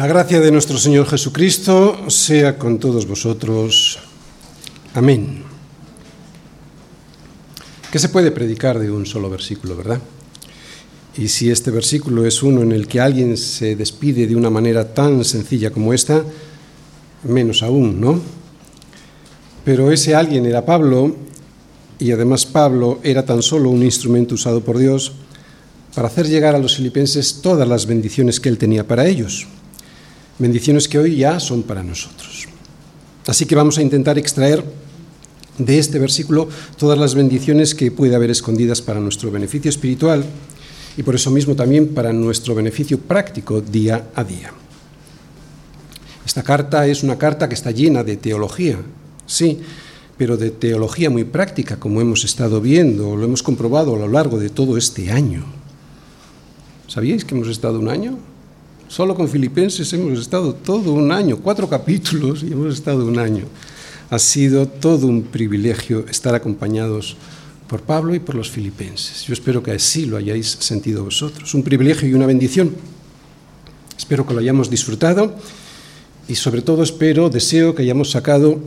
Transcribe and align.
La 0.00 0.06
gracia 0.06 0.40
de 0.40 0.50
nuestro 0.50 0.78
Señor 0.78 1.06
Jesucristo 1.06 2.08
sea 2.08 2.56
con 2.56 2.78
todos 2.78 3.06
vosotros. 3.06 3.98
Amén. 4.94 5.42
¿Qué 7.92 7.98
se 7.98 8.08
puede 8.08 8.30
predicar 8.30 8.78
de 8.78 8.90
un 8.90 9.04
solo 9.04 9.28
versículo, 9.28 9.76
verdad? 9.76 10.00
Y 11.18 11.28
si 11.28 11.50
este 11.50 11.70
versículo 11.70 12.24
es 12.24 12.42
uno 12.42 12.62
en 12.62 12.72
el 12.72 12.88
que 12.88 12.98
alguien 12.98 13.36
se 13.36 13.76
despide 13.76 14.26
de 14.26 14.34
una 14.34 14.48
manera 14.48 14.94
tan 14.94 15.22
sencilla 15.22 15.70
como 15.70 15.92
esta, 15.92 16.24
menos 17.24 17.62
aún, 17.62 18.00
¿no? 18.00 18.22
Pero 19.66 19.92
ese 19.92 20.14
alguien 20.14 20.46
era 20.46 20.64
Pablo, 20.64 21.14
y 21.98 22.10
además 22.12 22.46
Pablo 22.46 23.00
era 23.02 23.26
tan 23.26 23.42
solo 23.42 23.68
un 23.68 23.82
instrumento 23.82 24.34
usado 24.34 24.62
por 24.62 24.78
Dios 24.78 25.12
para 25.94 26.08
hacer 26.08 26.26
llegar 26.26 26.54
a 26.54 26.58
los 26.58 26.76
filipenses 26.76 27.42
todas 27.42 27.68
las 27.68 27.84
bendiciones 27.84 28.40
que 28.40 28.48
él 28.48 28.56
tenía 28.56 28.88
para 28.88 29.06
ellos 29.06 29.46
bendiciones 30.40 30.88
que 30.88 30.98
hoy 30.98 31.16
ya 31.16 31.38
son 31.38 31.62
para 31.62 31.84
nosotros. 31.84 32.48
Así 33.26 33.46
que 33.46 33.54
vamos 33.54 33.78
a 33.78 33.82
intentar 33.82 34.18
extraer 34.18 34.64
de 35.58 35.78
este 35.78 35.98
versículo 35.98 36.48
todas 36.78 36.98
las 36.98 37.14
bendiciones 37.14 37.74
que 37.74 37.92
puede 37.92 38.16
haber 38.16 38.30
escondidas 38.30 38.80
para 38.80 38.98
nuestro 38.98 39.30
beneficio 39.30 39.68
espiritual 39.68 40.24
y 40.96 41.02
por 41.02 41.14
eso 41.14 41.30
mismo 41.30 41.54
también 41.54 41.88
para 41.88 42.12
nuestro 42.12 42.54
beneficio 42.54 42.98
práctico 42.98 43.60
día 43.60 44.08
a 44.14 44.24
día. 44.24 44.52
Esta 46.26 46.42
carta 46.42 46.86
es 46.86 47.02
una 47.02 47.18
carta 47.18 47.48
que 47.48 47.54
está 47.54 47.70
llena 47.70 48.02
de 48.02 48.16
teología, 48.16 48.78
sí, 49.26 49.60
pero 50.16 50.36
de 50.36 50.50
teología 50.50 51.10
muy 51.10 51.24
práctica, 51.24 51.78
como 51.78 52.00
hemos 52.00 52.24
estado 52.24 52.60
viendo, 52.60 53.16
lo 53.16 53.24
hemos 53.24 53.42
comprobado 53.42 53.94
a 53.94 53.98
lo 53.98 54.08
largo 54.08 54.38
de 54.38 54.50
todo 54.50 54.76
este 54.76 55.10
año. 55.10 55.44
¿Sabíais 56.88 57.24
que 57.24 57.34
hemos 57.34 57.48
estado 57.48 57.78
un 57.78 57.88
año? 57.88 58.18
Solo 58.90 59.14
con 59.14 59.28
Filipenses 59.28 59.92
hemos 59.92 60.18
estado 60.18 60.52
todo 60.52 60.92
un 60.92 61.12
año, 61.12 61.36
cuatro 61.36 61.68
capítulos 61.68 62.42
y 62.42 62.52
hemos 62.52 62.74
estado 62.74 63.06
un 63.06 63.20
año. 63.20 63.44
Ha 64.10 64.18
sido 64.18 64.66
todo 64.66 65.06
un 65.06 65.22
privilegio 65.22 66.04
estar 66.08 66.34
acompañados 66.34 67.16
por 67.68 67.82
Pablo 67.82 68.16
y 68.16 68.18
por 68.18 68.34
los 68.34 68.50
filipenses. 68.50 69.22
Yo 69.26 69.32
espero 69.32 69.62
que 69.62 69.70
así 69.70 70.06
lo 70.06 70.16
hayáis 70.16 70.48
sentido 70.58 71.04
vosotros. 71.04 71.54
Un 71.54 71.62
privilegio 71.62 72.08
y 72.08 72.14
una 72.14 72.26
bendición. 72.26 72.74
Espero 73.96 74.26
que 74.26 74.34
lo 74.34 74.40
hayamos 74.40 74.68
disfrutado 74.68 75.36
y 76.26 76.34
sobre 76.34 76.60
todo 76.60 76.82
espero, 76.82 77.30
deseo 77.30 77.76
que 77.76 77.82
hayamos 77.82 78.10
sacado 78.10 78.58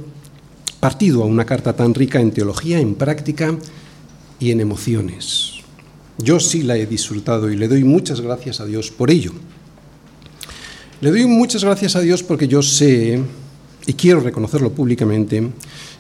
partido 0.80 1.22
a 1.24 1.26
una 1.26 1.46
carta 1.46 1.74
tan 1.74 1.94
rica 1.94 2.22
en 2.22 2.32
teología, 2.32 2.80
en 2.80 2.96
práctica 2.96 3.58
y 4.40 4.52
en 4.52 4.62
emociones. 4.62 5.56
Yo 6.18 6.40
sí 6.40 6.64
la 6.64 6.78
he 6.78 6.86
disfrutado 6.86 7.52
y 7.52 7.58
le 7.58 7.68
doy 7.68 7.84
muchas 7.84 8.22
gracias 8.22 8.62
a 8.62 8.66
Dios 8.66 8.90
por 8.90 9.12
ello. 9.12 9.34
Le 11.04 11.12
doy 11.12 11.26
muchas 11.26 11.66
gracias 11.66 11.98
a 11.98 12.00
Dios 12.00 12.24
porque 12.24 12.48
yo 12.48 12.62
sé, 12.62 13.22
y 13.86 13.94
quiero 13.96 14.22
reconocerlo 14.22 14.72
públicamente, 14.72 15.50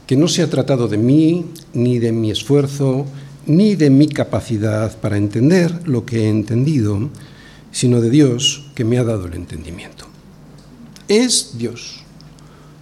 que 0.07 0.15
no 0.15 0.29
se 0.29 0.43
ha 0.43 0.49
tratado 0.49 0.87
de 0.87 0.95
mí, 0.95 1.47
ni 1.73 1.99
de 1.99 2.13
mi 2.13 2.31
esfuerzo, 2.31 3.05
ni 3.45 3.75
de 3.75 3.89
mi 3.89 4.07
capacidad 4.07 4.97
para 5.01 5.17
entender 5.17 5.85
lo 5.89 6.05
que 6.05 6.21
he 6.21 6.29
entendido, 6.29 7.09
sino 7.69 7.99
de 7.99 8.09
Dios 8.09 8.71
que 8.75 8.85
me 8.85 8.97
ha 8.97 9.03
dado 9.03 9.25
el 9.25 9.33
entendimiento. 9.33 10.05
Es 11.09 11.57
Dios, 11.57 12.05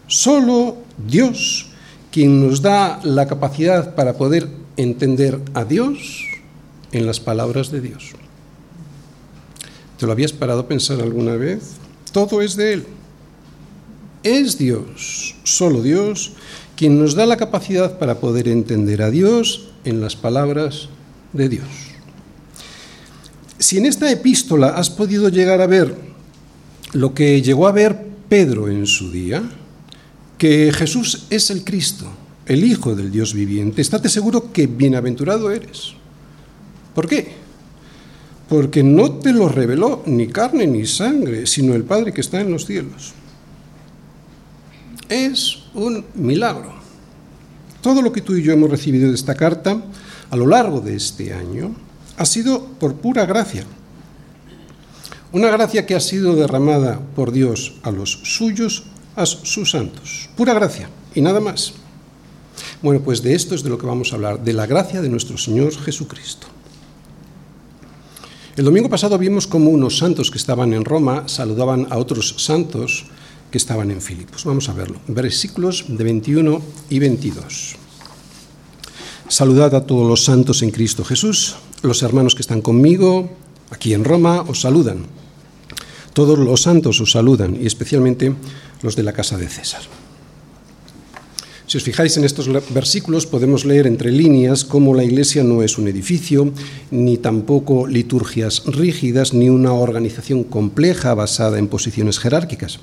solo 0.06 0.78
Dios, 1.04 1.72
quien 2.12 2.40
nos 2.40 2.62
da 2.62 3.00
la 3.04 3.26
capacidad 3.26 3.96
para 3.96 4.14
poder 4.14 4.48
entender 4.78 5.42
a 5.56 5.66
Dios 5.66 6.24
en 6.92 7.08
las 7.08 7.20
palabras 7.20 7.72
de 7.72 7.82
Dios. 7.82 8.12
¿Te 9.98 10.06
lo 10.06 10.12
habías 10.12 10.34
parado 10.34 10.60
a 10.60 10.68
pensar 10.68 11.02
alguna 11.02 11.36
vez? 11.36 11.81
Todo 12.12 12.42
es 12.42 12.56
de 12.56 12.74
Él. 12.74 12.86
Es 14.24 14.58
Dios, 14.58 15.36
solo 15.44 15.82
Dios, 15.82 16.34
quien 16.76 17.00
nos 17.00 17.16
da 17.16 17.26
la 17.26 17.38
capacidad 17.38 17.98
para 17.98 18.20
poder 18.20 18.48
entender 18.48 19.02
a 19.02 19.10
Dios 19.10 19.70
en 19.84 20.02
las 20.02 20.16
palabras 20.16 20.90
de 21.34 21.50
Dios. 21.50 21.68
Si 23.58 23.78
en 23.78 23.86
esta 23.86 24.12
epístola 24.12 24.70
has 24.70 24.90
podido 24.90 25.30
llegar 25.30 25.62
a 25.62 25.68
ver 25.68 25.96
lo 26.94 27.14
que 27.14 27.42
llegó 27.42 27.68
a 27.68 27.72
ver 27.72 28.08
Pedro 28.28 28.68
en 28.68 28.86
su 28.86 29.12
día, 29.12 29.44
que 30.38 30.72
Jesús 30.74 31.28
es 31.30 31.50
el 31.52 31.64
Cristo, 31.64 32.08
el 32.46 32.64
Hijo 32.64 32.96
del 32.96 33.12
Dios 33.12 33.34
viviente, 33.34 33.82
estate 33.82 34.10
seguro 34.10 34.52
que 34.52 34.68
bienaventurado 34.68 35.52
eres. 35.52 35.94
¿Por 36.94 37.08
qué? 37.08 37.41
Porque 38.52 38.84
no 38.84 39.14
te 39.14 39.32
lo 39.32 39.48
reveló 39.48 40.04
ni 40.06 40.28
carne 40.28 40.68
ni 40.68 40.86
sangre, 40.86 41.48
sino 41.48 41.74
el 41.74 41.86
Padre 41.86 42.12
que 42.12 42.20
está 42.20 42.42
en 42.42 42.52
los 42.52 42.66
cielos. 42.66 43.14
Es 45.08 45.60
un 45.74 46.04
milagro. 46.16 46.74
Todo 47.80 48.02
lo 48.02 48.12
que 48.12 48.20
tú 48.20 48.36
y 48.36 48.44
yo 48.44 48.52
hemos 48.52 48.70
recibido 48.70 49.08
de 49.08 49.16
esta 49.16 49.36
carta 49.36 49.82
a 50.30 50.36
lo 50.36 50.48
largo 50.48 50.82
de 50.82 50.98
este 50.98 51.34
año 51.34 51.74
ha 52.18 52.26
sido 52.26 52.66
por 52.78 52.96
pura 52.96 53.26
gracia. 53.26 53.64
Una 55.32 55.50
gracia 55.50 55.86
que 55.86 55.96
ha 55.96 56.02
sido 56.02 56.36
derramada 56.36 57.00
por 57.16 57.32
Dios 57.32 57.76
a 57.84 57.92
los 57.92 58.20
suyos, 58.24 58.84
a 59.16 59.26
sus 59.26 59.72
santos. 59.72 60.30
Pura 60.36 60.54
gracia 60.54 60.90
y 61.16 61.22
nada 61.22 61.40
más. 61.40 61.72
Bueno, 62.82 63.00
pues 63.00 63.24
de 63.24 63.34
esto 63.34 63.56
es 63.56 63.64
de 63.64 63.70
lo 63.70 63.78
que 63.78 63.88
vamos 63.88 64.12
a 64.12 64.16
hablar, 64.16 64.44
de 64.44 64.52
la 64.52 64.66
gracia 64.66 65.02
de 65.02 65.08
nuestro 65.08 65.38
Señor 65.38 65.74
Jesucristo. 65.74 66.51
El 68.58 68.66
domingo 68.66 68.90
pasado 68.90 69.18
vimos 69.18 69.48
cómo 69.48 69.70
unos 69.70 69.98
santos 69.98 70.30
que 70.30 70.38
estaban 70.38 70.74
en 70.74 70.84
Roma 70.84 71.24
saludaban 71.28 71.88
a 71.90 71.98
otros 71.98 72.36
santos 72.38 73.06
que 73.50 73.58
estaban 73.58 73.92
en 73.92 74.02
Filipos. 74.02 74.44
Vamos 74.44 74.68
a 74.68 74.74
verlo. 74.74 75.00
Versículos 75.08 75.86
de 75.88 76.04
21 76.04 76.62
y 76.90 77.00
22. 77.00 77.76
Saludad 79.30 79.74
a 79.74 79.86
todos 79.86 80.06
los 80.06 80.26
santos 80.26 80.64
en 80.64 80.72
Cristo 80.72 81.06
Jesús. 81.06 81.56
Los 81.82 82.04
hermanos 82.04 82.36
que 82.36 82.42
están 82.42 82.62
conmigo 82.62 83.30
aquí 83.70 83.94
en 83.94 84.04
Roma 84.04 84.42
os 84.42 84.60
saludan. 84.60 85.06
Todos 86.12 86.38
los 86.38 86.62
santos 86.62 87.00
os 87.00 87.12
saludan 87.12 87.56
y 87.56 87.68
especialmente 87.68 88.36
los 88.82 88.98
de 88.98 89.04
la 89.04 89.14
casa 89.14 89.38
de 89.38 89.48
César. 89.48 89.82
Si 91.72 91.78
os 91.78 91.86
fijáis 91.86 92.18
en 92.18 92.26
estos 92.26 92.52
versículos, 92.74 93.26
podemos 93.26 93.64
leer 93.64 93.88
entre 93.88 94.12
líneas 94.12 94.66
cómo 94.66 94.94
la 94.94 95.06
Iglesia 95.06 95.42
no 95.42 95.64
es 95.64 95.78
un 95.78 95.88
edificio, 95.88 96.52
ni 96.92 97.16
tampoco 97.16 97.88
liturgias 97.88 98.64
rígidas, 98.66 99.34
ni 99.34 99.48
una 99.48 99.72
organización 99.72 100.44
compleja 100.44 101.14
basada 101.14 101.60
en 101.60 101.70
posiciones 101.70 102.20
jerárquicas. 102.20 102.82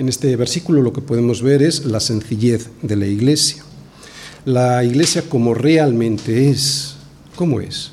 En 0.00 0.08
este 0.08 0.34
versículo 0.34 0.82
lo 0.82 0.92
que 0.92 1.00
podemos 1.00 1.42
ver 1.42 1.62
es 1.62 1.84
la 1.84 2.00
sencillez 2.00 2.70
de 2.82 2.96
la 2.96 3.06
Iglesia. 3.06 3.62
La 4.44 4.82
Iglesia 4.82 5.22
como 5.28 5.54
realmente 5.54 6.50
es. 6.50 6.96
¿Cómo 7.36 7.60
es? 7.60 7.92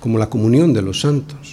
Como 0.00 0.18
la 0.18 0.28
comunión 0.28 0.72
de 0.72 0.82
los 0.82 1.02
santos. 1.02 1.43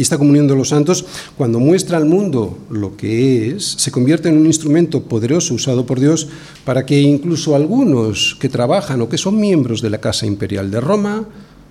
Y 0.00 0.02
esta 0.02 0.16
comunión 0.16 0.48
de 0.48 0.56
los 0.56 0.70
santos, 0.70 1.04
cuando 1.36 1.60
muestra 1.60 1.98
al 1.98 2.06
mundo 2.06 2.56
lo 2.70 2.96
que 2.96 3.50
es, 3.50 3.62
se 3.76 3.90
convierte 3.90 4.30
en 4.30 4.38
un 4.38 4.46
instrumento 4.46 5.02
poderoso 5.02 5.52
usado 5.52 5.84
por 5.84 6.00
Dios 6.00 6.26
para 6.64 6.86
que 6.86 6.98
incluso 6.98 7.54
algunos 7.54 8.34
que 8.40 8.48
trabajan 8.48 9.02
o 9.02 9.10
que 9.10 9.18
son 9.18 9.38
miembros 9.38 9.82
de 9.82 9.90
la 9.90 10.00
Casa 10.00 10.24
Imperial 10.24 10.70
de 10.70 10.80
Roma 10.80 11.28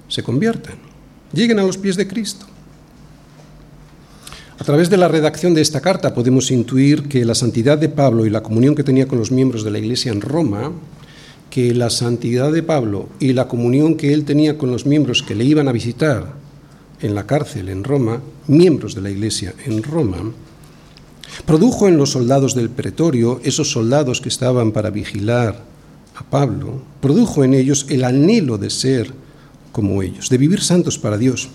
se 0.07 0.21
conviertan, 0.21 0.75
lleguen 1.33 1.57
a 1.57 1.63
los 1.63 1.79
pies 1.79 1.95
de 1.95 2.07
Cristo. 2.07 2.45
A 4.59 4.63
través 4.63 4.91
de 4.91 4.97
la 4.97 5.07
redacción 5.07 5.55
de 5.55 5.61
esta 5.61 5.81
carta 5.81 6.13
podemos 6.13 6.51
intuir 6.51 7.07
que 7.07 7.25
la 7.25 7.33
santidad 7.33 7.79
de 7.79 7.89
Pablo 7.89 8.27
y 8.27 8.29
la 8.29 8.43
comunión 8.43 8.75
que 8.75 8.83
tenía 8.83 9.07
con 9.07 9.17
los 9.17 9.31
miembros 9.31 9.63
de 9.63 9.71
la 9.71 9.79
Iglesia 9.79 10.11
en 10.11 10.21
Roma, 10.21 10.71
que 11.49 11.73
la 11.73 11.89
santidad 11.89 12.51
de 12.51 12.61
Pablo 12.61 13.09
y 13.19 13.33
la 13.33 13.47
comunión 13.47 13.95
que 13.95 14.13
él 14.13 14.23
tenía 14.23 14.59
con 14.59 14.69
los 14.69 14.85
miembros 14.85 15.23
que 15.23 15.33
le 15.33 15.45
iban 15.45 15.67
a 15.67 15.71
visitar 15.71 16.38
en 17.01 17.15
la 17.15 17.25
cárcel 17.25 17.69
en 17.69 17.83
Roma, 17.83 18.21
miembros 18.47 18.95
de 18.95 19.01
la 19.01 19.09
Iglesia 19.09 19.53
en 19.65 19.83
Roma, 19.83 20.17
produjo 21.45 21.87
en 21.87 21.97
los 21.97 22.11
soldados 22.11 22.55
del 22.55 22.69
pretorio, 22.69 23.39
esos 23.43 23.71
soldados 23.71 24.21
que 24.21 24.29
estaban 24.29 24.71
para 24.71 24.89
vigilar 24.89 25.63
a 26.15 26.23
Pablo, 26.23 26.81
produjo 27.01 27.43
en 27.43 27.53
ellos 27.53 27.85
el 27.89 28.03
anhelo 28.03 28.57
de 28.57 28.69
ser 28.69 29.13
como 29.71 30.01
ellos, 30.01 30.29
de 30.29 30.37
vivir 30.37 30.61
santos 30.61 30.97
para 30.97 31.17
Dios 31.17 31.49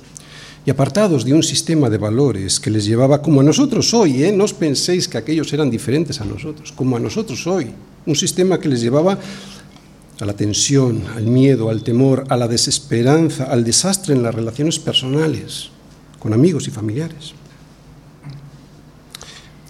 y 0.67 0.70
apartados 0.70 1.25
de 1.25 1.35
un 1.35 1.43
sistema 1.43 1.90
de 1.90 1.99
valores 1.99 2.58
que 2.58 2.70
les 2.70 2.87
llevaba 2.87 3.20
como 3.20 3.40
a 3.40 3.44
nosotros 3.44 3.93
hoy, 3.93 4.25
¿eh? 4.25 4.32
no 4.32 4.44
os 4.44 4.55
penséis 4.55 5.08
que 5.08 5.19
aquellos 5.19 5.52
eran 5.52 5.69
diferentes 5.69 6.20
a 6.20 6.25
nosotros, 6.25 6.73
como 6.73 6.97
a 6.97 7.00
nosotros 7.00 7.47
hoy, 7.47 7.69
un 8.06 8.17
sistema 8.17 8.58
que 8.58 8.69
les 8.69 8.81
llevaba 8.81 9.19
a 10.20 10.25
la 10.25 10.34
tensión, 10.34 11.05
al 11.14 11.26
miedo, 11.26 11.70
al 11.70 11.82
temor, 11.82 12.25
a 12.28 12.37
la 12.37 12.49
desesperanza, 12.49 13.44
al 13.44 13.64
desastre 13.64 14.14
en 14.14 14.22
las 14.22 14.34
relaciones 14.34 14.78
personales, 14.78 15.70
con 16.19 16.32
amigos 16.32 16.69
y 16.69 16.70
familiares. 16.70 17.32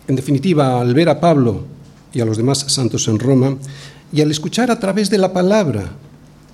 En 0.06 0.16
definitiva, 0.16 0.80
al 0.80 0.92
ver 0.94 1.08
a 1.08 1.20
Pablo 1.20 1.64
y 2.12 2.20
a 2.20 2.24
los 2.24 2.36
demás 2.36 2.58
santos 2.68 3.08
en 3.08 3.18
Roma, 3.18 3.56
y 4.12 4.20
al 4.20 4.30
escuchar 4.30 4.70
a 4.70 4.78
través 4.78 5.10
de 5.10 5.18
la 5.18 5.32
palabra 5.32 5.92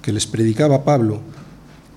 que 0.00 0.12
les 0.12 0.26
predicaba 0.26 0.84
Pablo, 0.84 1.20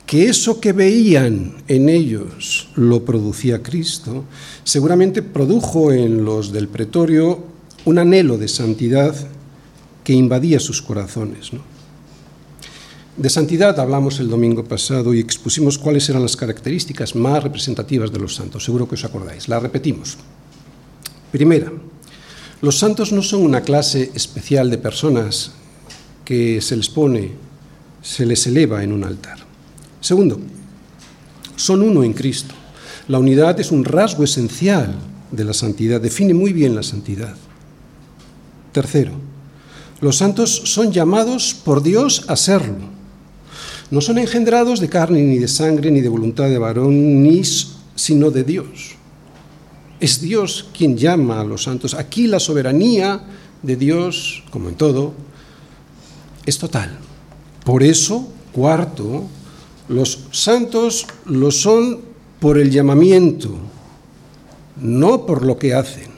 que 0.05 0.27
eso 0.27 0.59
que 0.59 0.73
veían 0.73 1.63
en 1.67 1.89
ellos 1.89 2.69
lo 2.75 3.05
producía 3.05 3.63
Cristo, 3.63 4.25
seguramente 4.63 5.21
produjo 5.21 5.91
en 5.91 6.25
los 6.25 6.51
del 6.51 6.67
pretorio 6.67 7.45
un 7.85 7.99
anhelo 7.99 8.37
de 8.37 8.47
santidad 8.47 9.15
que 10.03 10.13
invadía 10.13 10.59
sus 10.59 10.81
corazones. 10.81 11.51
De 13.15 13.29
santidad 13.29 13.79
hablamos 13.79 14.19
el 14.19 14.27
domingo 14.27 14.63
pasado 14.63 15.13
y 15.13 15.19
expusimos 15.19 15.77
cuáles 15.77 16.09
eran 16.09 16.23
las 16.23 16.35
características 16.35 17.15
más 17.15 17.43
representativas 17.43 18.11
de 18.11 18.17
los 18.17 18.33
santos. 18.33 18.63
Seguro 18.63 18.87
que 18.87 18.95
os 18.95 19.05
acordáis. 19.05 19.47
La 19.47 19.59
repetimos. 19.59 20.17
Primera, 21.31 21.71
los 22.61 22.79
santos 22.79 23.11
no 23.11 23.21
son 23.21 23.43
una 23.43 23.61
clase 23.61 24.09
especial 24.15 24.71
de 24.71 24.79
personas 24.79 25.51
que 26.25 26.59
se 26.59 26.75
les 26.75 26.89
pone, 26.89 27.33
se 28.01 28.25
les 28.25 28.47
eleva 28.47 28.83
en 28.83 28.91
un 28.91 29.03
altar. 29.03 29.37
Segundo, 30.01 30.39
son 31.55 31.83
uno 31.83 32.03
en 32.03 32.13
Cristo. 32.13 32.55
La 33.07 33.19
unidad 33.19 33.59
es 33.59 33.71
un 33.71 33.85
rasgo 33.85 34.23
esencial 34.23 34.95
de 35.29 35.43
la 35.43 35.53
santidad, 35.53 36.01
define 36.01 36.33
muy 36.33 36.51
bien 36.51 36.73
la 36.73 36.83
santidad. 36.83 37.35
Tercero, 38.71 39.11
los 40.01 40.17
santos 40.17 40.63
son 40.65 40.91
llamados 40.91 41.53
por 41.53 41.83
Dios 41.83 42.25
a 42.27 42.35
serlo. 42.35 43.02
No 43.91 44.01
son 44.01 44.17
engendrados 44.17 44.79
de 44.79 44.89
carne, 44.89 45.21
ni 45.21 45.37
de 45.37 45.47
sangre, 45.47 45.91
ni 45.91 46.01
de 46.01 46.09
voluntad 46.09 46.49
de 46.49 46.57
varón, 46.57 47.23
ni 47.23 47.41
sino 47.95 48.31
de 48.31 48.43
Dios. 48.43 48.95
Es 49.99 50.21
Dios 50.21 50.69
quien 50.75 50.97
llama 50.97 51.39
a 51.39 51.43
los 51.43 51.63
santos. 51.63 51.93
Aquí 51.93 52.27
la 52.27 52.39
soberanía 52.39 53.21
de 53.61 53.75
Dios, 53.75 54.43
como 54.49 54.69
en 54.69 54.75
todo, 54.75 55.13
es 56.45 56.57
total. 56.57 56.97
Por 57.63 57.83
eso, 57.83 58.27
cuarto, 58.51 59.23
los 59.87 60.27
santos 60.31 61.05
lo 61.25 61.51
son 61.51 62.01
por 62.39 62.57
el 62.57 62.71
llamamiento, 62.71 63.51
no 64.81 65.25
por 65.25 65.45
lo 65.45 65.57
que 65.57 65.73
hacen. 65.73 66.11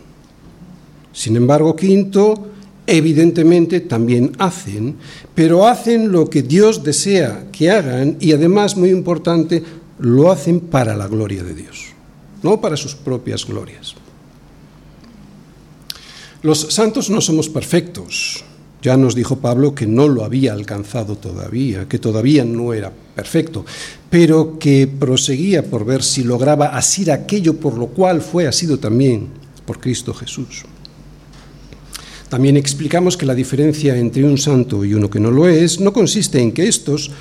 Sin 1.14 1.36
embargo, 1.36 1.76
quinto, 1.76 2.48
evidentemente 2.88 3.80
también 3.82 4.32
hacen, 4.38 4.96
pero 5.34 5.68
hacen 5.68 6.12
lo 6.12 6.30
que 6.30 6.42
Dios 6.42 6.84
desea 6.84 7.48
que 7.52 7.72
hagan 7.72 8.18
y 8.20 8.34
además, 8.34 8.78
muy 8.78 8.90
importante, 8.90 9.64
lo 10.00 10.32
hacen 10.32 10.60
para 10.60 10.96
la 10.96 11.08
gloria 11.08 11.44
de 11.44 11.56
Dios, 11.56 11.88
no 12.44 12.62
para 12.62 12.78
sus 12.78 12.96
propias 12.96 13.46
glorias. 13.46 13.96
Los 16.42 16.60
santos 16.60 17.10
no 17.10 17.22
somos 17.22 17.50
perfectos, 17.50 18.44
ya 18.82 18.98
nos 18.98 19.16
dijo 19.16 19.40
Pablo 19.40 19.74
que 19.74 19.88
no 19.88 20.08
lo 20.08 20.24
había 20.24 20.54
alcanzado 20.54 21.18
todavía, 21.18 21.88
que 21.88 21.98
todavía 21.98 22.46
no 22.46 22.72
era 22.72 22.92
perfecto, 23.16 23.66
pero 24.12 24.60
que 24.60 24.88
proseguía 24.88 25.64
por 25.64 25.86
ver 25.86 26.04
si 26.04 26.24
lograba 26.24 26.68
asir 26.68 27.12
aquello 27.12 27.56
por 27.56 27.78
lo 27.80 27.88
cual 27.88 28.22
fue 28.22 28.46
asido 28.46 28.78
también 28.78 29.30
por 29.66 29.80
Cristo 29.80 30.14
Jesús. 30.14 30.66
También 32.30 32.58
explicamos 32.58 33.18
que 33.18 33.26
la 33.26 33.36
diferencia 33.36 33.96
entre 33.98 34.24
un 34.24 34.38
santo 34.38 34.84
y 34.84 34.94
uno 34.94 35.10
que 35.10 35.20
no 35.20 35.32
lo 35.32 35.48
es 35.48 35.80
no 35.80 35.94
consiste 35.94 36.42
en 36.42 36.52
que 36.52 36.68
estos 36.68 37.12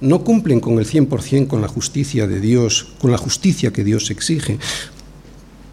no 0.00 0.24
cumplen 0.24 0.60
con 0.60 0.78
el 0.78 0.86
100% 0.86 1.46
con 1.46 1.60
la 1.60 1.68
justicia 1.68 2.26
de 2.26 2.40
Dios, 2.40 2.88
con 3.00 3.10
la 3.10 3.18
justicia 3.18 3.72
que 3.72 3.84
Dios 3.84 4.10
exige, 4.10 4.58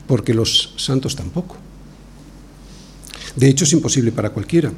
porque 0.06 0.34
los 0.34 0.74
santos 0.78 1.16
tampoco. 1.16 1.56
De 3.36 3.48
hecho, 3.48 3.66
es 3.66 3.74
imposible 3.74 4.12
para 4.12 4.32
cualquiera. 4.32 4.72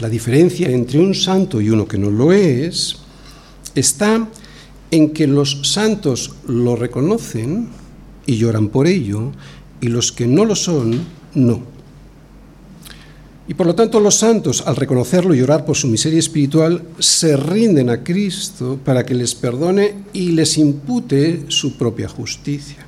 La 0.00 0.08
diferencia 0.08 0.68
entre 0.68 0.98
un 0.98 1.14
santo 1.14 1.60
y 1.60 1.70
uno 1.70 1.86
que 1.86 1.98
no 1.98 2.10
lo 2.10 2.32
es 2.32 2.96
está 3.74 4.28
en 4.90 5.10
que 5.10 5.26
los 5.26 5.60
santos 5.62 6.32
lo 6.46 6.74
reconocen 6.74 7.68
y 8.26 8.36
lloran 8.36 8.68
por 8.68 8.86
ello, 8.86 9.32
y 9.80 9.88
los 9.88 10.12
que 10.12 10.26
no 10.26 10.44
lo 10.44 10.56
son, 10.56 11.00
no. 11.34 11.79
Y 13.50 13.54
por 13.54 13.66
lo 13.66 13.74
tanto 13.74 13.98
los 13.98 14.14
santos, 14.14 14.62
al 14.64 14.76
reconocerlo 14.76 15.34
y 15.34 15.38
llorar 15.38 15.64
por 15.64 15.76
su 15.76 15.88
miseria 15.88 16.20
espiritual, 16.20 16.84
se 17.00 17.36
rinden 17.36 17.90
a 17.90 18.04
Cristo 18.04 18.78
para 18.84 19.04
que 19.04 19.12
les 19.12 19.34
perdone 19.34 20.04
y 20.12 20.30
les 20.30 20.56
impute 20.56 21.46
su 21.48 21.76
propia 21.76 22.08
justicia, 22.08 22.86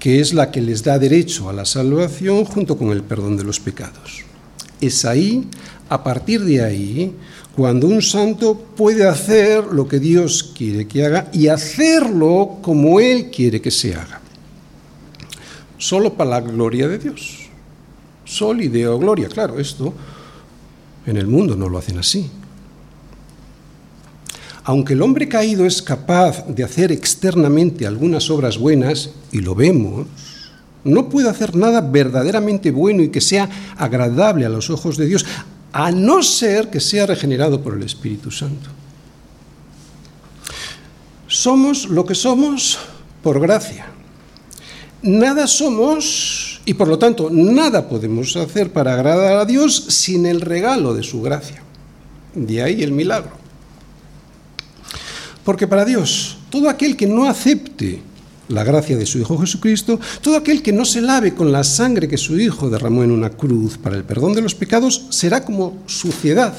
que 0.00 0.18
es 0.18 0.34
la 0.34 0.50
que 0.50 0.60
les 0.60 0.82
da 0.82 0.98
derecho 0.98 1.48
a 1.48 1.52
la 1.52 1.64
salvación 1.64 2.44
junto 2.44 2.76
con 2.76 2.90
el 2.90 3.04
perdón 3.04 3.36
de 3.36 3.44
los 3.44 3.60
pecados. 3.60 4.24
Es 4.80 5.04
ahí 5.04 5.46
a 5.88 6.02
partir 6.02 6.40
de 6.40 6.64
ahí, 6.64 7.12
cuando 7.54 7.86
un 7.86 8.02
santo 8.02 8.58
puede 8.76 9.06
hacer 9.06 9.66
lo 9.66 9.86
que 9.86 10.00
Dios 10.00 10.52
quiere 10.58 10.88
que 10.88 11.06
haga 11.06 11.30
y 11.32 11.46
hacerlo 11.46 12.58
como 12.60 12.98
Él 12.98 13.30
quiere 13.30 13.60
que 13.60 13.70
se 13.70 13.94
haga. 13.94 14.20
Solo 15.78 16.14
para 16.14 16.30
la 16.30 16.40
gloria 16.40 16.88
de 16.88 16.98
Dios. 16.98 17.41
Sol 18.24 18.62
y 18.62 18.68
Deo 18.68 18.98
gloria. 18.98 19.28
Claro, 19.28 19.58
esto 19.58 19.92
en 21.06 21.16
el 21.16 21.26
mundo 21.26 21.56
no 21.56 21.68
lo 21.68 21.78
hacen 21.78 21.98
así. 21.98 22.30
Aunque 24.64 24.92
el 24.92 25.02
hombre 25.02 25.28
caído 25.28 25.66
es 25.66 25.82
capaz 25.82 26.46
de 26.46 26.62
hacer 26.62 26.92
externamente 26.92 27.86
algunas 27.86 28.30
obras 28.30 28.58
buenas, 28.58 29.10
y 29.32 29.40
lo 29.40 29.56
vemos, 29.56 30.06
no 30.84 31.08
puede 31.08 31.28
hacer 31.28 31.56
nada 31.56 31.80
verdaderamente 31.80 32.70
bueno 32.70 33.02
y 33.02 33.10
que 33.10 33.20
sea 33.20 33.48
agradable 33.76 34.46
a 34.46 34.48
los 34.48 34.70
ojos 34.70 34.96
de 34.96 35.06
Dios, 35.06 35.26
a 35.72 35.90
no 35.90 36.22
ser 36.22 36.70
que 36.70 36.80
sea 36.80 37.06
regenerado 37.06 37.60
por 37.60 37.74
el 37.74 37.82
Espíritu 37.82 38.30
Santo. 38.30 38.68
Somos 41.26 41.88
lo 41.88 42.04
que 42.04 42.14
somos 42.14 42.78
por 43.22 43.40
gracia. 43.40 43.86
Nada 45.02 45.46
somos 45.46 46.51
y 46.64 46.74
por 46.74 46.88
lo 46.88 46.98
tanto 46.98 47.28
nada 47.30 47.88
podemos 47.88 48.36
hacer 48.36 48.72
para 48.72 48.94
agradar 48.94 49.36
a 49.36 49.44
Dios 49.44 49.84
sin 49.88 50.26
el 50.26 50.40
regalo 50.40 50.94
de 50.94 51.02
su 51.02 51.20
gracia. 51.22 51.62
De 52.34 52.62
ahí 52.62 52.82
el 52.82 52.92
milagro. 52.92 53.32
Porque 55.44 55.66
para 55.66 55.84
Dios, 55.84 56.38
todo 56.50 56.68
aquel 56.68 56.96
que 56.96 57.06
no 57.06 57.26
acepte 57.26 58.00
la 58.48 58.64
gracia 58.64 58.96
de 58.96 59.06
su 59.06 59.18
Hijo 59.18 59.38
Jesucristo, 59.38 59.98
todo 60.20 60.36
aquel 60.36 60.62
que 60.62 60.72
no 60.72 60.84
se 60.84 61.00
lave 61.00 61.34
con 61.34 61.50
la 61.50 61.64
sangre 61.64 62.08
que 62.08 62.18
su 62.18 62.38
Hijo 62.38 62.70
derramó 62.70 63.02
en 63.02 63.10
una 63.10 63.30
cruz 63.30 63.78
para 63.78 63.96
el 63.96 64.04
perdón 64.04 64.34
de 64.34 64.42
los 64.42 64.54
pecados, 64.54 65.06
será 65.10 65.44
como 65.44 65.82
suciedad, 65.86 66.54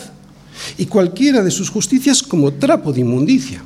y 0.78 0.86
cualquiera 0.86 1.44
de 1.44 1.52
sus 1.52 1.70
justicias 1.70 2.22
como 2.22 2.54
trapo 2.54 2.92
de 2.92 3.02
inmundicia. 3.02 3.64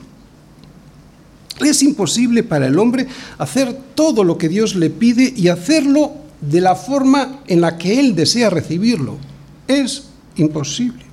Es 1.59 1.81
imposible 1.81 2.43
para 2.43 2.67
el 2.67 2.77
hombre 2.77 3.07
hacer 3.37 3.75
todo 3.95 4.23
lo 4.23 4.37
que 4.37 4.49
Dios 4.49 4.75
le 4.75 4.89
pide 4.89 5.33
y 5.35 5.47
hacerlo 5.47 6.26
de 6.41 6.61
la 6.61 6.75
forma 6.75 7.41
en 7.47 7.61
la 7.61 7.77
que 7.77 7.99
Él 7.99 8.15
desea 8.15 8.49
recibirlo. 8.49 9.17
Es 9.67 10.03
imposible. 10.35 11.05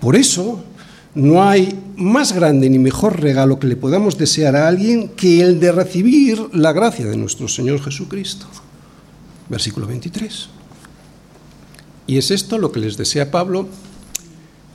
Por 0.00 0.16
eso, 0.16 0.64
no 1.14 1.42
hay 1.42 1.76
más 1.96 2.32
grande 2.32 2.70
ni 2.70 2.78
mejor 2.78 3.20
regalo 3.20 3.58
que 3.58 3.66
le 3.66 3.76
podamos 3.76 4.18
desear 4.18 4.54
a 4.54 4.68
alguien 4.68 5.08
que 5.10 5.40
el 5.40 5.58
de 5.58 5.72
recibir 5.72 6.40
la 6.52 6.72
gracia 6.72 7.06
de 7.06 7.16
nuestro 7.16 7.48
Señor 7.48 7.82
Jesucristo. 7.82 8.46
Versículo 9.48 9.86
23. 9.86 10.48
Y 12.06 12.18
es 12.18 12.30
esto 12.30 12.58
lo 12.58 12.70
que 12.70 12.80
les 12.80 12.96
desea 12.96 13.30
Pablo 13.30 13.68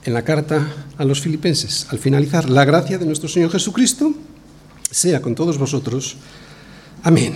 en 0.04 0.12
la 0.12 0.22
carta 0.22 0.68
a 0.98 1.04
los 1.04 1.20
filipenses. 1.20 1.86
Al 1.90 1.98
finalizar, 1.98 2.50
la 2.50 2.64
gracia 2.64 2.98
de 2.98 3.06
nuestro 3.06 3.28
Señor 3.28 3.50
Jesucristo 3.50 4.12
sea 4.90 5.22
con 5.22 5.34
todos 5.34 5.58
vosotros. 5.58 6.16
Amén. 7.02 7.34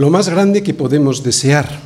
Lo 0.00 0.08
más 0.08 0.30
grande 0.30 0.62
que 0.62 0.72
podemos 0.72 1.22
desear, 1.22 1.78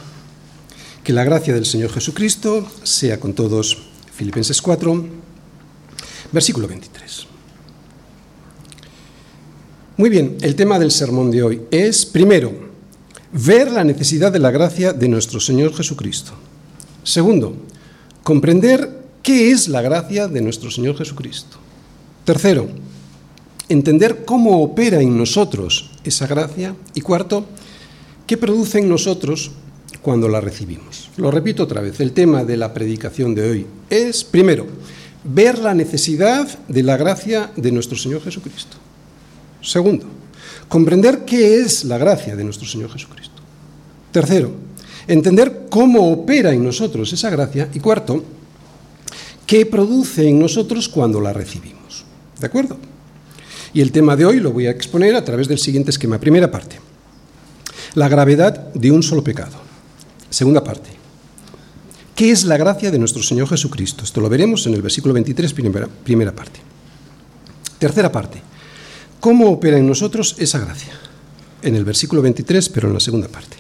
que 1.02 1.12
la 1.12 1.24
gracia 1.24 1.52
del 1.52 1.66
Señor 1.66 1.90
Jesucristo 1.90 2.64
sea 2.84 3.18
con 3.18 3.34
todos 3.34 3.76
Filipenses 4.14 4.62
4, 4.62 5.04
versículo 6.30 6.68
23. 6.68 7.26
Muy 9.96 10.10
bien, 10.10 10.36
el 10.42 10.54
tema 10.54 10.78
del 10.78 10.92
sermón 10.92 11.32
de 11.32 11.42
hoy 11.42 11.62
es, 11.72 12.06
primero, 12.06 12.52
ver 13.32 13.72
la 13.72 13.82
necesidad 13.82 14.30
de 14.30 14.38
la 14.38 14.52
gracia 14.52 14.92
de 14.92 15.08
nuestro 15.08 15.40
Señor 15.40 15.74
Jesucristo. 15.74 16.34
Segundo, 17.02 17.56
comprender 18.22 19.06
qué 19.24 19.50
es 19.50 19.66
la 19.66 19.82
gracia 19.82 20.28
de 20.28 20.40
nuestro 20.40 20.70
Señor 20.70 20.96
Jesucristo. 20.96 21.56
Tercero, 22.24 22.68
entender 23.68 24.24
cómo 24.24 24.62
opera 24.62 25.00
en 25.00 25.18
nosotros 25.18 25.90
esa 26.04 26.28
gracia. 26.28 26.76
Y 26.94 27.00
cuarto, 27.00 27.48
qué 28.26 28.36
produce 28.36 28.78
en 28.78 28.88
nosotros 28.88 29.52
cuando 30.02 30.28
la 30.28 30.40
recibimos. 30.40 31.10
Lo 31.16 31.30
repito 31.30 31.62
otra 31.62 31.80
vez, 31.80 32.00
el 32.00 32.12
tema 32.12 32.44
de 32.44 32.56
la 32.56 32.74
predicación 32.74 33.34
de 33.34 33.50
hoy 33.50 33.66
es, 33.88 34.24
primero, 34.24 34.66
ver 35.24 35.58
la 35.58 35.74
necesidad 35.74 36.46
de 36.68 36.82
la 36.82 36.96
gracia 36.96 37.50
de 37.56 37.72
nuestro 37.72 37.96
Señor 37.96 38.22
Jesucristo. 38.22 38.76
Segundo, 39.62 40.06
comprender 40.68 41.24
qué 41.24 41.60
es 41.60 41.84
la 41.84 41.98
gracia 41.98 42.36
de 42.36 42.44
nuestro 42.44 42.68
Señor 42.68 42.92
Jesucristo. 42.92 43.40
Tercero, 44.12 44.52
entender 45.06 45.66
cómo 45.70 46.12
opera 46.12 46.52
en 46.52 46.62
nosotros 46.62 47.12
esa 47.12 47.30
gracia. 47.30 47.68
Y 47.72 47.80
cuarto, 47.80 48.22
qué 49.46 49.66
produce 49.66 50.28
en 50.28 50.38
nosotros 50.38 50.88
cuando 50.88 51.20
la 51.20 51.32
recibimos. 51.32 52.04
¿De 52.38 52.46
acuerdo? 52.46 52.76
Y 53.72 53.80
el 53.80 53.90
tema 53.90 54.16
de 54.16 54.24
hoy 54.24 54.38
lo 54.38 54.52
voy 54.52 54.66
a 54.66 54.70
exponer 54.70 55.16
a 55.16 55.24
través 55.24 55.48
del 55.48 55.58
siguiente 55.58 55.90
esquema. 55.90 56.20
Primera 56.20 56.50
parte, 56.50 56.78
la 57.94 58.08
gravedad 58.08 58.72
de 58.74 58.90
un 58.90 59.02
solo 59.02 59.22
pecado. 59.22 59.52
Segunda 60.28 60.64
parte, 60.64 60.90
¿qué 62.16 62.32
es 62.32 62.44
la 62.44 62.56
gracia 62.56 62.90
de 62.90 62.98
nuestro 62.98 63.22
Señor 63.22 63.48
Jesucristo? 63.48 64.02
Esto 64.02 64.20
lo 64.20 64.28
veremos 64.28 64.66
en 64.66 64.74
el 64.74 64.82
versículo 64.82 65.14
23, 65.14 65.52
primera, 65.54 65.86
primera 65.86 66.34
parte. 66.34 66.60
Tercera 67.78 68.10
parte, 68.10 68.42
¿cómo 69.20 69.50
opera 69.50 69.78
en 69.78 69.86
nosotros 69.86 70.34
esa 70.38 70.58
gracia? 70.58 70.92
En 71.62 71.76
el 71.76 71.84
versículo 71.84 72.20
23, 72.20 72.68
pero 72.68 72.88
en 72.88 72.94
la 72.94 73.00
segunda 73.00 73.28
parte. 73.28 73.58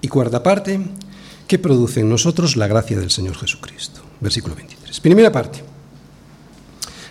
Y 0.00 0.08
cuarta 0.08 0.42
parte, 0.42 0.80
¿qué 1.48 1.58
produce 1.58 2.00
en 2.00 2.08
nosotros 2.08 2.56
la 2.56 2.68
gracia 2.68 2.98
del 2.98 3.10
Señor 3.10 3.36
Jesucristo? 3.36 4.00
Versículo 4.20 4.54
23. 4.54 5.00
Primera 5.00 5.32
parte, 5.32 5.64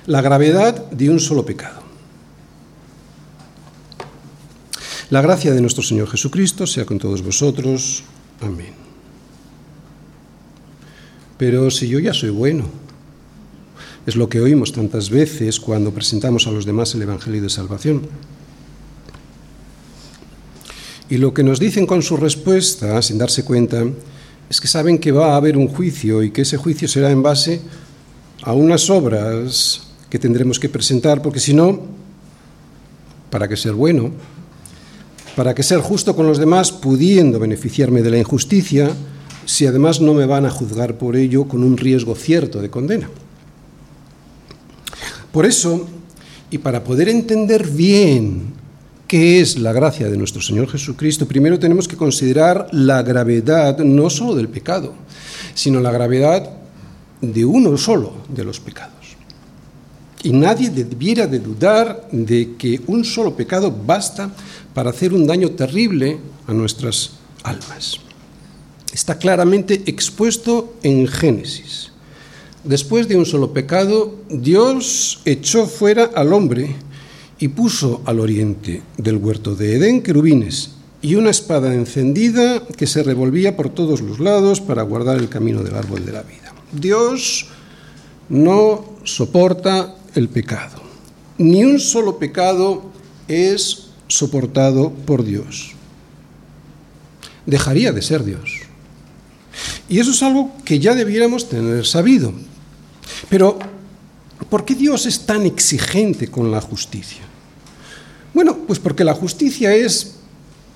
la 0.06 0.22
gravedad 0.22 0.90
de 0.90 1.10
un 1.10 1.20
solo 1.20 1.46
pecado. 1.46 1.83
La 5.14 5.22
gracia 5.22 5.54
de 5.54 5.62
nuestro 5.62 5.84
Señor 5.84 6.10
Jesucristo 6.10 6.66
sea 6.66 6.88
con 6.88 6.98
todos 6.98 7.22
vosotros. 7.22 8.04
Amén. 8.42 8.74
Pero 11.38 11.70
si 11.70 11.88
yo 11.88 12.00
ya 12.00 12.16
soy 12.16 12.32
bueno, 12.32 12.66
es 14.08 14.16
lo 14.16 14.28
que 14.28 14.42
oímos 14.42 14.72
tantas 14.72 15.12
veces 15.12 15.60
cuando 15.60 15.92
presentamos 15.92 16.48
a 16.48 16.52
los 16.52 16.66
demás 16.66 16.96
el 16.96 17.04
Evangelio 17.04 17.44
de 17.44 17.52
Salvación. 17.52 18.02
Y 21.10 21.18
lo 21.18 21.32
que 21.32 21.44
nos 21.44 21.60
dicen 21.60 21.86
con 21.86 22.02
su 22.02 22.18
respuesta, 22.18 23.00
sin 23.04 23.20
darse 23.20 23.46
cuenta, 23.46 23.84
es 24.50 24.60
que 24.60 24.68
saben 24.68 24.98
que 24.98 25.12
va 25.12 25.34
a 25.34 25.36
haber 25.36 25.58
un 25.58 25.68
juicio 25.68 26.24
y 26.24 26.32
que 26.32 26.42
ese 26.42 26.58
juicio 26.58 26.88
será 26.88 27.12
en 27.12 27.22
base 27.22 27.62
a 28.42 28.54
unas 28.54 28.90
obras 28.90 29.90
que 30.10 30.18
tendremos 30.18 30.60
que 30.60 30.70
presentar, 30.70 31.22
porque 31.22 31.40
si 31.40 31.54
no, 31.54 31.82
¿para 33.30 33.48
qué 33.48 33.56
ser 33.56 33.74
bueno? 33.74 34.12
¿Para 35.36 35.56
qué 35.56 35.64
ser 35.64 35.80
justo 35.80 36.16
con 36.16 36.28
los 36.28 36.38
demás 36.38 36.72
pudiendo 36.72 37.40
beneficiarme 37.40 38.04
de 38.04 38.12
la 38.12 38.20
injusticia 38.20 38.92
si 39.46 39.66
además 39.66 40.00
no 40.00 40.14
me 40.14 40.28
van 40.28 40.46
a 40.46 40.52
juzgar 40.52 40.98
por 41.00 41.16
ello 41.16 41.48
con 41.48 41.64
un 41.64 41.76
riesgo 41.76 42.14
cierto 42.16 42.62
de 42.62 42.70
condena? 42.70 43.10
Por 45.32 45.48
eso, 45.48 45.88
y 46.52 46.60
para 46.60 46.84
poder 46.84 47.10
entender 47.10 47.68
bien 47.68 48.54
qué 49.08 49.42
es 49.42 49.58
la 49.58 49.74
gracia 49.74 50.08
de 50.08 50.18
nuestro 50.18 50.40
Señor 50.40 50.70
Jesucristo, 50.70 51.28
primero 51.28 51.58
tenemos 51.58 51.88
que 51.88 51.98
considerar 51.98 52.68
la 52.72 53.02
gravedad 53.02 53.80
no 53.80 54.12
solo 54.12 54.36
del 54.36 54.50
pecado, 54.50 54.94
sino 55.56 55.80
la 55.80 55.92
gravedad 55.92 56.48
de 57.22 57.44
uno 57.44 57.76
solo 57.76 58.14
de 58.28 58.44
los 58.44 58.60
pecados. 58.60 58.94
Y 60.22 60.32
nadie 60.32 60.70
debiera 60.70 61.26
de 61.26 61.40
dudar 61.40 62.08
de 62.12 62.56
que 62.56 62.80
un 62.88 63.04
solo 63.04 63.36
pecado 63.36 63.76
basta 63.86 64.32
para 64.74 64.90
hacer 64.90 65.14
un 65.14 65.28
daño 65.28 65.52
terrible 65.52 66.18
a 66.48 66.54
nuestras 66.54 67.12
almas. 67.44 68.00
Está 68.94 69.18
claramente 69.18 69.84
expuesto 69.86 70.76
en 70.84 71.08
Génesis. 71.08 71.92
Después 72.64 73.08
de 73.08 73.18
un 73.18 73.26
solo 73.26 73.52
pecado, 73.52 74.16
Dios 74.30 75.22
echó 75.26 75.66
fuera 75.66 76.12
al 76.16 76.32
hombre 76.32 76.76
y 77.40 77.50
puso 77.50 78.02
al 78.06 78.20
oriente 78.20 78.82
del 78.98 79.18
huerto 79.18 79.56
de 79.56 79.76
Edén 79.76 80.02
querubines 80.02 80.72
y 81.02 81.16
una 81.16 81.32
espada 81.32 81.74
encendida 81.74 82.66
que 82.66 82.88
se 82.88 83.04
revolvía 83.04 83.58
por 83.58 83.70
todos 83.70 84.00
los 84.00 84.20
lados 84.20 84.62
para 84.62 84.84
guardar 84.84 85.18
el 85.18 85.28
camino 85.28 85.62
del 85.62 85.76
árbol 85.76 86.06
de 86.06 86.14
la 86.14 86.22
vida. 86.24 86.54
Dios 86.72 87.48
no 88.30 88.86
soporta 89.04 89.96
el 90.16 90.30
pecado. 90.30 90.82
Ni 91.38 91.66
un 91.66 91.80
solo 91.80 92.18
pecado 92.18 92.84
es 93.28 93.90
soportado 94.14 94.92
por 94.92 95.24
Dios. 95.24 95.72
Dejaría 97.46 97.92
de 97.92 98.02
ser 98.02 98.24
Dios. 98.24 98.62
Y 99.90 100.00
eso 100.00 100.12
es 100.12 100.22
algo 100.22 100.52
que 100.64 100.80
ya 100.80 100.94
debiéramos 100.94 101.50
tener 101.50 101.86
sabido. 101.86 102.32
Pero, 103.30 103.58
¿por 104.50 104.66
qué 104.66 104.76
Dios 104.76 105.06
es 105.06 105.26
tan 105.26 105.46
exigente 105.46 106.28
con 106.28 106.52
la 106.52 106.62
justicia? 106.62 107.24
Bueno, 108.34 108.58
pues 108.68 108.80
porque 108.80 109.04
la 109.04 109.16
justicia 109.16 109.74
es, 109.74 110.16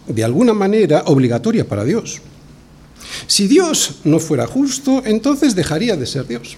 de 0.07 0.23
alguna 0.23 0.53
manera, 0.53 1.03
obligatoria 1.05 1.67
para 1.67 1.83
Dios. 1.83 2.21
Si 3.27 3.47
Dios 3.47 3.99
no 4.03 4.19
fuera 4.19 4.47
justo, 4.47 5.03
entonces 5.05 5.55
dejaría 5.55 5.95
de 5.95 6.05
ser 6.05 6.27
Dios. 6.27 6.57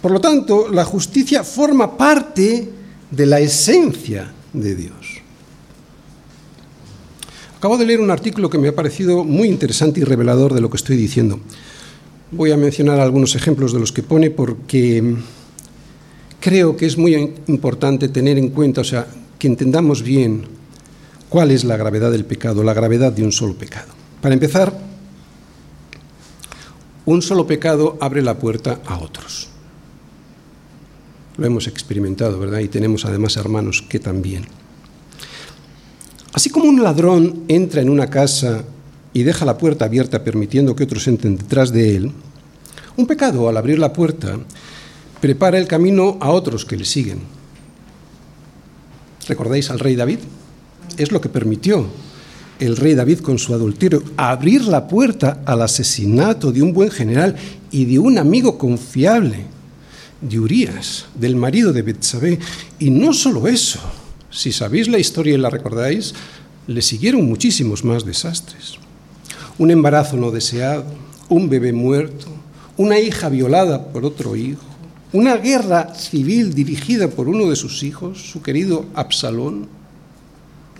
Por 0.00 0.12
lo 0.12 0.20
tanto, 0.20 0.68
la 0.68 0.84
justicia 0.84 1.44
forma 1.44 1.96
parte 1.96 2.70
de 3.10 3.26
la 3.26 3.40
esencia 3.40 4.32
de 4.52 4.74
Dios. 4.74 5.03
Acabo 7.64 7.78
de 7.78 7.86
leer 7.86 8.02
un 8.02 8.10
artículo 8.10 8.50
que 8.50 8.58
me 8.58 8.68
ha 8.68 8.74
parecido 8.74 9.24
muy 9.24 9.48
interesante 9.48 9.98
y 9.98 10.04
revelador 10.04 10.52
de 10.52 10.60
lo 10.60 10.68
que 10.68 10.76
estoy 10.76 10.98
diciendo. 10.98 11.40
Voy 12.30 12.50
a 12.50 12.58
mencionar 12.58 13.00
algunos 13.00 13.36
ejemplos 13.36 13.72
de 13.72 13.80
los 13.80 13.90
que 13.90 14.02
pone 14.02 14.28
porque 14.28 15.16
creo 16.40 16.76
que 16.76 16.84
es 16.84 16.98
muy 16.98 17.14
importante 17.46 18.10
tener 18.10 18.36
en 18.36 18.50
cuenta, 18.50 18.82
o 18.82 18.84
sea, 18.84 19.06
que 19.38 19.46
entendamos 19.46 20.02
bien 20.02 20.44
cuál 21.30 21.52
es 21.52 21.64
la 21.64 21.78
gravedad 21.78 22.10
del 22.10 22.26
pecado, 22.26 22.62
la 22.62 22.74
gravedad 22.74 23.12
de 23.12 23.24
un 23.24 23.32
solo 23.32 23.54
pecado. 23.54 23.94
Para 24.20 24.34
empezar, 24.34 24.78
un 27.06 27.22
solo 27.22 27.46
pecado 27.46 27.96
abre 27.98 28.20
la 28.20 28.38
puerta 28.38 28.82
a 28.84 28.98
otros. 28.98 29.48
Lo 31.38 31.46
hemos 31.46 31.66
experimentado, 31.66 32.38
¿verdad? 32.38 32.58
Y 32.58 32.68
tenemos 32.68 33.06
además 33.06 33.38
hermanos 33.38 33.80
que 33.80 34.00
también. 34.00 34.44
Así 36.34 36.50
como 36.50 36.68
un 36.68 36.82
ladrón 36.82 37.44
entra 37.46 37.80
en 37.80 37.88
una 37.88 38.10
casa 38.10 38.64
y 39.12 39.22
deja 39.22 39.44
la 39.44 39.56
puerta 39.56 39.84
abierta 39.84 40.24
permitiendo 40.24 40.74
que 40.74 40.82
otros 40.82 41.06
entren 41.06 41.36
detrás 41.36 41.72
de 41.72 41.94
él, 41.94 42.10
un 42.96 43.06
pecado 43.06 43.48
al 43.48 43.56
abrir 43.56 43.78
la 43.78 43.92
puerta 43.92 44.36
prepara 45.20 45.58
el 45.58 45.68
camino 45.68 46.18
a 46.20 46.30
otros 46.30 46.64
que 46.64 46.76
le 46.76 46.84
siguen. 46.84 47.20
¿Recordáis 49.28 49.70
al 49.70 49.78
rey 49.78 49.94
David? 49.94 50.18
Es 50.98 51.12
lo 51.12 51.20
que 51.20 51.28
permitió 51.28 51.86
el 52.58 52.76
rey 52.76 52.94
David 52.94 53.20
con 53.20 53.38
su 53.38 53.54
adulterio, 53.54 54.02
abrir 54.16 54.64
la 54.64 54.88
puerta 54.88 55.40
al 55.44 55.62
asesinato 55.62 56.50
de 56.50 56.62
un 56.62 56.72
buen 56.72 56.90
general 56.90 57.36
y 57.70 57.84
de 57.84 58.00
un 58.00 58.18
amigo 58.18 58.58
confiable 58.58 59.46
de 60.20 60.40
Urias, 60.40 61.06
del 61.14 61.36
marido 61.36 61.72
de 61.72 61.82
Betsabé. 61.82 62.40
Y 62.80 62.90
no 62.90 63.12
solo 63.12 63.46
eso, 63.46 63.78
si 64.34 64.50
sabéis 64.50 64.88
la 64.88 64.98
historia 64.98 65.34
y 65.34 65.38
la 65.38 65.48
recordáis, 65.48 66.12
le 66.66 66.82
siguieron 66.82 67.24
muchísimos 67.24 67.84
más 67.84 68.04
desastres. 68.04 68.74
Un 69.58 69.70
embarazo 69.70 70.16
no 70.16 70.32
deseado, 70.32 70.84
un 71.28 71.48
bebé 71.48 71.72
muerto, 71.72 72.26
una 72.76 72.98
hija 72.98 73.28
violada 73.28 73.92
por 73.92 74.04
otro 74.04 74.34
hijo, 74.34 74.64
una 75.12 75.36
guerra 75.36 75.94
civil 75.94 76.52
dirigida 76.52 77.08
por 77.08 77.28
uno 77.28 77.48
de 77.48 77.54
sus 77.54 77.84
hijos, 77.84 78.30
su 78.32 78.42
querido 78.42 78.86
Absalón, 78.94 79.68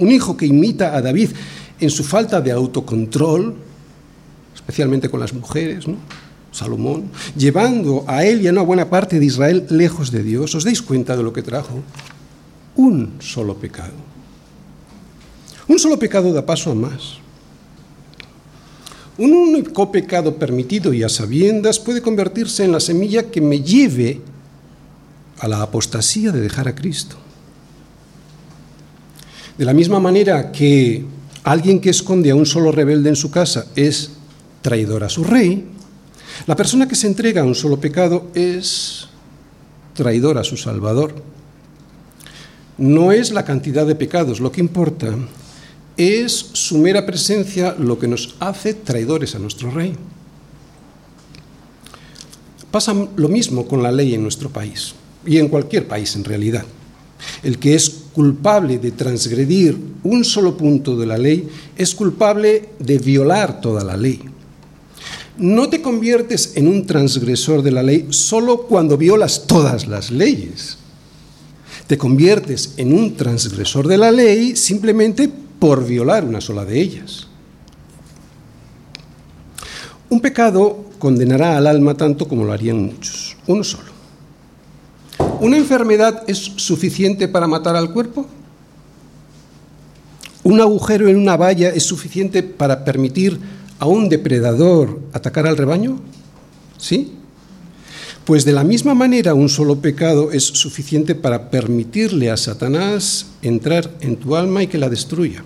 un 0.00 0.10
hijo 0.10 0.36
que 0.36 0.46
imita 0.46 0.96
a 0.96 1.00
David 1.00 1.30
en 1.78 1.90
su 1.90 2.02
falta 2.02 2.40
de 2.40 2.50
autocontrol, 2.50 3.54
especialmente 4.52 5.08
con 5.08 5.20
las 5.20 5.32
mujeres, 5.32 5.86
¿no? 5.86 5.96
Salomón, 6.50 7.10
llevando 7.36 8.04
a 8.06 8.24
él 8.24 8.42
y 8.42 8.48
a 8.48 8.52
una 8.52 8.62
buena 8.62 8.88
parte 8.88 9.18
de 9.18 9.26
Israel 9.26 9.66
lejos 9.70 10.10
de 10.10 10.22
Dios. 10.22 10.54
¿Os 10.54 10.64
dais 10.64 10.82
cuenta 10.82 11.16
de 11.16 11.22
lo 11.22 11.32
que 11.32 11.42
trajo? 11.42 11.82
Un 12.76 13.16
solo 13.20 13.56
pecado. 13.56 13.94
Un 15.68 15.78
solo 15.78 15.98
pecado 15.98 16.32
da 16.32 16.44
paso 16.44 16.72
a 16.72 16.74
más. 16.74 17.22
Un 19.16 19.32
único 19.32 19.92
pecado 19.92 20.36
permitido 20.36 20.92
y 20.92 21.02
a 21.02 21.08
sabiendas 21.08 21.78
puede 21.78 22.02
convertirse 22.02 22.64
en 22.64 22.72
la 22.72 22.80
semilla 22.80 23.30
que 23.30 23.40
me 23.40 23.60
lleve 23.60 24.20
a 25.38 25.48
la 25.48 25.62
apostasía 25.62 26.32
de 26.32 26.40
dejar 26.40 26.68
a 26.68 26.74
Cristo. 26.74 27.16
De 29.56 29.64
la 29.64 29.72
misma 29.72 30.00
manera 30.00 30.50
que 30.50 31.04
alguien 31.44 31.80
que 31.80 31.90
esconde 31.90 32.30
a 32.30 32.34
un 32.34 32.46
solo 32.46 32.72
rebelde 32.72 33.08
en 33.08 33.16
su 33.16 33.30
casa 33.30 33.66
es 33.76 34.10
traidor 34.62 35.04
a 35.04 35.08
su 35.08 35.22
rey, 35.22 35.64
la 36.46 36.56
persona 36.56 36.88
que 36.88 36.96
se 36.96 37.06
entrega 37.06 37.42
a 37.42 37.44
un 37.44 37.54
solo 37.54 37.78
pecado 37.78 38.28
es 38.34 39.08
traidor 39.94 40.38
a 40.38 40.44
su 40.44 40.56
Salvador. 40.56 41.33
No 42.78 43.12
es 43.12 43.30
la 43.32 43.44
cantidad 43.44 43.86
de 43.86 43.94
pecados 43.94 44.40
lo 44.40 44.50
que 44.50 44.60
importa, 44.60 45.14
es 45.96 46.32
su 46.52 46.78
mera 46.78 47.06
presencia 47.06 47.74
lo 47.78 47.98
que 47.98 48.08
nos 48.08 48.34
hace 48.40 48.74
traidores 48.74 49.34
a 49.34 49.38
nuestro 49.38 49.70
Rey. 49.70 49.94
Pasa 52.70 52.92
lo 53.14 53.28
mismo 53.28 53.68
con 53.68 53.82
la 53.82 53.92
ley 53.92 54.14
en 54.14 54.22
nuestro 54.22 54.50
país 54.50 54.94
y 55.24 55.38
en 55.38 55.48
cualquier 55.48 55.86
país 55.86 56.16
en 56.16 56.24
realidad. 56.24 56.64
El 57.44 57.58
que 57.58 57.74
es 57.76 57.88
culpable 58.12 58.78
de 58.78 58.90
transgredir 58.90 59.78
un 60.02 60.24
solo 60.24 60.56
punto 60.56 60.96
de 60.96 61.06
la 61.06 61.16
ley 61.16 61.48
es 61.76 61.94
culpable 61.94 62.70
de 62.80 62.98
violar 62.98 63.60
toda 63.60 63.84
la 63.84 63.96
ley. 63.96 64.20
No 65.38 65.68
te 65.68 65.82
conviertes 65.82 66.52
en 66.56 66.68
un 66.68 66.86
transgresor 66.86 67.62
de 67.62 67.72
la 67.72 67.82
ley 67.82 68.08
solo 68.10 68.62
cuando 68.62 68.96
violas 68.96 69.46
todas 69.46 69.86
las 69.86 70.10
leyes. 70.10 70.78
Te 71.86 71.98
conviertes 71.98 72.74
en 72.76 72.94
un 72.94 73.14
transgresor 73.14 73.86
de 73.88 73.98
la 73.98 74.10
ley 74.10 74.56
simplemente 74.56 75.30
por 75.58 75.84
violar 75.84 76.24
una 76.24 76.40
sola 76.40 76.64
de 76.64 76.80
ellas. 76.80 77.28
Un 80.08 80.20
pecado 80.20 80.84
condenará 80.98 81.56
al 81.56 81.66
alma 81.66 81.94
tanto 81.94 82.26
como 82.26 82.44
lo 82.44 82.52
harían 82.52 82.80
muchos, 82.80 83.36
uno 83.46 83.64
solo. 83.64 83.92
¿Una 85.40 85.56
enfermedad 85.56 86.22
es 86.26 86.38
suficiente 86.38 87.28
para 87.28 87.46
matar 87.46 87.76
al 87.76 87.92
cuerpo? 87.92 88.26
¿Un 90.42 90.60
agujero 90.60 91.08
en 91.08 91.16
una 91.16 91.36
valla 91.36 91.70
es 91.70 91.82
suficiente 91.82 92.42
para 92.42 92.84
permitir 92.84 93.40
a 93.78 93.86
un 93.86 94.08
depredador 94.08 95.00
atacar 95.12 95.46
al 95.46 95.56
rebaño? 95.56 96.00
¿Sí? 96.78 97.18
Pues 98.24 98.46
de 98.46 98.52
la 98.52 98.64
misma 98.64 98.94
manera 98.94 99.34
un 99.34 99.50
solo 99.50 99.80
pecado 99.80 100.32
es 100.32 100.44
suficiente 100.44 101.14
para 101.14 101.50
permitirle 101.50 102.30
a 102.30 102.38
Satanás 102.38 103.26
entrar 103.42 103.98
en 104.00 104.16
tu 104.16 104.34
alma 104.34 104.62
y 104.62 104.66
que 104.66 104.78
la 104.78 104.88
destruya. 104.88 105.44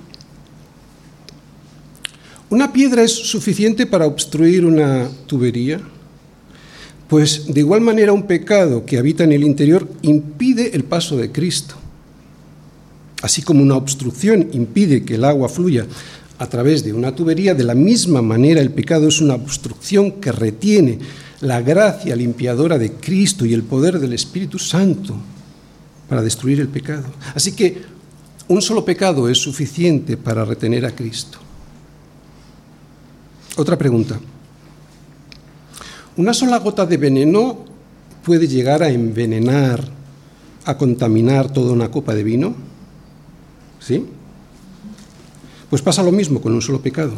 ¿Una 2.50 2.72
piedra 2.72 3.02
es 3.02 3.12
suficiente 3.12 3.84
para 3.84 4.06
obstruir 4.06 4.64
una 4.64 5.10
tubería? 5.26 5.80
Pues 7.08 7.52
de 7.52 7.60
igual 7.60 7.80
manera 7.80 8.12
un 8.12 8.28
pecado 8.28 8.86
que 8.86 8.96
habita 8.96 9.24
en 9.24 9.32
el 9.32 9.42
interior 9.42 9.88
impide 10.02 10.76
el 10.76 10.84
paso 10.84 11.16
de 11.16 11.32
Cristo. 11.32 11.74
Así 13.22 13.42
como 13.42 13.60
una 13.60 13.76
obstrucción 13.76 14.50
impide 14.52 15.04
que 15.04 15.16
el 15.16 15.24
agua 15.24 15.48
fluya 15.48 15.84
a 16.38 16.48
través 16.48 16.84
de 16.84 16.92
una 16.92 17.12
tubería, 17.12 17.54
de 17.54 17.64
la 17.64 17.74
misma 17.74 18.22
manera 18.22 18.60
el 18.60 18.70
pecado 18.70 19.08
es 19.08 19.20
una 19.20 19.34
obstrucción 19.34 20.12
que 20.12 20.30
retiene 20.30 21.00
la 21.40 21.60
gracia 21.60 22.16
limpiadora 22.16 22.78
de 22.78 22.92
Cristo 22.92 23.44
y 23.46 23.54
el 23.54 23.62
poder 23.62 23.98
del 23.98 24.12
Espíritu 24.12 24.58
Santo 24.58 25.16
para 26.08 26.22
destruir 26.22 26.60
el 26.60 26.68
pecado. 26.68 27.06
Así 27.34 27.52
que 27.52 27.82
un 28.48 28.62
solo 28.62 28.84
pecado 28.84 29.28
es 29.28 29.38
suficiente 29.38 30.16
para 30.16 30.44
retener 30.44 30.86
a 30.86 30.94
Cristo. 30.94 31.38
Otra 33.56 33.76
pregunta. 33.76 34.18
¿Una 36.16 36.34
sola 36.34 36.58
gota 36.58 36.86
de 36.86 36.96
veneno 36.96 37.64
puede 38.24 38.48
llegar 38.48 38.82
a 38.82 38.88
envenenar, 38.88 39.84
a 40.64 40.76
contaminar 40.76 41.52
toda 41.52 41.72
una 41.72 41.90
copa 41.90 42.14
de 42.14 42.24
vino? 42.24 42.54
¿Sí? 43.78 44.04
Pues 45.70 45.82
pasa 45.82 46.02
lo 46.02 46.10
mismo 46.10 46.40
con 46.40 46.54
un 46.54 46.62
solo 46.62 46.80
pecado, 46.80 47.12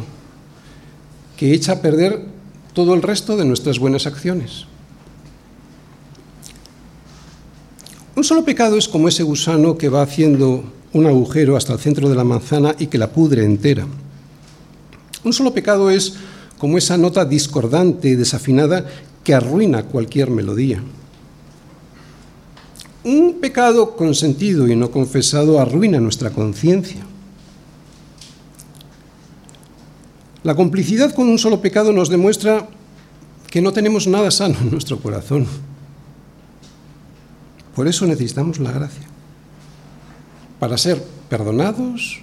que 1.37 1.53
echa 1.53 1.73
a 1.73 1.81
perder 1.81 2.30
todo 2.73 2.93
el 2.93 3.01
resto 3.01 3.37
de 3.37 3.45
nuestras 3.45 3.79
buenas 3.79 4.07
acciones. 4.07 4.65
Un 8.15 8.23
solo 8.23 8.43
pecado 8.43 8.77
es 8.77 8.87
como 8.87 9.07
ese 9.07 9.23
gusano 9.23 9.77
que 9.77 9.89
va 9.89 10.01
haciendo 10.01 10.63
un 10.93 11.05
agujero 11.05 11.55
hasta 11.55 11.73
el 11.73 11.79
centro 11.79 12.09
de 12.09 12.15
la 12.15 12.23
manzana 12.23 12.75
y 12.77 12.87
que 12.87 12.97
la 12.97 13.11
pudre 13.11 13.45
entera. 13.45 13.87
Un 15.23 15.33
solo 15.33 15.53
pecado 15.53 15.89
es 15.89 16.15
como 16.57 16.77
esa 16.77 16.97
nota 16.97 17.25
discordante 17.25 18.09
y 18.09 18.15
desafinada 18.15 18.85
que 19.23 19.33
arruina 19.33 19.83
cualquier 19.83 20.29
melodía. 20.29 20.83
Un 23.03 23.39
pecado 23.39 23.95
consentido 23.95 24.67
y 24.67 24.75
no 24.75 24.91
confesado 24.91 25.59
arruina 25.59 25.99
nuestra 25.99 26.29
conciencia. 26.29 27.05
La 30.43 30.55
complicidad 30.55 31.13
con 31.13 31.29
un 31.29 31.37
solo 31.37 31.61
pecado 31.61 31.93
nos 31.93 32.09
demuestra 32.09 32.67
que 33.49 33.61
no 33.61 33.73
tenemos 33.73 34.07
nada 34.07 34.31
sano 34.31 34.57
en 34.59 34.71
nuestro 34.71 34.99
corazón. 34.99 35.45
Por 37.75 37.87
eso 37.87 38.07
necesitamos 38.07 38.59
la 38.59 38.71
gracia, 38.71 39.07
para 40.59 40.77
ser 40.77 41.03
perdonados 41.29 42.19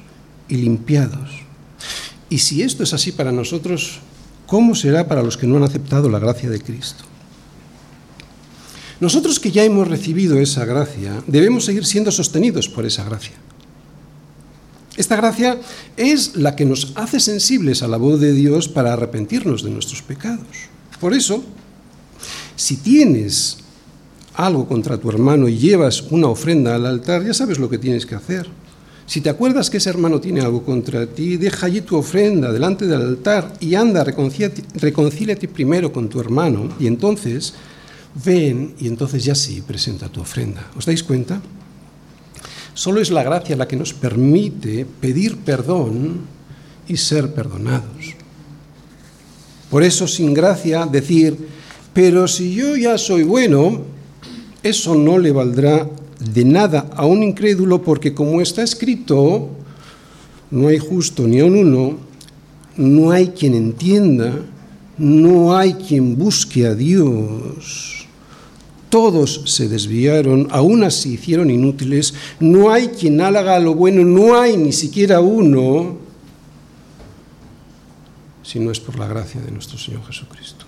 y 0.49 0.57
limpiados. 0.57 1.31
Y 2.29 2.39
si 2.39 2.63
esto 2.63 2.83
es 2.83 2.93
así 2.93 3.13
para 3.13 3.33
nosotros, 3.33 4.01
¿cómo 4.47 4.75
será 4.75 5.07
para 5.07 5.23
los 5.23 5.37
que 5.37 5.47
no 5.47 5.57
han 5.57 5.63
aceptado 5.63 6.09
la 6.09 6.19
gracia 6.19 6.51
de 6.51 6.61
Cristo? 6.61 7.05
Nosotros 9.01 9.39
que 9.39 9.53
ya 9.53 9.63
hemos 9.63 9.87
recibido 9.87 10.39
esa 10.39 10.65
gracia, 10.65 11.23
debemos 11.27 11.65
seguir 11.65 11.87
siendo 11.87 12.11
sostenidos 12.11 12.69
por 12.69 12.85
esa 12.85 13.05
gracia. 13.05 13.37
Esta 14.99 15.15
gracia 15.15 15.61
es 15.97 16.35
la 16.35 16.57
que 16.57 16.65
nos 16.65 16.93
hace 16.97 17.21
sensibles 17.21 17.85
a 17.85 17.89
la 17.89 17.99
voz 17.99 18.21
de 18.21 18.33
Dios 18.33 18.69
para 18.69 18.95
arrepentirnos 18.95 19.63
de 19.63 19.71
nuestros 19.71 20.03
pecados. 20.03 20.45
Por 21.01 21.15
eso, 21.15 21.45
si 22.57 22.79
tienes 22.79 23.59
algo 24.35 24.67
contra 24.67 24.99
tu 24.99 25.09
hermano 25.09 25.47
y 25.47 25.57
llevas 25.57 26.03
una 26.11 26.27
ofrenda 26.27 26.75
al 26.75 26.85
altar, 26.85 27.25
ya 27.25 27.33
sabes 27.33 27.61
lo 27.61 27.71
que 27.71 27.79
tienes 27.79 28.07
que 28.07 28.17
hacer. 28.17 28.49
Si 29.07 29.21
te 29.21 29.31
acuerdas 29.31 29.71
que 29.71 29.77
ese 29.77 29.89
hermano 29.89 30.21
tiene 30.21 30.41
algo 30.41 30.65
contra 30.65 31.07
ti, 31.07 31.37
deja 31.37 31.67
allí 31.67 31.81
tu 31.83 31.97
ofrenda 31.97 32.53
delante 32.53 32.89
del 32.89 33.01
altar 33.01 33.55
y 33.61 33.77
anda, 33.77 34.03
reconcíliate 34.03 35.47
primero 35.47 35.93
con 35.93 36.09
tu 36.09 36.19
hermano 36.19 36.71
y 36.81 36.89
entonces 36.89 37.55
ven 38.25 38.75
y 38.81 38.89
entonces 38.89 39.25
ya 39.25 39.37
sí 39.37 39.63
presenta 39.65 40.09
tu 40.09 40.21
ofrenda. 40.21 40.69
¿Os 40.77 40.87
dais 40.87 41.05
cuenta? 41.05 41.41
Solo 42.79 43.01
es 43.01 43.11
la 43.11 43.25
gracia 43.25 43.57
la 43.57 43.67
que 43.67 43.75
nos 43.75 43.93
permite 43.93 44.87
pedir 44.87 45.39
perdón 45.39 46.21
y 46.87 46.97
ser 46.97 47.35
perdonados. 47.35 48.15
Por 49.69 49.83
eso 49.83 50.07
sin 50.07 50.33
gracia 50.33 50.87
decir, 50.87 51.37
pero 51.93 52.29
si 52.29 52.55
yo 52.55 52.77
ya 52.77 52.97
soy 52.97 53.25
bueno, 53.25 53.83
eso 54.63 54.95
no 54.95 55.19
le 55.19 55.33
valdrá 55.33 55.91
de 56.21 56.45
nada 56.45 56.89
a 56.95 57.05
un 57.05 57.25
incrédulo 57.25 57.83
porque 57.83 58.15
como 58.15 58.41
está 58.41 58.63
escrito, 58.63 59.51
no 60.53 60.69
hay 60.69 60.79
justo 60.79 61.27
ni 61.27 61.43
un 61.43 61.57
uno, 61.57 61.97
no 62.77 63.11
hay 63.11 63.31
quien 63.31 63.57
entienda, 63.57 64.39
no 64.97 65.57
hay 65.57 65.75
quien 65.75 66.17
busque 66.17 66.65
a 66.65 66.77
Dios. 66.77 68.08
Todos 68.89 69.43
se 69.45 69.69
desviaron, 69.69 70.49
aún 70.51 70.91
se 70.91 71.11
hicieron 71.11 71.51
inútiles. 71.51 72.15
No 72.41 72.71
hay 72.71 72.89
quien 72.89 73.21
haga 73.21 73.59
lo 73.59 73.75
bueno, 73.75 74.05
no 74.05 74.41
hay 74.41 74.57
ni 74.57 74.73
siquiera 74.73 75.21
uno, 75.21 75.99
si 78.43 78.59
no 78.59 78.71
es 78.71 78.81
por 78.81 78.99
la 78.99 79.07
gracia 79.07 79.43
de 79.43 79.51
nuestro 79.51 79.79
Señor 79.79 80.05
Jesucristo. 80.07 80.65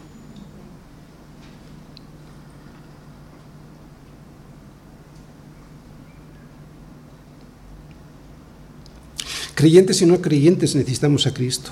Creyentes 9.54 10.00
y 10.00 10.06
no 10.06 10.20
creyentes 10.22 10.74
necesitamos 10.74 11.26
a 11.26 11.34
Cristo. 11.34 11.70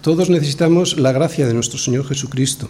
Todos 0.00 0.30
necesitamos 0.30 0.96
la 0.96 1.10
gracia 1.10 1.46
de 1.46 1.54
nuestro 1.54 1.76
Señor 1.76 2.06
Jesucristo. 2.06 2.68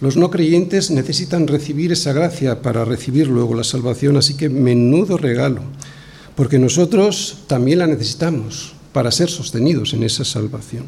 Los 0.00 0.16
no 0.16 0.30
creyentes 0.30 0.92
necesitan 0.92 1.48
recibir 1.48 1.90
esa 1.90 2.12
gracia 2.12 2.62
para 2.62 2.84
recibir 2.84 3.26
luego 3.26 3.54
la 3.54 3.64
salvación, 3.64 4.16
así 4.16 4.34
que 4.34 4.48
menudo 4.48 5.16
regalo, 5.16 5.62
porque 6.36 6.60
nosotros 6.60 7.38
también 7.48 7.80
la 7.80 7.88
necesitamos 7.88 8.74
para 8.92 9.10
ser 9.10 9.28
sostenidos 9.28 9.94
en 9.94 10.04
esa 10.04 10.24
salvación. 10.24 10.84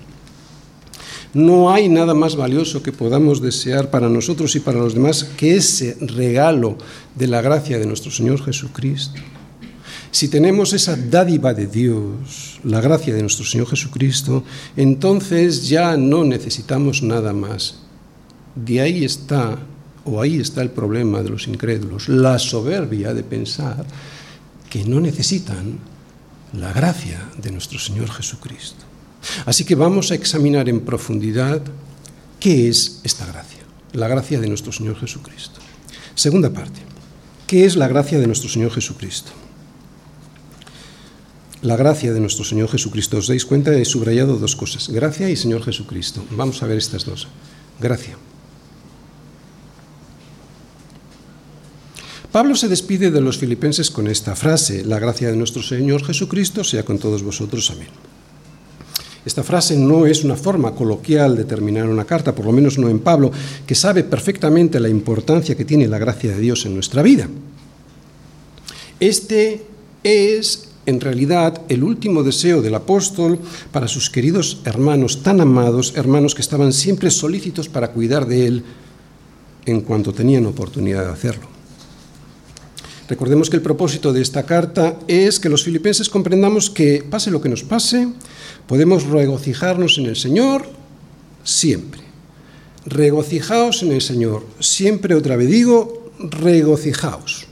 No 1.35 1.73
hay 1.73 1.89
nada 1.89 2.15
más 2.15 2.35
valioso 2.37 2.83
que 2.83 2.93
podamos 2.93 3.41
desear 3.41 3.91
para 3.91 4.09
nosotros 4.09 4.55
y 4.57 4.61
para 4.61 4.79
los 4.79 4.95
demás 4.95 5.25
que 5.25 5.57
ese 5.57 5.97
regalo 6.01 6.77
de 7.15 7.27
la 7.27 7.41
gracia 7.41 7.79
de 7.79 7.87
nuestro 7.87 8.11
Señor 8.11 8.43
Jesucristo. 8.45 9.21
Si 10.13 10.29
tenemos 10.29 10.73
esa 10.73 10.97
dádiva 10.97 11.55
de 11.55 11.69
Dios, 11.69 12.59
la 12.65 12.81
gracia 12.81 13.15
de 13.15 13.23
nuestro 13.23 13.45
Señor 13.45 13.69
Jesucristo, 13.69 14.43
entonces 14.77 15.69
ya 15.69 15.97
no 15.97 16.25
necesitamos 16.25 17.03
nada 17.03 17.33
más. 17.33 17.90
De 18.55 18.81
ahí 18.81 19.05
está, 19.05 19.59
o 20.05 20.21
ahí 20.21 20.41
está 20.41 20.63
el 20.63 20.71
problema 20.71 21.23
de 21.23 21.31
los 21.31 21.47
incrédulos, 21.47 22.09
la 22.09 22.39
soberbia 22.39 23.15
de 23.15 23.23
pensar 23.23 23.85
que 24.69 24.85
no 24.85 25.01
necesitan 25.01 25.79
la 26.53 26.73
gracia 26.73 27.29
de 27.41 27.51
nuestro 27.51 27.79
Señor 27.79 28.11
Jesucristo. 28.11 28.85
Así 29.47 29.65
que 29.65 29.75
vamos 29.75 30.11
a 30.11 30.15
examinar 30.15 30.69
en 30.69 30.81
profundidad 30.81 31.63
qué 32.39 32.69
es 32.69 33.01
esta 33.05 33.27
gracia, 33.27 33.61
la 33.93 34.09
gracia 34.09 34.41
de 34.41 34.49
nuestro 34.49 34.73
Señor 34.73 34.99
Jesucristo. 34.99 35.61
Segunda 36.15 36.51
parte, 36.51 36.81
¿qué 37.47 37.65
es 37.65 37.77
la 37.77 37.89
gracia 37.89 38.19
de 38.19 38.27
nuestro 38.27 38.49
Señor 38.49 38.73
Jesucristo? 38.73 39.33
La 41.63 41.77
gracia 41.77 42.13
de 42.15 42.21
nuestro 42.21 42.45
Señor 42.45 42.71
Jesucristo, 42.71 43.19
os 43.19 43.29
dais 43.29 43.45
cuenta, 43.45 43.77
he 43.77 43.85
subrayado 43.85 44.39
dos 44.39 44.57
cosas, 44.57 44.89
gracia 44.89 45.29
y 45.29 45.37
Señor 45.37 45.63
Jesucristo. 45.63 46.25
Vamos 46.31 46.63
a 46.63 46.67
ver 46.67 46.79
estas 46.79 47.05
dos. 47.05 47.29
Gracia. 47.79 48.17
Pablo 52.33 52.55
se 52.55 52.69
despide 52.69 53.11
de 53.11 53.21
los 53.21 53.39
filipenses 53.39 53.91
con 53.91 54.07
esta 54.07 54.37
frase, 54.37 54.85
la 54.85 55.01
gracia 55.01 55.31
de 55.31 55.37
nuestro 55.37 55.65
Señor 55.65 56.05
Jesucristo 56.05 56.63
sea 56.63 56.85
con 56.85 56.99
todos 56.99 57.25
vosotros. 57.25 57.69
Amén. 57.73 57.89
Esta 59.27 59.43
frase 59.43 59.77
no 59.77 60.07
es 60.07 60.23
una 60.23 60.37
forma 60.37 60.73
coloquial 60.73 61.37
de 61.37 61.45
terminar 61.45 61.89
una 61.89 62.05
carta, 62.05 62.33
por 62.33 62.47
lo 62.47 62.53
menos 62.53 62.79
no 62.79 62.89
en 62.89 63.01
Pablo, 63.01 63.33
que 63.67 63.75
sabe 63.75 64.05
perfectamente 64.05 64.79
la 64.79 64.89
importancia 64.89 65.57
que 65.57 65.65
tiene 65.65 65.89
la 65.89 65.99
gracia 65.99 66.31
de 66.31 66.41
Dios 66.41 66.65
en 66.67 66.75
nuestra 66.75 67.03
vida. 67.03 67.29
Este 69.01 69.67
es 70.05 70.69
en 70.87 71.01
realidad 71.01 71.63
el 71.69 71.83
último 71.83 72.23
deseo 72.23 72.63
del 72.63 72.77
apóstol 72.77 73.41
para 73.73 73.89
sus 73.89 74.09
queridos 74.09 74.61
hermanos 74.65 75.25
tan 75.25 75.41
amados, 75.41 75.95
hermanos 75.97 76.37
que 76.37 76.43
estaban 76.43 76.73
siempre 76.73 77.11
solícitos 77.11 77.69
para 77.69 77.91
cuidar 77.91 78.27
de 78.27 78.47
él 78.47 78.65
en 79.67 79.81
cuanto 79.81 80.13
tenían 80.13 80.47
oportunidad 80.47 81.05
de 81.05 81.11
hacerlo. 81.11 81.50
Recordemos 83.11 83.51
que 83.51 83.57
el 83.57 83.63
propósito 83.63 84.13
de 84.13 84.23
esta 84.23 84.45
carta 84.45 84.97
es 85.09 85.41
que 85.41 85.49
los 85.49 85.65
filipenses 85.65 86.09
comprendamos 86.09 86.71
que, 86.71 87.03
pase 87.03 87.33
lo 87.33 87.41
que 87.41 87.49
nos 87.49 87.65
pase, 87.65 88.07
podemos 88.69 89.03
regocijarnos 89.09 89.99
en 89.99 90.07
el 90.07 90.15
Señor 90.15 90.65
siempre. 91.43 92.03
Regocijaos 92.87 93.83
en 93.83 93.91
el 93.91 94.01
Señor. 94.01 94.47
Siempre 94.61 95.17
otra 95.17 95.35
vez 95.35 95.51
digo, 95.51 96.13
regocijaos. 96.21 97.49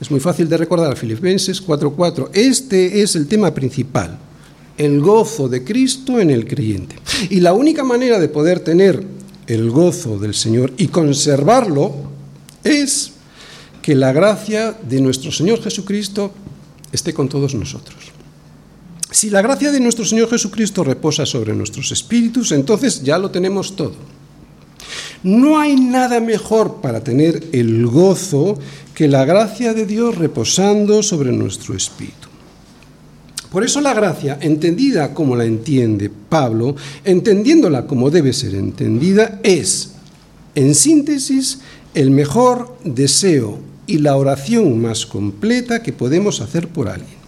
Es 0.00 0.10
muy 0.10 0.18
fácil 0.18 0.48
de 0.48 0.56
recordar, 0.56 0.96
Filipenses 0.96 1.64
4:4. 1.64 2.30
Este 2.32 3.02
es 3.02 3.14
el 3.14 3.28
tema 3.28 3.54
principal, 3.54 4.18
el 4.76 5.00
gozo 5.00 5.48
de 5.48 5.62
Cristo 5.62 6.18
en 6.18 6.28
el 6.28 6.44
creyente. 6.44 6.96
Y 7.30 7.38
la 7.38 7.52
única 7.52 7.84
manera 7.84 8.18
de 8.18 8.28
poder 8.28 8.58
tener 8.58 9.00
el 9.46 9.70
gozo 9.70 10.18
del 10.18 10.34
Señor 10.34 10.72
y 10.76 10.88
conservarlo 10.88 11.94
es 12.64 13.12
que 13.90 13.96
la 13.96 14.12
gracia 14.12 14.78
de 14.88 15.00
nuestro 15.00 15.32
Señor 15.32 15.60
Jesucristo 15.60 16.30
esté 16.92 17.12
con 17.12 17.28
todos 17.28 17.56
nosotros. 17.56 18.12
Si 19.10 19.30
la 19.30 19.42
gracia 19.42 19.72
de 19.72 19.80
nuestro 19.80 20.04
Señor 20.04 20.30
Jesucristo 20.30 20.84
reposa 20.84 21.26
sobre 21.26 21.54
nuestros 21.54 21.90
espíritus, 21.90 22.52
entonces 22.52 23.02
ya 23.02 23.18
lo 23.18 23.32
tenemos 23.32 23.74
todo. 23.74 23.96
No 25.24 25.58
hay 25.58 25.74
nada 25.74 26.20
mejor 26.20 26.80
para 26.80 27.02
tener 27.02 27.48
el 27.50 27.84
gozo 27.88 28.60
que 28.94 29.08
la 29.08 29.24
gracia 29.24 29.74
de 29.74 29.86
Dios 29.86 30.14
reposando 30.14 31.02
sobre 31.02 31.32
nuestro 31.32 31.74
espíritu. 31.74 32.28
Por 33.50 33.64
eso 33.64 33.80
la 33.80 33.92
gracia, 33.92 34.38
entendida 34.40 35.12
como 35.12 35.34
la 35.34 35.46
entiende 35.46 36.12
Pablo, 36.28 36.76
entendiéndola 37.04 37.88
como 37.88 38.08
debe 38.08 38.32
ser 38.34 38.54
entendida, 38.54 39.40
es, 39.42 39.94
en 40.54 40.76
síntesis, 40.76 41.58
el 41.92 42.12
mejor 42.12 42.78
deseo 42.84 43.68
y 43.90 43.98
la 43.98 44.16
oración 44.16 44.80
más 44.80 45.04
completa 45.04 45.82
que 45.82 45.92
podemos 45.92 46.40
hacer 46.40 46.68
por 46.68 46.88
alguien. 46.88 47.20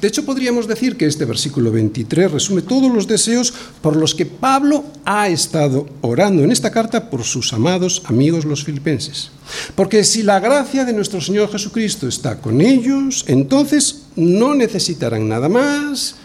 De 0.00 0.08
hecho, 0.08 0.24
podríamos 0.24 0.68
decir 0.68 0.96
que 0.96 1.06
este 1.06 1.24
versículo 1.24 1.72
23 1.72 2.30
resume 2.30 2.62
todos 2.62 2.92
los 2.92 3.06
deseos 3.06 3.54
por 3.80 3.96
los 3.96 4.14
que 4.14 4.26
Pablo 4.26 4.84
ha 5.04 5.28
estado 5.28 5.88
orando 6.02 6.42
en 6.42 6.52
esta 6.52 6.70
carta 6.70 7.08
por 7.08 7.24
sus 7.24 7.52
amados 7.52 8.02
amigos 8.04 8.44
los 8.44 8.64
filipenses. 8.64 9.30
Porque 9.74 10.04
si 10.04 10.22
la 10.22 10.40
gracia 10.40 10.84
de 10.84 10.92
nuestro 10.92 11.20
Señor 11.20 11.50
Jesucristo 11.50 12.06
está 12.06 12.40
con 12.40 12.60
ellos, 12.60 13.24
entonces 13.28 14.02
no 14.14 14.54
necesitarán 14.54 15.28
nada 15.28 15.48
más 15.48 16.16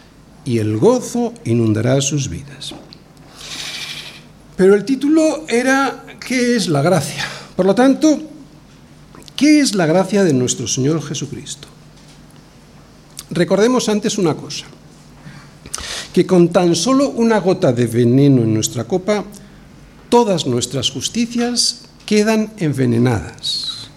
y 0.43 0.57
el 0.57 0.77
gozo 0.77 1.33
inundará 1.45 2.01
sus 2.01 2.27
vidas. 2.29 2.73
Pero 4.57 4.75
el 4.75 4.83
título 4.83 5.45
era 5.47 6.03
¿qué 6.19 6.55
es 6.55 6.67
la 6.67 6.81
gracia? 6.81 7.23
Por 7.55 7.65
lo 7.65 7.75
tanto, 7.75 8.32
¿qué 9.43 9.59
es 9.59 9.75
la 9.75 9.85
gracia 9.85 10.23
de 10.23 10.31
nuestro 10.31 10.69
Señor 10.69 11.03
Jesucristo? 11.03 11.67
Recordemos 13.29 13.89
antes 13.89 14.17
una 14.17 14.35
cosa, 14.35 14.67
que 16.13 16.25
con 16.25 16.47
tan 16.47 16.77
solo 16.77 17.09
una 17.09 17.41
gota 17.41 17.73
de 17.73 17.85
veneno 17.87 18.43
en 18.43 18.53
nuestra 18.53 18.85
copa, 18.85 19.25
todas 20.07 20.47
nuestras 20.47 20.89
justicias 20.91 21.81
quedan 22.05 22.53
envenenadas. 22.55 23.89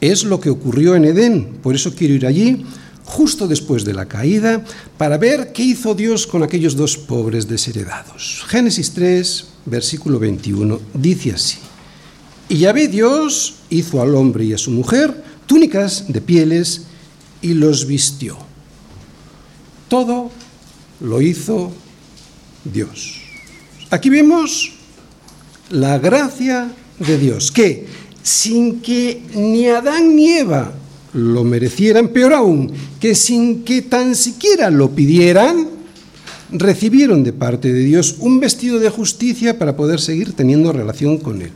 Es 0.00 0.22
lo 0.22 0.38
que 0.38 0.50
ocurrió 0.50 0.94
en 0.94 1.06
Edén, 1.06 1.58
por 1.60 1.74
eso 1.74 1.92
quiero 1.92 2.14
ir 2.14 2.24
allí 2.24 2.64
justo 3.02 3.48
después 3.48 3.84
de 3.84 3.94
la 3.94 4.06
caída 4.06 4.64
para 4.96 5.18
ver 5.18 5.52
qué 5.52 5.64
hizo 5.64 5.96
Dios 5.96 6.24
con 6.24 6.44
aquellos 6.44 6.76
dos 6.76 6.96
pobres 6.96 7.48
desheredados. 7.48 8.44
Génesis 8.46 8.92
3, 8.92 9.44
versículo 9.66 10.20
21, 10.20 10.80
dice 10.94 11.32
así. 11.32 11.58
Y 12.48 12.58
ya 12.58 12.72
ve 12.72 12.86
Dios 12.86 13.57
hizo 13.70 14.00
al 14.02 14.14
hombre 14.14 14.44
y 14.44 14.52
a 14.52 14.58
su 14.58 14.70
mujer 14.70 15.24
túnicas 15.46 16.04
de 16.08 16.20
pieles 16.20 16.82
y 17.42 17.54
los 17.54 17.86
vistió. 17.86 18.36
Todo 19.88 20.30
lo 21.00 21.22
hizo 21.22 21.72
Dios. 22.64 23.16
Aquí 23.90 24.10
vemos 24.10 24.72
la 25.70 25.98
gracia 25.98 26.70
de 26.98 27.18
Dios, 27.18 27.50
que 27.50 27.86
sin 28.22 28.80
que 28.80 29.22
ni 29.34 29.66
Adán 29.66 30.14
ni 30.14 30.32
Eva 30.32 30.74
lo 31.14 31.44
merecieran, 31.44 32.08
peor 32.08 32.34
aún, 32.34 32.70
que 33.00 33.14
sin 33.14 33.64
que 33.64 33.82
tan 33.82 34.14
siquiera 34.14 34.70
lo 34.70 34.90
pidieran, 34.90 35.68
recibieron 36.50 37.24
de 37.24 37.32
parte 37.32 37.72
de 37.72 37.80
Dios 37.80 38.16
un 38.18 38.40
vestido 38.40 38.78
de 38.78 38.90
justicia 38.90 39.58
para 39.58 39.76
poder 39.76 40.00
seguir 40.00 40.34
teniendo 40.34 40.72
relación 40.72 41.18
con 41.18 41.40
Él. 41.42 41.52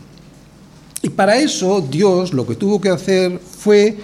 Y 1.03 1.11
para 1.11 1.37
eso 1.37 1.81
Dios 1.81 2.33
lo 2.33 2.47
que 2.47 2.55
tuvo 2.55 2.81
que 2.81 2.89
hacer 2.89 3.39
fue 3.41 3.99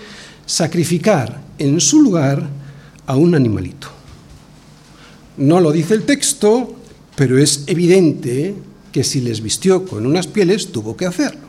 sacrificar 0.44 1.40
en 1.58 1.80
su 1.80 2.02
lugar 2.02 2.48
a 3.06 3.16
un 3.16 3.34
animalito. 3.34 3.88
No 5.36 5.60
lo 5.60 5.70
dice 5.70 5.94
el 5.94 6.04
texto, 6.04 6.74
pero 7.14 7.38
es 7.38 7.64
evidente 7.68 8.54
que 8.90 9.04
si 9.04 9.20
les 9.20 9.40
vistió 9.40 9.84
con 9.84 10.06
unas 10.06 10.26
pieles, 10.26 10.72
tuvo 10.72 10.96
que 10.96 11.06
hacerlo. 11.06 11.46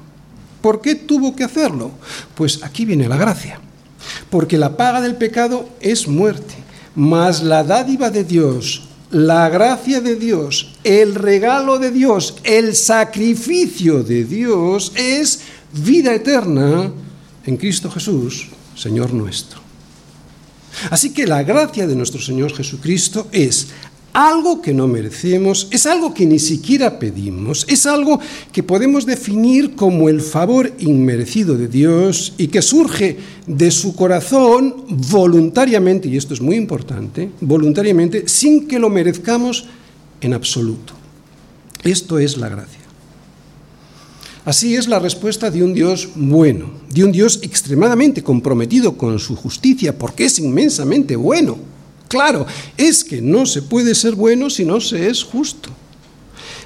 ¿Por 0.61 0.81
qué 0.81 0.95
tuvo 0.95 1.35
que 1.35 1.43
hacerlo? 1.43 1.91
Pues 2.35 2.61
aquí 2.63 2.85
viene 2.85 3.07
la 3.07 3.17
gracia. 3.17 3.59
Porque 4.29 4.57
la 4.57 4.77
paga 4.77 5.01
del 5.01 5.15
pecado 5.15 5.69
es 5.81 6.07
muerte, 6.07 6.55
mas 6.95 7.41
la 7.41 7.63
dádiva 7.63 8.09
de 8.09 8.23
Dios, 8.23 8.88
la 9.11 9.49
gracia 9.49 10.01
de 10.01 10.15
Dios, 10.15 10.75
el 10.83 11.15
regalo 11.15 11.79
de 11.79 11.91
Dios, 11.91 12.35
el 12.43 12.75
sacrificio 12.75 14.03
de 14.03 14.23
Dios 14.23 14.91
es 14.95 15.41
vida 15.73 16.13
eterna 16.13 16.91
en 17.45 17.57
Cristo 17.57 17.89
Jesús, 17.89 18.49
Señor 18.75 19.13
nuestro. 19.13 19.59
Así 20.91 21.11
que 21.11 21.25
la 21.25 21.43
gracia 21.43 21.87
de 21.87 21.95
nuestro 21.95 22.21
Señor 22.21 22.53
Jesucristo 22.55 23.27
es 23.31 23.67
algo 24.13 24.61
que 24.61 24.73
no 24.73 24.87
merecemos, 24.87 25.67
es 25.71 25.85
algo 25.85 26.13
que 26.13 26.25
ni 26.25 26.39
siquiera 26.39 26.99
pedimos, 26.99 27.65
es 27.69 27.85
algo 27.85 28.19
que 28.51 28.63
podemos 28.63 29.05
definir 29.05 29.75
como 29.75 30.09
el 30.09 30.21
favor 30.21 30.73
inmerecido 30.79 31.55
de 31.55 31.67
Dios 31.67 32.33
y 32.37 32.47
que 32.47 32.61
surge 32.61 33.17
de 33.45 33.71
su 33.71 33.95
corazón 33.95 34.85
voluntariamente, 34.89 36.07
y 36.07 36.17
esto 36.17 36.33
es 36.33 36.41
muy 36.41 36.55
importante, 36.55 37.29
voluntariamente, 37.41 38.27
sin 38.27 38.67
que 38.67 38.79
lo 38.79 38.89
merezcamos 38.89 39.65
en 40.21 40.33
absoluto. 40.33 40.93
Esto 41.83 42.19
es 42.19 42.37
la 42.37 42.49
gracia. 42.49 42.79
Así 44.45 44.75
es 44.75 44.87
la 44.87 44.99
respuesta 44.99 45.51
de 45.51 45.63
un 45.63 45.73
Dios 45.73 46.09
bueno, 46.15 46.71
de 46.89 47.03
un 47.03 47.11
Dios 47.11 47.39
extremadamente 47.43 48.23
comprometido 48.23 48.97
con 48.97 49.19
su 49.19 49.35
justicia, 49.35 49.97
porque 49.97 50.25
es 50.25 50.39
inmensamente 50.39 51.15
bueno. 51.15 51.57
Claro, 52.09 52.47
es 52.75 53.03
que 53.03 53.21
no 53.21 53.45
se 53.45 53.61
puede 53.61 53.93
ser 53.93 54.15
bueno 54.15 54.49
si 54.49 54.65
no 54.65 54.81
se 54.81 55.09
es 55.09 55.23
justo. 55.23 55.69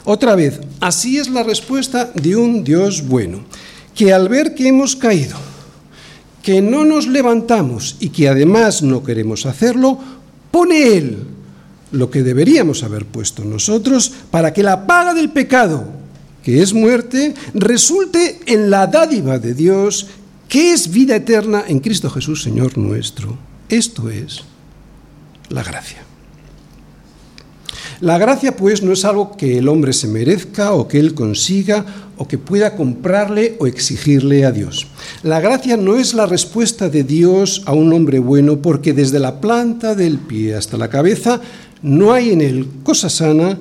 Otra 0.06 0.36
vez, 0.36 0.62
así 0.79 1.17
es 1.17 1.29
la 1.29 1.43
respuesta 1.43 2.12
de 2.15 2.38
un 2.38 2.63
Dios 2.63 3.06
bueno, 3.06 3.43
que 3.93 4.13
al 4.13 4.29
ver 4.29 4.56
que 4.56 4.69
hemos 4.69 4.95
caído, 4.95 5.36
que 6.41 6.62
no 6.62 6.86
nos 6.86 7.08
levantamos 7.08 7.97
y 7.99 8.10
que 8.10 8.29
además 8.29 8.82
no 8.84 9.03
queremos 9.03 9.45
hacerlo, 9.45 9.99
pone 10.49 10.95
Él 10.95 11.17
lo 11.91 12.10
que 12.10 12.23
deberíamos 12.23 12.84
haber 12.84 13.06
puesto 13.06 13.43
nosotros 13.43 14.13
para 14.32 14.53
que 14.53 14.63
la 14.63 14.88
paga 14.88 15.13
del 15.13 15.29
pecado, 15.29 15.84
que 16.41 16.62
es 16.62 16.73
muerte, 16.73 17.34
resulte 17.53 18.39
en 18.45 18.69
la 18.69 18.88
dádiva 18.88 19.39
de 19.39 19.53
Dios, 19.53 20.08
que 20.47 20.71
es 20.71 20.89
vida 20.89 21.17
eterna 21.17 21.65
en 21.67 21.82
Cristo 21.82 22.10
Jesús, 22.10 22.43
Señor 22.43 22.77
nuestro. 22.77 23.38
Esto 23.67 24.10
es 24.10 24.43
la 25.53 25.63
gracia. 25.63 25.99
La 28.01 28.17
gracia, 28.17 28.57
pues, 28.57 28.81
no 28.81 28.91
es 28.91 29.05
algo 29.05 29.37
que 29.37 29.59
el 29.59 29.69
hombre 29.69 29.93
se 29.93 30.07
merezca 30.07 30.73
o 30.73 30.87
que 30.87 30.99
él 30.99 31.13
consiga 31.13 31.85
o 32.17 32.27
que 32.27 32.37
pueda 32.37 32.75
comprarle 32.75 33.55
o 33.59 33.67
exigirle 33.67 34.45
a 34.45 34.51
Dios. 34.51 34.87
La 35.21 35.39
gracia 35.39 35.77
no 35.77 35.95
es 35.97 36.13
la 36.13 36.25
respuesta 36.25 36.89
de 36.89 37.03
Dios 37.03 37.63
a 37.65 37.73
un 37.73 37.93
hombre 37.93 38.19
bueno 38.19 38.61
porque 38.61 38.93
desde 38.93 39.19
la 39.19 39.39
planta 39.39 39.95
del 39.95 40.17
pie 40.17 40.55
hasta 40.55 40.77
la 40.77 40.89
cabeza 40.89 41.39
no 41.81 42.11
hay 42.11 42.31
en 42.31 42.41
él 42.41 42.67
cosa 42.83 43.09
sana, 43.09 43.57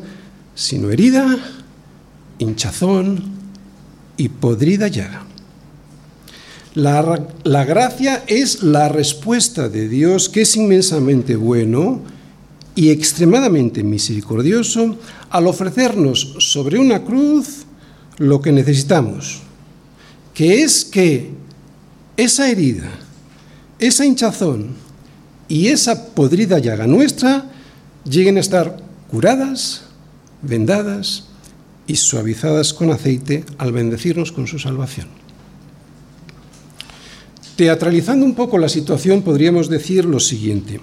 sino 0.55 0.90
herida, 0.90 1.38
hinchazón 2.38 3.22
y 4.16 4.28
podrida 4.28 4.88
llaga. 4.88 5.32
La, 6.75 7.65
gracia 7.67 8.25
es 8.27 8.63
la 8.63 8.89
respuesta 8.89 9.69
de 9.69 9.89
Dios 9.89 10.31
que 10.31 10.41
es 10.43 10.57
inmensamente 10.57 11.37
bueno 11.37 12.01
y 12.75 12.89
extremadamente 12.89 13.83
misericordioso 13.83 14.97
al 15.29 15.49
ofrecernos 15.49 16.37
sobre 16.39 16.79
una 16.79 17.05
cruz 17.05 17.67
lo 18.17 18.41
que 18.41 18.53
necesitamos, 18.53 19.43
que 20.33 20.63
es 20.63 20.87
que 20.87 21.33
esa 22.17 22.51
herida, 22.51 22.91
esa 23.79 24.07
hinchazón 24.07 24.69
y 25.49 25.67
esa 25.69 26.15
podrida 26.15 26.59
llaga 26.59 26.87
nuestra 26.87 27.51
lleguen 28.05 28.39
a 28.39 28.41
estar 28.41 28.79
curadas, 29.11 29.83
vendadas 30.41 31.25
y 31.87 31.97
suavizadas 31.97 32.73
con 32.73 32.91
aceite 32.91 33.45
al 33.59 33.73
bendecirnos 33.73 34.33
con 34.33 34.47
su 34.47 34.59
salvación. 34.59 35.22
Teatralizando 37.57 38.25
un 38.25 38.35
poco 38.35 38.57
la 38.59 38.69
situación, 38.69 39.23
podríamos 39.23 39.69
decir 39.69 40.05
lo 40.05 40.21
siguiente. 40.21 40.81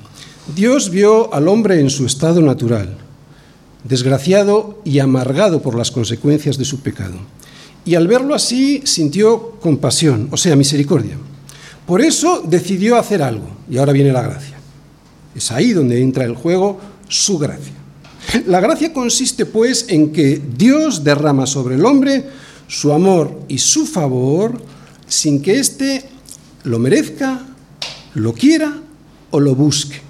Dios 0.55 0.89
vio 0.89 1.33
al 1.33 1.47
hombre 1.47 1.79
en 1.79 1.89
su 1.89 2.05
estado 2.05 2.41
natural, 2.41 2.97
desgraciado 3.83 4.79
y 4.83 4.99
amargado 4.99 5.61
por 5.61 5.75
las 5.75 5.91
consecuencias 5.91 6.57
de 6.57 6.65
su 6.65 6.81
pecado. 6.81 7.15
Y 7.85 7.95
al 7.95 8.07
verlo 8.07 8.35
así 8.35 8.81
sintió 8.85 9.57
compasión, 9.61 10.27
o 10.31 10.37
sea, 10.37 10.55
misericordia. 10.55 11.17
Por 11.85 12.01
eso 12.01 12.43
decidió 12.45 12.97
hacer 12.97 13.23
algo, 13.23 13.49
y 13.69 13.77
ahora 13.77 13.93
viene 13.93 14.11
la 14.11 14.21
gracia. 14.21 14.59
Es 15.33 15.51
ahí 15.51 15.73
donde 15.73 16.01
entra 16.01 16.25
el 16.25 16.35
juego 16.35 16.79
su 17.07 17.39
gracia. 17.39 17.73
La 18.45 18.59
gracia 18.59 18.93
consiste 18.93 19.45
pues 19.45 19.85
en 19.89 20.11
que 20.11 20.39
Dios 20.55 21.03
derrama 21.03 21.47
sobre 21.47 21.75
el 21.75 21.85
hombre 21.85 22.25
su 22.67 22.93
amor 22.93 23.41
y 23.47 23.57
su 23.57 23.87
favor 23.87 24.61
sin 25.07 25.41
que 25.41 25.59
éste 25.59 26.05
lo 26.63 26.79
merezca, 26.79 27.45
lo 28.15 28.33
quiera 28.33 28.73
o 29.31 29.39
lo 29.39 29.55
busque. 29.55 30.09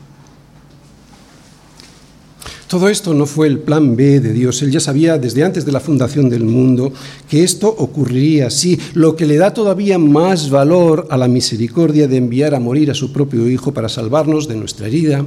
Todo 2.69 2.87
esto 2.87 3.15
no 3.15 3.25
fue 3.25 3.47
el 3.47 3.57
plan 3.57 3.95
B 3.95 4.19
de 4.19 4.31
Dios. 4.31 4.61
Él 4.61 4.69
ya 4.69 4.79
sabía 4.79 5.17
desde 5.17 5.43
antes 5.43 5.65
de 5.65 5.71
la 5.71 5.79
fundación 5.79 6.29
del 6.29 6.43
mundo 6.43 6.93
que 7.27 7.43
esto 7.43 7.67
ocurriría 7.67 8.45
así, 8.45 8.79
lo 8.93 9.15
que 9.15 9.25
le 9.25 9.37
da 9.37 9.55
todavía 9.55 9.97
más 9.97 10.51
valor 10.51 11.07
a 11.09 11.17
la 11.17 11.27
misericordia 11.27 12.07
de 12.07 12.17
enviar 12.17 12.53
a 12.53 12.59
morir 12.59 12.91
a 12.91 12.93
su 12.93 13.11
propio 13.11 13.49
Hijo 13.49 13.73
para 13.73 13.89
salvarnos 13.89 14.47
de 14.47 14.55
nuestra 14.55 14.85
herida, 14.85 15.25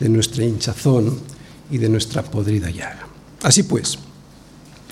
de 0.00 0.08
nuestra 0.08 0.44
hinchazón 0.44 1.18
y 1.70 1.78
de 1.78 1.88
nuestra 1.88 2.24
podrida 2.24 2.68
llaga. 2.68 3.06
Así 3.42 3.62
pues, 3.62 4.00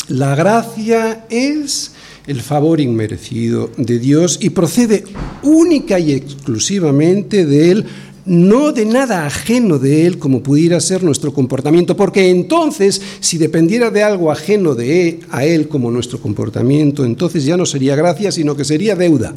la 0.07 0.37
gracia 0.37 1.27
es 1.29 1.91
el 2.31 2.43
favor 2.43 2.81
inmerecido 2.81 3.71
de 3.77 3.99
Dios 3.99 4.39
y 4.41 4.51
procede 4.51 5.03
única 5.43 5.99
y 5.99 6.13
exclusivamente 6.13 7.45
de 7.45 7.71
Él 7.73 7.87
no 8.25 8.71
de 8.71 8.85
nada 8.85 9.27
ajeno 9.27 9.81
de 9.81 10.07
Él 10.07 10.19
como 10.19 10.41
pudiera 10.41 10.79
ser 10.79 11.03
nuestro 11.03 11.33
comportamiento, 11.33 11.97
porque 11.97 12.31
entonces, 12.31 13.03
si 13.19 13.39
dependiera 13.39 13.91
de 13.91 14.05
algo 14.05 14.31
ajeno 14.31 14.77
de 14.77 15.09
él, 15.09 15.21
a 15.31 15.45
Él 15.45 15.67
como 15.67 15.91
nuestro 15.91 16.21
comportamiento, 16.21 17.05
entonces 17.05 17.45
ya 17.45 17.57
no 17.57 17.67
sería 17.67 17.97
gracia, 17.97 18.31
sino 18.31 18.55
que 18.55 18.65
sería 18.65 18.95
deuda. 18.95 19.35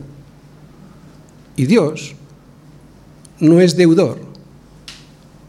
Y 1.56 1.66
Dios 1.66 2.14
no 3.40 3.60
es 3.60 3.76
deudor 3.76 4.20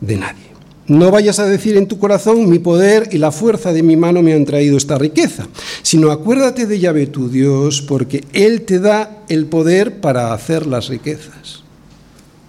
de 0.01 0.17
nadie. 0.17 0.54
No 0.87 1.11
vayas 1.11 1.39
a 1.39 1.47
decir 1.47 1.77
en 1.77 1.89
tu 1.89 1.99
corazón, 1.99 2.49
mi 2.49 2.59
poder 2.59 3.09
y 3.11 3.19
la 3.19 3.33
fuerza 3.33 3.73
de 3.73 3.83
mi 3.83 3.97
mano 3.97 4.23
me 4.23 4.35
han 4.35 4.45
traído 4.45 4.77
esta 4.77 4.99
riqueza, 4.99 5.47
sino 5.83 6.11
acuérdate 6.11 6.67
de 6.67 6.79
Yahvé 6.79 7.07
tu 7.07 7.31
Dios, 7.31 7.81
porque 7.81 8.25
Él 8.35 8.63
te 8.63 8.79
da 8.81 9.25
el 9.29 9.47
poder 9.47 10.01
para 10.01 10.35
hacer 10.35 10.67
las 10.67 10.89
riquezas. 10.89 11.63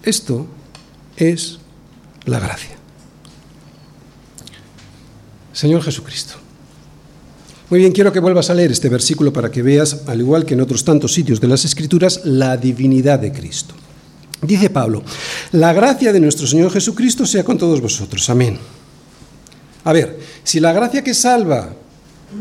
Esto 0.02 0.46
es 1.16 1.58
la 2.26 2.38
gracia. 2.38 2.76
Señor 5.52 5.82
Jesucristo. 5.82 6.34
Muy 7.70 7.80
bien, 7.80 7.92
quiero 7.92 8.12
que 8.12 8.20
vuelvas 8.20 8.50
a 8.50 8.54
leer 8.54 8.70
este 8.70 8.90
versículo 8.90 9.32
para 9.32 9.50
que 9.50 9.62
veas, 9.62 10.02
al 10.06 10.20
igual 10.20 10.44
que 10.44 10.54
en 10.54 10.60
otros 10.60 10.84
tantos 10.84 11.14
sitios 11.14 11.40
de 11.40 11.48
las 11.48 11.64
Escrituras, 11.64 12.20
la 12.24 12.56
divinidad 12.58 13.18
de 13.18 13.32
Cristo. 13.32 13.74
Dice 14.42 14.70
Pablo, 14.70 15.02
la 15.52 15.72
gracia 15.72 16.12
de 16.12 16.20
nuestro 16.20 16.46
Señor 16.46 16.70
Jesucristo 16.70 17.26
sea 17.26 17.44
con 17.44 17.58
todos 17.58 17.80
vosotros. 17.80 18.28
Amén. 18.30 18.58
A 19.84 19.92
ver, 19.92 20.18
si 20.42 20.60
la 20.60 20.72
gracia 20.72 21.04
que 21.04 21.14
salva 21.14 21.72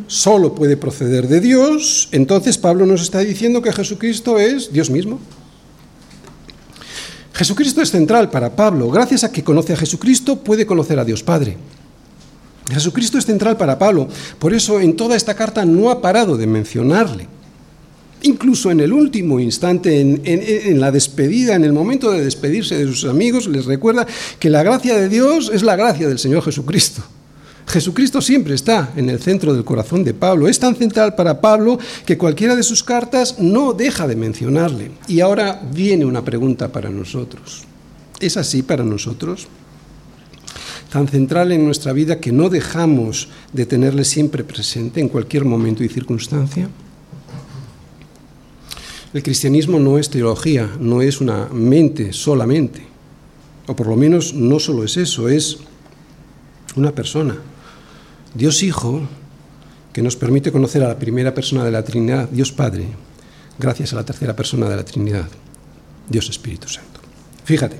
solo 0.08 0.56
puede 0.56 0.78
proceder 0.78 1.28
de 1.28 1.40
Dios, 1.40 2.10
entonces 2.12 2.58
Pablo 2.58 2.86
nos 2.86 3.02
está 3.02 3.20
diciendo 3.20 3.62
que 3.62 3.72
Jesucristo 3.72 4.40
es 4.40 4.72
Dios 4.74 4.90
mismo. 4.90 5.20
Jesucristo 7.34 7.82
es 7.82 7.92
central 7.92 8.30
para 8.30 8.56
Pablo. 8.56 8.90
Gracias 8.90 9.24
a 9.24 9.32
que 9.32 9.44
conoce 9.44 9.74
a 9.74 9.78
Jesucristo, 9.78 10.38
puede 10.38 10.66
conocer 10.66 10.98
a 11.00 11.06
Dios 11.06 11.22
Padre. 11.22 11.58
Jesucristo 12.72 13.18
es 13.18 13.26
central 13.26 13.58
para 13.58 13.78
Pablo. 13.78 14.08
Por 14.40 14.54
eso 14.54 14.80
en 14.80 14.96
toda 14.96 15.16
esta 15.16 15.36
carta 15.36 15.66
no 15.66 15.92
ha 15.92 16.02
parado 16.02 16.38
de 16.38 16.48
mencionarle. 16.48 17.28
Incluso 18.26 18.72
en 18.72 18.80
el 18.80 18.92
último 18.92 19.40
instante, 19.40 20.02
en, 20.02 20.80
la 20.80 20.92
despedida, 20.92 21.54
en 21.54 21.64
el 21.64 21.74
momento 21.74 22.12
de 22.12 22.24
despedirse 22.24 22.76
de 22.76 22.88
sus 22.88 23.06
amigos, 23.06 23.46
les 23.46 23.66
recuerda 23.66 24.08
que 24.40 24.50
la 24.50 24.64
gracia 24.64 24.98
de 24.98 25.10
Dios 25.10 25.52
es 25.54 25.62
la 25.62 25.76
gracia 25.76 26.08
del 26.08 26.18
Señor 26.18 26.44
Jesucristo. 26.44 27.04
Jesucristo 27.68 28.22
siempre 28.22 28.56
está 28.56 28.94
en 28.96 29.12
el 29.12 29.20
centro 29.20 29.54
del 29.54 29.64
corazón 29.64 30.04
de 30.04 30.16
Pablo. 30.16 30.48
Es 30.48 30.58
tan 30.58 30.76
central 30.76 31.14
para 31.14 31.40
Pablo 31.40 31.78
que 32.04 32.18
cualquiera 32.18 32.56
de 32.56 32.64
sus 32.64 32.84
cartas 32.84 33.38
no 33.38 33.74
deja 33.74 34.08
de 34.08 34.16
mencionarle. 34.16 34.90
Y 35.08 35.20
ahora 35.20 35.62
viene 35.72 36.04
una 36.04 36.26
pregunta 36.26 36.72
para 36.72 36.90
nosotros. 36.90 37.66
¿Es 38.20 38.38
así 38.38 38.64
para 38.64 38.84
nosotros? 38.84 39.48
Tan 40.92 41.08
central 41.08 41.52
en 41.52 41.64
nuestra 41.64 41.94
vida 41.94 42.20
que 42.20 42.32
no 42.32 42.50
dejamos 42.50 43.30
de 43.54 43.68
tenerle 43.68 44.04
siempre 44.04 44.44
presente 44.44 45.00
en 45.00 45.10
cualquier 45.10 45.46
momento 45.46 45.84
y 45.84 45.90
circunstancia. 45.90 46.70
El 49.16 49.24
cristianismo 49.24 49.80
no 49.80 49.98
es 49.98 50.10
teología, 50.10 50.70
no 50.78 51.02
es 51.02 51.22
una 51.22 51.48
mente 51.48 52.12
solamente. 52.12 52.82
O 53.66 53.74
por 53.74 53.88
lo 53.88 53.96
menos 53.96 54.34
no 54.34 54.60
solo 54.60 54.84
es 54.84 54.98
eso, 54.98 55.30
es 55.30 55.60
una 56.76 56.92
persona, 56.92 57.38
Dios 58.34 58.62
Hijo, 58.62 59.08
que 59.94 60.02
nos 60.02 60.18
permite 60.18 60.52
conocer 60.52 60.84
a 60.84 60.90
la 60.90 61.00
primera 61.00 61.34
persona 61.34 61.64
de 61.64 61.72
la 61.72 61.86
Trinidad, 61.86 62.28
Dios 62.28 62.52
Padre, 62.52 62.88
gracias 63.58 63.94
a 63.94 63.96
la 63.96 64.04
tercera 64.04 64.36
persona 64.36 64.68
de 64.68 64.76
la 64.76 64.84
Trinidad, 64.84 65.30
Dios 66.10 66.30
Espíritu 66.30 66.68
Santo. 66.68 67.00
Fíjate, 67.46 67.80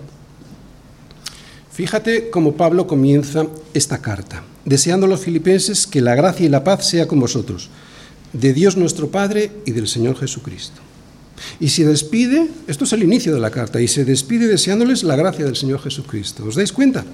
fíjate 1.70 2.30
cómo 2.30 2.54
Pablo 2.54 2.88
comienza 2.88 3.46
esta 3.74 3.98
carta, 3.98 4.42
deseando 4.64 5.06
a 5.06 5.10
los 5.10 5.20
filipenses 5.20 5.86
que 5.86 6.00
la 6.00 6.16
gracia 6.16 6.46
y 6.46 6.50
la 6.50 6.64
paz 6.64 6.88
sea 6.88 7.10
con 7.10 7.20
vosotros, 7.20 7.70
de 8.32 8.54
Dios 8.54 8.78
nuestro 8.78 9.10
Padre 9.10 9.52
y 9.66 9.72
del 9.72 9.90
Señor 9.90 10.16
Jesucristo. 10.16 10.85
Y 11.60 11.70
se 11.70 11.86
despide, 11.86 12.48
esto 12.68 12.86
es 12.86 12.94
el 12.94 13.04
inicio 13.04 13.34
de 13.34 13.40
la 13.40 13.52
carta, 13.52 13.82
y 13.82 13.88
se 13.88 14.06
despide 14.06 14.48
deseándoles 14.48 15.04
la 15.04 15.16
gracia 15.16 15.46
del 15.46 15.56
Señor 15.56 15.82
Jesucristo. 15.82 16.46
¿Os 16.46 16.56
dais 16.56 16.72
cuenta? 16.72 17.06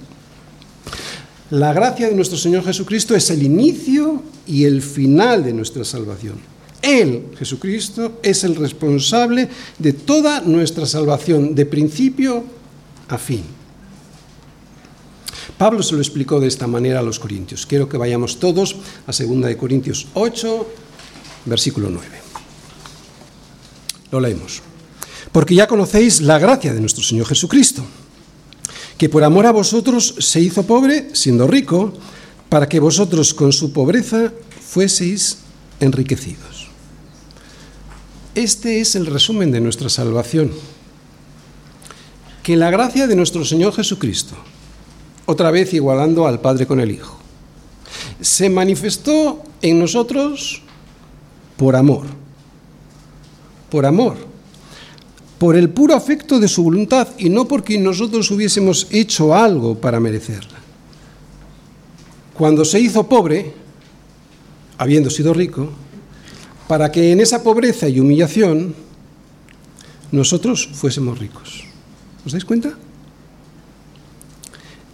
La 1.50 1.72
gracia 1.72 2.08
de 2.08 2.14
nuestro 2.14 2.38
Señor 2.38 2.64
Jesucristo 2.64 3.14
es 3.14 3.28
el 3.30 3.42
inicio 3.42 4.22
y 4.46 4.64
el 4.64 4.80
final 4.80 5.44
de 5.44 5.52
nuestra 5.52 5.84
salvación. 5.84 6.36
Él, 6.80 7.26
Jesucristo, 7.38 8.18
es 8.22 8.42
el 8.42 8.56
responsable 8.56 9.48
de 9.78 9.92
toda 9.92 10.40
nuestra 10.40 10.86
salvación, 10.86 11.54
de 11.54 11.66
principio 11.66 12.44
a 13.08 13.18
fin. 13.18 13.44
Pablo 15.58 15.82
se 15.82 15.94
lo 15.94 16.00
explicó 16.00 16.40
de 16.40 16.48
esta 16.48 16.66
manera 16.66 17.00
a 17.00 17.02
los 17.02 17.20
corintios. 17.20 17.66
Quiero 17.66 17.88
que 17.88 17.96
vayamos 17.96 18.40
todos 18.40 18.76
a 19.06 19.12
2 19.12 19.42
de 19.42 19.56
Corintios 19.56 20.08
8, 20.14 20.66
versículo 21.44 21.88
9. 21.90 22.31
Lo 24.12 24.20
leemos. 24.20 24.62
Porque 25.32 25.56
ya 25.56 25.66
conocéis 25.66 26.20
la 26.20 26.38
gracia 26.38 26.72
de 26.72 26.80
nuestro 26.80 27.02
Señor 27.02 27.26
Jesucristo 27.26 27.84
que 29.02 29.08
por 29.08 29.24
amor 29.24 29.46
a 29.46 29.50
vosotros 29.50 30.14
se 30.20 30.40
hizo 30.40 30.62
pobre, 30.62 31.10
siendo 31.12 31.48
rico, 31.48 31.92
para 32.48 32.68
que 32.68 32.78
vosotros 32.78 33.34
con 33.34 33.52
su 33.52 33.72
pobreza 33.72 34.32
fueseis 34.60 35.38
enriquecidos. 35.80 36.68
Este 38.36 38.80
es 38.80 38.94
el 38.94 39.06
resumen 39.06 39.50
de 39.50 39.60
nuestra 39.60 39.88
salvación. 39.88 40.52
Que 42.44 42.56
la 42.56 42.70
gracia 42.70 43.08
de 43.08 43.16
nuestro 43.16 43.44
Señor 43.44 43.74
Jesucristo, 43.74 44.36
otra 45.26 45.50
vez 45.50 45.74
igualando 45.74 46.28
al 46.28 46.40
Padre 46.40 46.68
con 46.68 46.78
el 46.78 46.92
Hijo, 46.92 47.18
se 48.20 48.50
manifestó 48.50 49.42
en 49.62 49.80
nosotros 49.80 50.62
por 51.56 51.74
amor. 51.74 52.06
Por 53.72 53.86
amor 53.86 54.32
por 55.42 55.56
el 55.56 55.70
puro 55.70 55.96
afecto 55.96 56.38
de 56.38 56.46
su 56.46 56.62
voluntad 56.62 57.08
y 57.18 57.28
no 57.28 57.48
porque 57.48 57.76
nosotros 57.76 58.30
hubiésemos 58.30 58.86
hecho 58.92 59.34
algo 59.34 59.74
para 59.74 59.98
merecerla. 59.98 60.60
Cuando 62.32 62.64
se 62.64 62.78
hizo 62.78 63.08
pobre, 63.08 63.52
habiendo 64.78 65.10
sido 65.10 65.34
rico, 65.34 65.68
para 66.68 66.92
que 66.92 67.10
en 67.10 67.18
esa 67.18 67.42
pobreza 67.42 67.88
y 67.88 67.98
humillación 67.98 68.72
nosotros 70.12 70.68
fuésemos 70.72 71.18
ricos. 71.18 71.64
¿Os 72.24 72.30
dais 72.30 72.44
cuenta? 72.44 72.78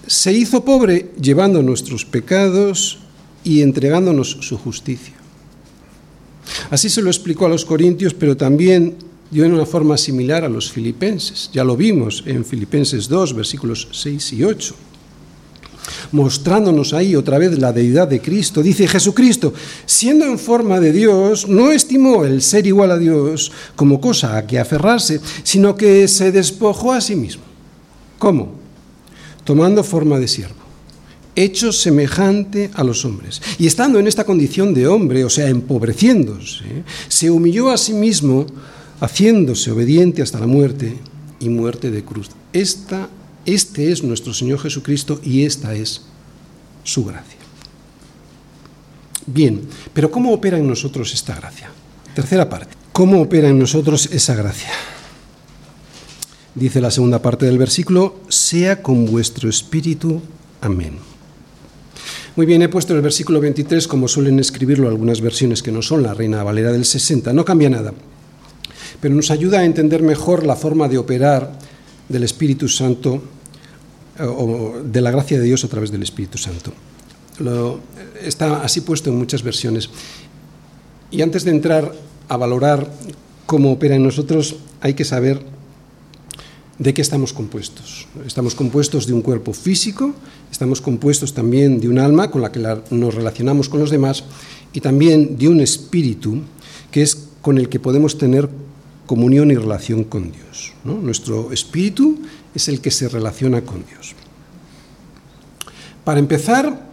Se 0.06 0.32
hizo 0.32 0.64
pobre 0.64 1.12
llevando 1.20 1.62
nuestros 1.62 2.06
pecados 2.06 3.00
y 3.44 3.60
entregándonos 3.60 4.38
su 4.40 4.56
justicia. 4.56 5.17
Así 6.70 6.88
se 6.88 7.02
lo 7.02 7.10
explicó 7.10 7.46
a 7.46 7.48
los 7.48 7.64
corintios, 7.64 8.14
pero 8.14 8.36
también 8.36 8.96
dio 9.30 9.44
en 9.44 9.54
una 9.54 9.66
forma 9.66 9.96
similar 9.96 10.44
a 10.44 10.48
los 10.48 10.70
filipenses. 10.70 11.50
Ya 11.52 11.64
lo 11.64 11.76
vimos 11.76 12.22
en 12.26 12.44
Filipenses 12.44 13.08
2, 13.08 13.34
versículos 13.34 13.88
6 13.92 14.32
y 14.34 14.44
8. 14.44 14.74
Mostrándonos 16.12 16.92
ahí 16.92 17.16
otra 17.16 17.38
vez 17.38 17.58
la 17.58 17.72
deidad 17.72 18.08
de 18.08 18.20
Cristo, 18.20 18.62
dice 18.62 18.86
Jesucristo, 18.86 19.54
siendo 19.86 20.26
en 20.26 20.38
forma 20.38 20.80
de 20.80 20.92
Dios, 20.92 21.48
no 21.48 21.72
estimó 21.72 22.24
el 22.24 22.42
ser 22.42 22.66
igual 22.66 22.90
a 22.90 22.98
Dios 22.98 23.52
como 23.74 24.00
cosa 24.00 24.36
a 24.36 24.46
que 24.46 24.58
aferrarse, 24.58 25.20
sino 25.42 25.76
que 25.76 26.06
se 26.08 26.32
despojó 26.32 26.92
a 26.92 27.00
sí 27.00 27.16
mismo. 27.16 27.42
¿Cómo? 28.18 28.52
Tomando 29.44 29.82
forma 29.82 30.18
de 30.18 30.28
siervo 30.28 30.67
hecho 31.44 31.72
semejante 31.72 32.70
a 32.74 32.82
los 32.84 33.04
hombres. 33.04 33.40
Y 33.58 33.66
estando 33.66 33.98
en 33.98 34.06
esta 34.06 34.24
condición 34.24 34.74
de 34.74 34.86
hombre, 34.86 35.24
o 35.24 35.30
sea, 35.30 35.48
empobreciéndose, 35.48 36.84
se 37.08 37.30
humilló 37.30 37.70
a 37.70 37.78
sí 37.78 37.92
mismo, 37.92 38.46
haciéndose 39.00 39.70
obediente 39.70 40.22
hasta 40.22 40.40
la 40.40 40.46
muerte 40.46 40.98
y 41.40 41.48
muerte 41.48 41.90
de 41.90 42.04
cruz. 42.04 42.30
Esta, 42.52 43.08
este 43.46 43.92
es 43.92 44.02
nuestro 44.02 44.34
Señor 44.34 44.58
Jesucristo 44.58 45.20
y 45.22 45.44
esta 45.44 45.74
es 45.74 46.02
su 46.82 47.04
gracia. 47.04 47.38
Bien, 49.26 49.60
pero 49.92 50.10
¿cómo 50.10 50.32
opera 50.32 50.58
en 50.58 50.66
nosotros 50.66 51.12
esta 51.12 51.34
gracia? 51.34 51.70
Tercera 52.14 52.48
parte. 52.48 52.74
¿Cómo 52.92 53.20
opera 53.20 53.48
en 53.48 53.58
nosotros 53.58 54.08
esa 54.10 54.34
gracia? 54.34 54.70
Dice 56.54 56.80
la 56.80 56.90
segunda 56.90 57.22
parte 57.22 57.46
del 57.46 57.58
versículo, 57.58 58.16
sea 58.28 58.82
con 58.82 59.06
vuestro 59.06 59.48
espíritu. 59.48 60.20
Amén. 60.60 60.98
Muy 62.38 62.46
bien, 62.46 62.62
he 62.62 62.68
puesto 62.68 62.94
el 62.94 63.02
versículo 63.02 63.40
23 63.40 63.88
como 63.88 64.06
suelen 64.06 64.38
escribirlo 64.38 64.86
algunas 64.86 65.20
versiones 65.20 65.60
que 65.60 65.72
no 65.72 65.82
son 65.82 66.04
la 66.04 66.14
Reina 66.14 66.44
Valera 66.44 66.70
del 66.70 66.84
60. 66.84 67.32
No 67.32 67.44
cambia 67.44 67.68
nada, 67.68 67.92
pero 69.00 69.12
nos 69.12 69.32
ayuda 69.32 69.58
a 69.58 69.64
entender 69.64 70.04
mejor 70.04 70.46
la 70.46 70.54
forma 70.54 70.86
de 70.86 70.98
operar 70.98 71.58
del 72.08 72.22
Espíritu 72.22 72.68
Santo 72.68 73.20
eh, 74.20 74.22
o 74.22 74.80
de 74.84 75.00
la 75.00 75.10
gracia 75.10 75.36
de 75.36 75.46
Dios 75.46 75.64
a 75.64 75.68
través 75.68 75.90
del 75.90 76.04
Espíritu 76.04 76.38
Santo. 76.38 76.72
Lo, 77.40 77.80
está 78.22 78.62
así 78.62 78.82
puesto 78.82 79.10
en 79.10 79.18
muchas 79.18 79.42
versiones. 79.42 79.90
Y 81.10 81.22
antes 81.22 81.42
de 81.42 81.50
entrar 81.50 81.92
a 82.28 82.36
valorar 82.36 82.88
cómo 83.46 83.72
opera 83.72 83.96
en 83.96 84.04
nosotros, 84.04 84.54
hay 84.80 84.94
que 84.94 85.04
saber 85.04 85.42
de 86.78 86.94
qué 86.94 87.02
estamos 87.02 87.32
compuestos. 87.32 88.06
Estamos 88.24 88.54
compuestos 88.54 89.06
de 89.06 89.12
un 89.12 89.22
cuerpo 89.22 89.52
físico, 89.52 90.14
estamos 90.50 90.80
compuestos 90.80 91.34
también 91.34 91.80
de 91.80 91.88
un 91.88 91.98
alma 91.98 92.30
con 92.30 92.42
la 92.42 92.52
que 92.52 92.60
nos 92.90 93.14
relacionamos 93.14 93.68
con 93.68 93.80
los 93.80 93.90
demás 93.90 94.24
y 94.72 94.80
también 94.80 95.36
de 95.36 95.48
un 95.48 95.60
espíritu 95.60 96.42
que 96.90 97.02
es 97.02 97.28
con 97.42 97.58
el 97.58 97.68
que 97.68 97.80
podemos 97.80 98.16
tener 98.16 98.48
comunión 99.06 99.50
y 99.50 99.56
relación 99.56 100.04
con 100.04 100.30
Dios. 100.30 100.72
Nuestro 100.84 101.52
espíritu 101.52 102.20
es 102.54 102.68
el 102.68 102.80
que 102.80 102.90
se 102.90 103.08
relaciona 103.08 103.62
con 103.62 103.84
Dios. 103.84 104.14
Para 106.04 106.20
empezar, 106.20 106.88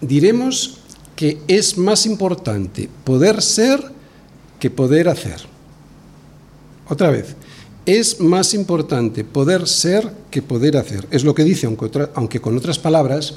diremos 0.00 0.78
que 1.16 1.38
es 1.48 1.76
más 1.78 2.06
importante 2.06 2.88
poder 3.04 3.42
ser 3.42 3.82
que 4.60 4.70
poder 4.70 5.08
hacer. 5.08 5.40
Otra 6.88 7.10
vez, 7.10 7.34
es 7.86 8.20
más 8.20 8.52
importante 8.52 9.24
poder 9.24 9.66
ser 9.66 10.12
que 10.30 10.42
poder 10.42 10.76
hacer. 10.76 11.06
Es 11.10 11.24
lo 11.24 11.34
que 11.34 11.44
dice, 11.44 11.66
aunque, 11.66 12.40
con 12.40 12.56
otras 12.56 12.78
palabras, 12.78 13.34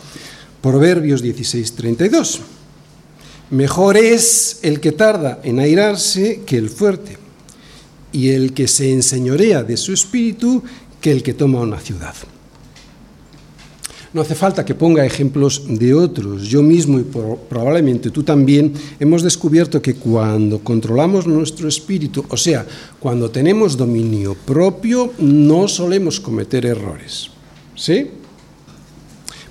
Proverbios 0.61 1.23
16:32. 1.23 2.41
Mejor 3.51 3.97
es 3.97 4.59
el 4.63 4.79
que 4.79 4.91
tarda 4.91 5.39
en 5.43 5.59
airarse 5.59 6.41
que 6.45 6.57
el 6.57 6.69
fuerte, 6.69 7.17
y 8.11 8.29
el 8.29 8.53
que 8.53 8.67
se 8.67 8.91
enseñorea 8.91 9.63
de 9.63 9.77
su 9.77 9.93
espíritu 9.93 10.63
que 10.99 11.11
el 11.11 11.23
que 11.23 11.33
toma 11.33 11.61
una 11.61 11.79
ciudad. 11.79 12.15
No 14.11 14.21
hace 14.21 14.33
falta 14.33 14.65
que 14.65 14.73
ponga 14.73 15.05
ejemplos 15.05 15.63
de 15.67 15.93
otros. 15.93 16.47
Yo 16.47 16.63
mismo 16.63 16.99
y 16.99 17.03
probablemente 17.03 18.09
tú 18.09 18.23
también 18.23 18.73
hemos 18.99 19.21
descubierto 19.21 19.81
que 19.81 19.93
cuando 19.93 20.59
controlamos 20.59 21.27
nuestro 21.27 21.67
espíritu, 21.67 22.25
o 22.27 22.37
sea, 22.37 22.65
cuando 22.99 23.29
tenemos 23.29 23.77
dominio 23.77 24.33
propio, 24.33 25.13
no 25.19 25.67
solemos 25.67 26.19
cometer 26.19 26.65
errores. 26.65 27.29
¿Sí? 27.75 28.07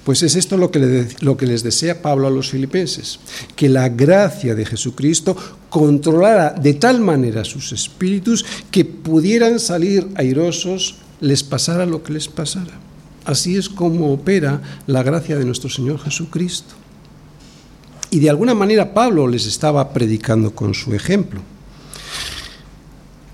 Pues 0.03 0.23
es 0.23 0.35
esto 0.35 0.57
lo 0.57 0.71
que, 0.71 1.07
lo 1.21 1.37
que 1.37 1.47
les 1.47 1.63
desea 1.63 2.03
Pablo 2.03 2.27
a 2.27 2.31
los 2.31 2.51
filipenses, 2.51 3.21
que 3.55 3.69
la 3.69 3.91
gracia 3.91 4.55
de 4.55 4.65
Jesucristo 4.65 5.37
controlara 5.69 6.51
de 6.51 6.75
tal 6.75 7.01
manera 7.01 7.45
sus 7.45 7.73
espíritus 7.73 8.45
que 8.71 8.85
pudieran 8.85 9.61
salir 9.61 10.09
airosos, 10.15 10.97
les 11.21 11.45
pasara 11.45 11.87
lo 11.87 12.03
que 12.03 12.15
les 12.15 12.27
pasara. 12.27 12.88
Así 13.29 13.59
es 13.59 13.69
como 13.69 14.11
opera 14.11 14.63
la 14.87 15.03
gracia 15.03 15.37
de 15.37 15.45
nuestro 15.45 15.69
Señor 15.69 16.01
Jesucristo. 16.01 16.75
Y 18.09 18.21
de 18.21 18.31
alguna 18.31 18.55
manera 18.55 18.95
Pablo 18.95 19.29
les 19.29 19.45
estaba 19.45 19.93
predicando 19.93 20.55
con 20.55 20.73
su 20.73 20.95
ejemplo. 20.95 21.43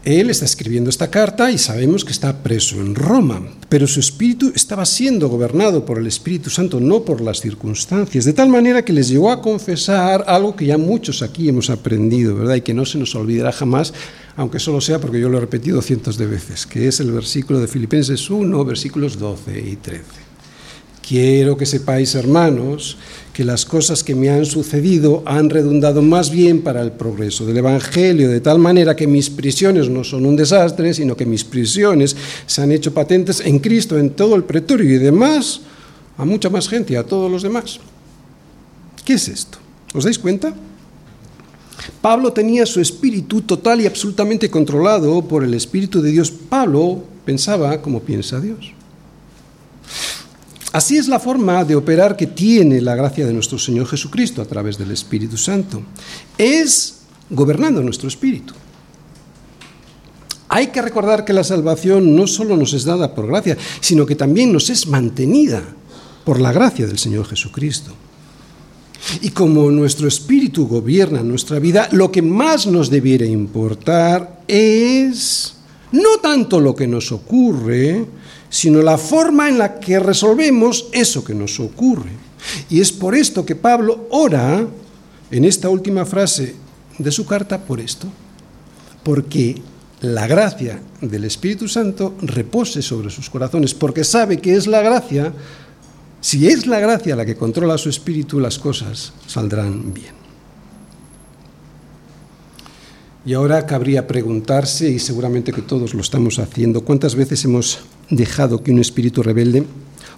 Él 0.04 0.30
está 0.30 0.46
escribiendo 0.46 0.90
esta 0.90 1.12
carta 1.12 1.48
y 1.52 1.59
sabemos 1.59 2.04
que 2.04 2.11
está 2.11 2.42
preso 2.42 2.80
en 2.80 2.96
Roma, 2.96 3.40
pero 3.68 3.87
su 3.87 4.00
espíritu 4.00 4.50
estaba 4.52 4.85
siendo 4.85 5.28
gobernado 5.28 5.87
por 5.87 6.00
el 6.00 6.09
Espíritu 6.09 6.50
Santo, 6.50 6.80
no 6.80 7.04
por 7.04 7.20
las 7.20 7.40
circunstancias, 7.40 8.24
de 8.24 8.33
tal 8.33 8.48
manera 8.48 8.85
que 8.85 8.92
les 8.92 9.09
llegó 9.09 9.30
a 9.30 9.40
confesar 9.40 10.24
algo 10.26 10.57
que 10.57 10.66
ya 10.66 10.76
muchos 10.76 11.22
aquí 11.22 11.48
hemos 11.48 11.70
aprendido, 11.70 12.35
¿verdad? 12.35 12.57
Y 12.57 12.62
que 12.62 12.74
no 12.74 12.85
se 12.85 12.98
nos 12.98 13.14
olvidará 13.14 13.52
jamás, 13.52 13.94
aunque 14.36 14.58
solo 14.58 14.80
sea 14.80 15.00
porque 15.00 15.20
yo 15.20 15.28
lo 15.28 15.38
he 15.38 15.40
repetido 15.40 15.80
cientos 15.80 16.18
de 16.18 16.26
veces, 16.26 16.66
que 16.66 16.88
es 16.88 17.00
el 17.00 17.12
versículo 17.12 17.60
de 17.60 17.68
Filipenses 17.68 18.28
1, 18.30 18.64
versículos 18.64 19.18
12 19.18 19.60
y 19.60 19.76
13. 19.76 20.02
Quiero 21.06 21.56
que 21.56 21.66
sepáis, 21.66 22.14
hermanos, 22.14 22.96
que 23.34 23.44
las 23.44 23.66
cosas 23.66 24.02
que 24.02 24.14
me 24.14 24.30
han 24.30 24.46
sucedido 24.46 25.22
han 25.26 25.50
redundado 25.50 26.00
más 26.00 26.30
bien 26.30 26.62
para 26.62 26.80
el 26.80 26.92
progreso 26.92 27.44
del 27.44 27.58
Evangelio, 27.58 28.30
de 28.30 28.40
tal 28.40 28.58
manera 28.58 28.96
que 28.96 29.06
mis 29.06 29.28
prisiones 29.28 29.90
no 29.90 30.02
son 30.02 30.24
un 30.24 30.34
desastre, 30.34 30.94
sino 30.94 31.14
que 31.14 31.26
mis 31.26 31.44
prisiones 31.44 32.16
se 32.46 32.62
han 32.62 32.72
hecho 32.72 32.94
patentes 32.94 33.40
en 33.40 33.58
Cristo, 33.58 33.98
en 33.98 34.10
todo 34.10 34.34
el 34.34 34.44
pretorio 34.44 34.94
y 34.94 34.98
demás, 34.98 35.60
a 36.16 36.24
mucha 36.24 36.48
más 36.48 36.68
gente, 36.68 36.96
a 36.96 37.04
todos 37.04 37.30
los 37.30 37.42
demás. 37.42 37.80
¿Qué 39.04 39.14
es 39.14 39.28
esto? 39.28 39.58
¿Os 39.92 40.04
dais 40.04 40.18
cuenta? 40.18 40.54
Pablo 42.04 42.34
tenía 42.34 42.66
su 42.66 42.82
espíritu 42.82 43.40
total 43.40 43.80
y 43.80 43.86
absolutamente 43.86 44.50
controlado 44.50 45.26
por 45.26 45.42
el 45.42 45.54
Espíritu 45.54 46.02
de 46.02 46.10
Dios. 46.10 46.30
Pablo 46.30 47.02
pensaba 47.24 47.80
como 47.80 48.00
piensa 48.00 48.42
Dios. 48.42 48.74
Así 50.74 50.98
es 50.98 51.08
la 51.08 51.18
forma 51.18 51.64
de 51.64 51.74
operar 51.74 52.14
que 52.14 52.26
tiene 52.26 52.82
la 52.82 52.94
gracia 52.94 53.24
de 53.24 53.32
nuestro 53.32 53.58
Señor 53.58 53.86
Jesucristo 53.86 54.42
a 54.42 54.44
través 54.44 54.76
del 54.76 54.90
Espíritu 54.90 55.38
Santo. 55.38 55.80
Es 56.36 57.04
gobernando 57.30 57.82
nuestro 57.82 58.08
espíritu. 58.08 58.52
Hay 60.50 60.66
que 60.66 60.82
recordar 60.82 61.24
que 61.24 61.32
la 61.32 61.42
salvación 61.42 62.14
no 62.14 62.26
solo 62.26 62.54
nos 62.58 62.74
es 62.74 62.84
dada 62.84 63.14
por 63.14 63.28
gracia, 63.28 63.56
sino 63.80 64.04
que 64.04 64.14
también 64.14 64.52
nos 64.52 64.68
es 64.68 64.86
mantenida 64.88 65.62
por 66.26 66.38
la 66.38 66.52
gracia 66.52 66.86
del 66.86 66.98
Señor 66.98 67.24
Jesucristo. 67.24 67.94
Y 69.20 69.30
como 69.30 69.70
nuestro 69.70 70.09
espíritu 70.09 70.66
gobierna 70.66 71.22
nuestra 71.22 71.59
vida, 71.59 71.88
lo 71.92 72.11
que 72.11 72.22
más 72.22 72.66
nos 72.66 72.90
debiera 72.90 73.26
importar 73.26 74.42
es 74.48 75.54
no 75.92 76.18
tanto 76.23 76.60
lo 76.60 76.75
que 76.75 76.87
nos 76.87 77.12
ocurre, 77.12 78.04
sino 78.48 78.83
la 78.83 78.98
forma 78.98 79.48
en 79.48 79.58
la 79.58 79.79
que 79.79 79.98
resolvemos 79.98 80.87
eso 80.92 81.25
que 81.25 81.35
nos 81.35 81.60
ocurre. 81.60 82.10
Y 82.71 82.81
es 82.81 82.92
por 82.92 83.14
esto 83.14 83.44
que 83.44 83.56
Pablo 83.56 84.06
ora 84.10 84.66
en 85.31 85.44
esta 85.44 85.68
última 85.68 86.04
frase 86.04 86.54
de 86.98 87.10
su 87.10 87.27
carta 87.27 87.64
por 87.64 87.81
esto, 87.81 88.08
porque 89.02 89.60
la 90.00 90.27
gracia 90.27 90.81
del 91.00 91.25
Espíritu 91.25 91.68
Santo 91.68 92.14
repose 92.21 92.83
sobre 92.83 93.10
sus 93.10 93.31
corazones, 93.31 93.75
porque 93.75 94.04
sabe 94.04 94.38
que 94.38 94.54
es 94.54 94.66
la 94.66 94.83
gracia 94.83 95.33
si 96.25 96.48
es 96.48 96.66
la 96.66 96.81
gracia 96.81 97.16
la 97.16 97.27
que 97.27 97.37
controla 97.37 97.77
su 97.77 97.90
espíritu, 97.90 98.40
las 98.40 98.58
cosas 98.58 99.12
saldrán 99.27 99.92
bien. 99.92 100.14
Y 103.27 103.35
ahora 103.35 103.66
cabría 103.66 104.06
preguntarse, 104.06 104.88
y 104.88 104.98
seguramente 104.98 105.52
que 105.52 105.60
todos 105.60 105.92
lo 105.92 106.00
estamos 106.00 106.38
haciendo, 106.38 106.81
¿cuántas 106.81 107.14
veces 107.14 107.44
hemos 107.44 107.81
dejado 108.08 108.62
que 108.62 108.70
un 108.70 108.79
espíritu 108.79 109.22
rebelde, 109.22 109.66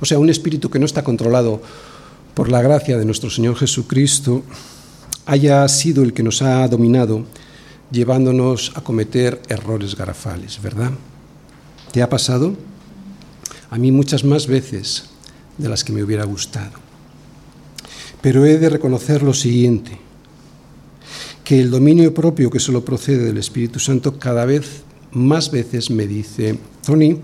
o 0.00 0.04
sea, 0.04 0.20
un 0.20 0.30
espíritu 0.30 0.70
que 0.70 0.78
no 0.78 0.86
está 0.86 1.02
controlado 1.02 1.61
por 2.34 2.52
la 2.52 2.62
gracia 2.62 2.96
de 2.98 3.04
nuestro 3.04 3.28
Señor 3.28 3.57
Jesucristo, 3.57 4.44
haya 5.24 5.66
sido 5.66 6.04
el 6.04 6.12
que 6.12 6.22
nos 6.22 6.40
ha 6.40 6.68
dominado, 6.68 7.24
llevándonos 7.90 8.70
a 8.76 8.80
cometer 8.80 9.42
errores 9.48 9.96
garrafales, 9.96 10.62
¿verdad? 10.62 10.92
¿Te 11.90 12.00
ha 12.00 12.09
pasado? 12.09 12.54
A 13.70 13.76
mí 13.76 13.90
muchas 13.90 14.22
más 14.22 14.46
veces 14.46 15.15
de 15.59 15.68
las 15.68 15.84
que 15.84 15.92
me 15.92 16.02
hubiera 16.02 16.24
gustado. 16.24 16.72
Pero 18.20 18.44
he 18.44 18.59
de 18.59 18.68
reconocer 18.68 19.22
lo 19.22 19.34
siguiente, 19.34 19.98
que 21.44 21.61
el 21.61 21.70
dominio 21.70 22.12
propio 22.12 22.50
que 22.50 22.59
solo 22.59 22.84
procede 22.84 23.24
del 23.24 23.38
Espíritu 23.38 23.78
Santo 23.78 24.18
cada 24.18 24.44
vez 24.44 24.82
más 25.12 25.50
veces 25.50 25.90
me 25.90 26.07
dice, 26.07 26.59
Tony, 26.84 27.20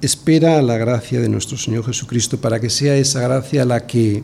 espera 0.00 0.58
a 0.58 0.62
la 0.62 0.76
gracia 0.76 1.20
de 1.20 1.28
nuestro 1.28 1.56
Señor 1.56 1.84
Jesucristo 1.84 2.40
para 2.40 2.60
que 2.60 2.70
sea 2.70 2.96
esa 2.96 3.20
gracia 3.20 3.64
la 3.64 3.86
que, 3.86 4.22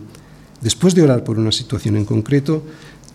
después 0.61 0.95
de 0.95 1.03
orar 1.03 1.25
por 1.25 1.39
una 1.39 1.53
situación 1.53 1.97
en 1.97 2.05
concreto, 2.05 2.63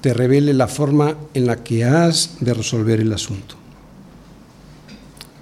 te 0.01 0.13
revele 0.13 0.53
la 0.53 0.67
forma 0.67 1.15
en 1.33 1.45
la 1.45 1.63
que 1.63 1.83
has 1.83 2.37
de 2.39 2.53
resolver 2.53 2.99
el 2.99 3.13
asunto. 3.13 3.55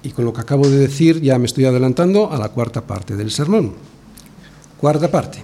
Y 0.04 0.12
con 0.12 0.26
lo 0.26 0.34
que 0.34 0.42
acabo 0.42 0.68
de 0.68 0.78
decir 0.78 1.22
ya 1.22 1.38
me 1.40 1.46
estoy 1.46 1.66
adelantando 1.66 2.32
a 2.32 2.38
la 2.38 2.50
cuarta 2.50 2.88
parte 2.88 3.16
del 3.16 3.32
sermón. 3.32 3.74
Cuarta 4.80 5.12
parte. 5.12 5.44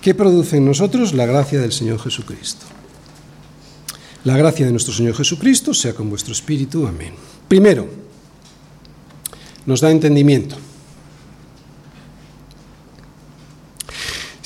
¿Qué 0.00 0.14
produce 0.14 0.56
en 0.56 0.64
nosotros 0.64 1.12
la 1.12 1.26
gracia 1.26 1.60
del 1.60 1.72
Señor 1.72 2.00
Jesucristo? 2.00 2.66
La 4.24 4.36
gracia 4.36 4.66
de 4.66 4.72
nuestro 4.72 4.92
Señor 4.92 5.14
Jesucristo 5.14 5.72
sea 5.72 5.94
con 5.94 6.10
vuestro 6.10 6.32
espíritu. 6.32 6.86
Amén. 6.86 7.14
Primero, 7.46 7.88
nos 9.64 9.80
da 9.80 9.90
entendimiento. 9.90 10.56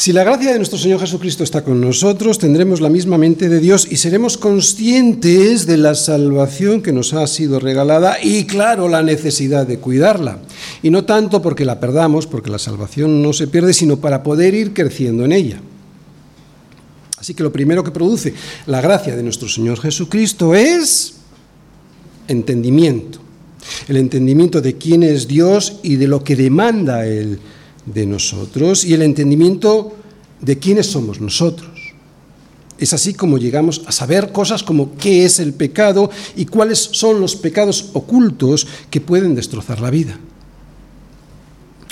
Si 0.02 0.12
la 0.12 0.24
gracia 0.24 0.50
de 0.50 0.56
nuestro 0.58 0.80
Señor 0.80 0.98
Jesucristo 0.98 1.44
está 1.44 1.62
con 1.62 1.80
nosotros, 1.80 2.40
tendremos 2.40 2.80
la 2.80 2.88
misma 2.88 3.18
mente 3.18 3.48
de 3.48 3.60
Dios 3.60 3.86
y 3.88 3.98
seremos 3.98 4.36
conscientes 4.36 5.64
de 5.64 5.76
la 5.76 5.94
salvación 5.94 6.82
que 6.82 6.92
nos 6.92 7.14
ha 7.14 7.24
sido 7.28 7.60
regalada 7.60 8.16
y, 8.20 8.44
claro, 8.46 8.88
la 8.88 9.04
necesidad 9.04 9.64
de 9.64 9.78
cuidarla. 9.78 10.40
Y 10.82 10.90
no 10.90 11.04
tanto 11.04 11.40
porque 11.40 11.64
la 11.64 11.78
perdamos, 11.78 12.26
porque 12.26 12.50
la 12.50 12.58
salvación 12.58 13.22
no 13.22 13.32
se 13.32 13.46
pierde, 13.46 13.72
sino 13.72 13.98
para 13.98 14.24
poder 14.24 14.54
ir 14.54 14.74
creciendo 14.74 15.24
en 15.24 15.30
ella. 15.30 15.60
Así 17.16 17.34
que 17.34 17.44
lo 17.44 17.52
primero 17.52 17.84
que 17.84 17.92
produce 17.92 18.34
la 18.66 18.80
gracia 18.80 19.14
de 19.14 19.22
nuestro 19.22 19.48
Señor 19.48 19.78
Jesucristo 19.78 20.56
es 20.56 21.14
entendimiento. 22.26 23.20
El 23.86 23.98
entendimiento 23.98 24.60
de 24.60 24.76
quién 24.76 25.04
es 25.04 25.28
Dios 25.28 25.74
y 25.84 25.94
de 25.94 26.08
lo 26.08 26.24
que 26.24 26.34
demanda 26.34 27.06
Él 27.06 27.38
de 27.86 28.06
nosotros 28.06 28.84
y 28.84 28.94
el 28.94 29.02
entendimiento 29.02 29.92
de 30.40 30.58
quiénes 30.58 30.86
somos 30.86 31.20
nosotros. 31.20 31.70
Es 32.78 32.92
así 32.92 33.14
como 33.14 33.38
llegamos 33.38 33.82
a 33.86 33.92
saber 33.92 34.32
cosas 34.32 34.62
como 34.62 34.96
qué 34.96 35.24
es 35.24 35.38
el 35.38 35.54
pecado 35.54 36.10
y 36.34 36.46
cuáles 36.46 36.78
son 36.78 37.20
los 37.20 37.36
pecados 37.36 37.90
ocultos 37.92 38.66
que 38.90 39.00
pueden 39.00 39.34
destrozar 39.34 39.80
la 39.80 39.90
vida. 39.90 40.18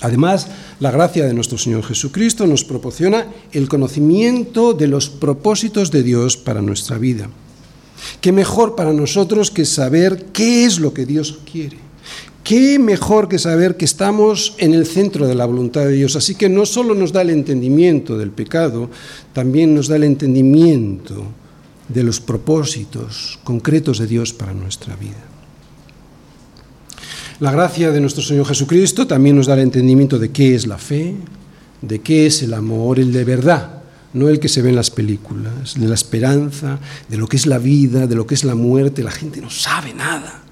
Además, 0.00 0.48
la 0.80 0.90
gracia 0.90 1.26
de 1.26 1.34
nuestro 1.34 1.58
Señor 1.58 1.84
Jesucristo 1.84 2.46
nos 2.46 2.64
proporciona 2.64 3.26
el 3.52 3.68
conocimiento 3.68 4.72
de 4.72 4.88
los 4.88 5.10
propósitos 5.10 5.90
de 5.90 6.02
Dios 6.02 6.36
para 6.36 6.62
nuestra 6.62 6.98
vida. 6.98 7.28
¿Qué 8.20 8.32
mejor 8.32 8.74
para 8.74 8.92
nosotros 8.92 9.50
que 9.50 9.66
saber 9.66 10.26
qué 10.32 10.64
es 10.64 10.80
lo 10.80 10.94
que 10.94 11.06
Dios 11.06 11.38
quiere? 11.50 11.89
¿Qué 12.44 12.78
mejor 12.78 13.28
que 13.28 13.38
saber 13.38 13.76
que 13.76 13.84
estamos 13.84 14.54
en 14.58 14.72
el 14.72 14.86
centro 14.86 15.26
de 15.26 15.34
la 15.34 15.44
voluntad 15.44 15.82
de 15.82 15.92
Dios? 15.92 16.16
Así 16.16 16.34
que 16.34 16.48
no 16.48 16.64
solo 16.64 16.94
nos 16.94 17.12
da 17.12 17.22
el 17.22 17.30
entendimiento 17.30 18.16
del 18.16 18.30
pecado, 18.30 18.90
también 19.32 19.74
nos 19.74 19.88
da 19.88 19.96
el 19.96 20.04
entendimiento 20.04 21.24
de 21.88 22.02
los 22.02 22.20
propósitos 22.20 23.38
concretos 23.44 23.98
de 23.98 24.06
Dios 24.06 24.32
para 24.32 24.54
nuestra 24.54 24.96
vida. 24.96 25.22
La 27.40 27.52
gracia 27.52 27.90
de 27.90 28.00
nuestro 28.00 28.22
Señor 28.22 28.46
Jesucristo 28.46 29.06
también 29.06 29.36
nos 29.36 29.46
da 29.46 29.54
el 29.54 29.60
entendimiento 29.60 30.18
de 30.18 30.30
qué 30.30 30.54
es 30.54 30.66
la 30.66 30.78
fe, 30.78 31.14
de 31.82 32.00
qué 32.00 32.26
es 32.26 32.42
el 32.42 32.54
amor, 32.54 32.98
el 32.98 33.12
de 33.12 33.24
verdad, 33.24 33.82
no 34.12 34.28
el 34.28 34.40
que 34.40 34.48
se 34.48 34.60
ve 34.62 34.70
en 34.70 34.76
las 34.76 34.90
películas, 34.90 35.78
de 35.78 35.88
la 35.88 35.94
esperanza, 35.94 36.78
de 37.08 37.16
lo 37.16 37.26
que 37.28 37.36
es 37.36 37.46
la 37.46 37.58
vida, 37.58 38.06
de 38.06 38.14
lo 38.14 38.26
que 38.26 38.34
es 38.34 38.44
la 38.44 38.54
muerte. 38.54 39.02
La 39.02 39.10
gente 39.10 39.40
no 39.40 39.50
sabe 39.50 39.94
nada 39.94 40.42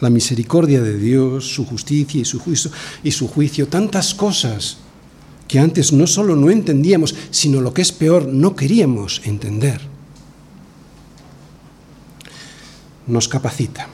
la 0.00 0.10
misericordia 0.10 0.80
de 0.82 0.98
Dios, 0.98 1.54
su 1.54 1.64
justicia 1.64 2.20
y 2.20 2.24
su 2.24 2.38
juicio, 2.38 2.70
y 3.02 3.10
su 3.10 3.28
juicio, 3.28 3.68
tantas 3.68 4.14
cosas 4.14 4.78
que 5.48 5.58
antes 5.58 5.92
no 5.92 6.06
solo 6.06 6.36
no 6.36 6.50
entendíamos, 6.50 7.14
sino 7.30 7.60
lo 7.60 7.72
que 7.72 7.82
es 7.82 7.92
peor, 7.92 8.26
no 8.26 8.56
queríamos 8.56 9.20
entender. 9.24 9.80
Nos 13.06 13.28
capacita. 13.28 13.88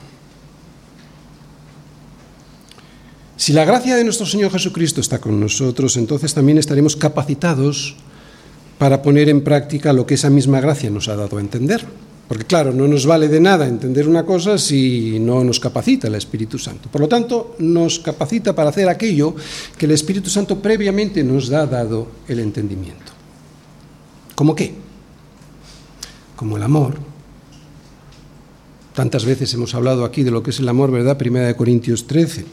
Si 3.35 3.53
la 3.53 3.65
gracia 3.65 3.95
de 3.95 4.03
nuestro 4.03 4.25
Señor 4.25 4.51
Jesucristo 4.51 5.01
está 5.01 5.19
con 5.19 5.39
nosotros, 5.39 5.97
entonces 5.97 6.33
también 6.33 6.57
estaremos 6.57 6.95
capacitados 6.95 7.95
para 8.77 9.01
poner 9.01 9.29
en 9.29 9.43
práctica 9.43 9.93
lo 9.93 10.05
que 10.05 10.13
esa 10.13 10.29
misma 10.29 10.61
gracia 10.61 10.89
nos 10.89 11.07
ha 11.07 11.15
dado 11.15 11.37
a 11.37 11.41
entender. 11.41 11.85
Porque 12.31 12.45
claro, 12.45 12.71
no 12.71 12.87
nos 12.87 13.05
vale 13.05 13.27
de 13.27 13.41
nada 13.41 13.67
entender 13.67 14.07
una 14.07 14.25
cosa 14.25 14.57
si 14.57 15.19
no 15.19 15.43
nos 15.43 15.59
capacita 15.59 16.07
el 16.07 16.15
Espíritu 16.15 16.57
Santo. 16.57 16.87
Por 16.89 17.01
lo 17.01 17.09
tanto, 17.09 17.57
nos 17.59 17.99
capacita 17.99 18.55
para 18.55 18.69
hacer 18.69 18.87
aquello 18.87 19.35
que 19.77 19.85
el 19.85 19.91
Espíritu 19.91 20.29
Santo 20.29 20.61
previamente 20.61 21.25
nos 21.25 21.51
ha 21.51 21.65
dado 21.65 22.07
el 22.29 22.39
entendimiento. 22.39 23.11
¿Cómo 24.33 24.55
qué? 24.55 24.73
Como 26.37 26.55
el 26.55 26.63
amor. 26.63 26.99
Tantas 28.95 29.25
veces 29.25 29.53
hemos 29.53 29.75
hablado 29.75 30.05
aquí 30.05 30.23
de 30.23 30.31
lo 30.31 30.41
que 30.41 30.51
es 30.51 30.59
el 30.59 30.69
amor, 30.69 30.89
¿verdad? 30.89 31.17
Primera 31.17 31.47
de 31.47 31.57
Corintios 31.57 32.07
13. 32.07 32.45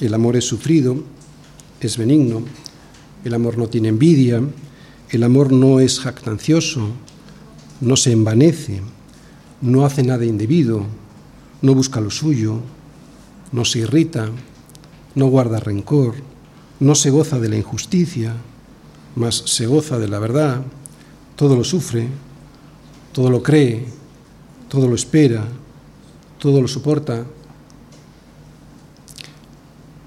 El 0.00 0.14
amor 0.14 0.38
es 0.38 0.46
sufrido, 0.46 0.96
es 1.78 1.98
benigno, 1.98 2.42
el 3.22 3.34
amor 3.34 3.58
no 3.58 3.68
tiene 3.68 3.88
envidia, 3.88 4.40
el 5.10 5.22
amor 5.22 5.52
no 5.52 5.78
es 5.78 6.00
jactancioso, 6.00 6.88
no 7.82 7.96
se 7.96 8.12
envanece 8.12 8.80
no 9.60 9.84
hace 9.84 10.02
nada 10.02 10.24
indebido, 10.24 10.84
no 11.62 11.74
busca 11.74 12.00
lo 12.00 12.10
suyo, 12.10 12.60
no 13.52 13.64
se 13.64 13.80
irrita, 13.80 14.28
no 15.14 15.26
guarda 15.26 15.60
rencor, 15.60 16.14
no 16.78 16.94
se 16.94 17.10
goza 17.10 17.38
de 17.38 17.48
la 17.48 17.56
injusticia, 17.56 18.34
mas 19.16 19.42
se 19.46 19.66
goza 19.66 19.98
de 19.98 20.08
la 20.08 20.18
verdad, 20.18 20.62
todo 21.36 21.56
lo 21.56 21.64
sufre, 21.64 22.08
todo 23.12 23.30
lo 23.30 23.42
cree, 23.42 23.86
todo 24.68 24.88
lo 24.88 24.94
espera, 24.94 25.44
todo 26.38 26.62
lo 26.62 26.68
soporta. 26.68 27.26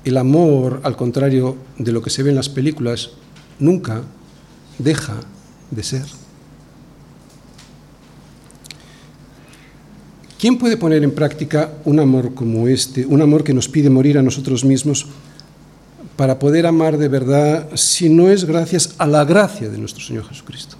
El 0.03 0.17
amor, 0.17 0.81
al 0.83 0.95
contrario 0.95 1.55
de 1.77 1.91
lo 1.91 2.01
que 2.01 2.09
se 2.09 2.23
ve 2.23 2.29
en 2.31 2.35
las 2.35 2.49
películas, 2.49 3.11
nunca 3.59 4.01
deja 4.79 5.15
de 5.69 5.83
ser. 5.83 6.22
¿Quién 10.43 10.57
puede 10.57 10.75
poner 10.75 11.05
en 11.05 11.11
práctica 11.11 11.71
un 11.85 12.01
amor 12.01 12.33
como 12.33 12.67
este, 12.67 13.05
un 13.05 13.21
amor 13.21 13.45
que 13.45 13.53
nos 13.53 13.69
pide 13.69 13.89
morir 13.89 14.17
a 14.17 14.21
nosotros 14.21 14.65
mismos 14.65 15.05
para 16.17 16.37
poder 16.37 16.65
amar 16.65 16.97
de 16.97 17.07
verdad 17.07 17.69
si 17.75 18.09
no 18.09 18.29
es 18.29 18.43
gracias 18.43 18.93
a 18.97 19.07
la 19.07 19.23
gracia 19.23 19.69
de 19.69 19.77
nuestro 19.77 20.03
Señor 20.03 20.27
Jesucristo? 20.27 20.75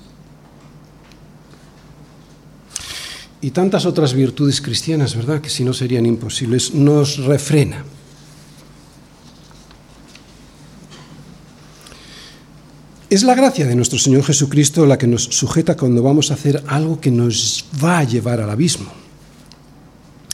Y 3.40 3.52
tantas 3.52 3.86
otras 3.86 4.14
virtudes 4.14 4.60
cristianas, 4.60 5.16
¿verdad? 5.16 5.40
Que 5.40 5.50
si 5.50 5.64
no 5.64 5.72
serían 5.72 6.06
imposibles, 6.06 6.74
nos 6.74 7.24
refrena. 7.24 7.86
Es 13.10 13.24
la 13.24 13.34
gracia 13.34 13.66
de 13.66 13.78
nuestro 13.78 13.98
Señor 13.98 14.26
Jesucristo 14.26 14.86
la 14.86 14.98
que 14.98 15.08
nos 15.08 15.24
sujeta 15.24 15.78
cuando 15.78 16.04
vamos 16.04 16.32
a 16.32 16.34
hacer 16.34 16.62
algo 16.68 17.00
que 17.00 17.12
nos 17.12 17.64
va 17.82 18.00
a 18.00 18.04
llevar 18.04 18.42
al 18.42 18.50
abismo. 18.50 19.03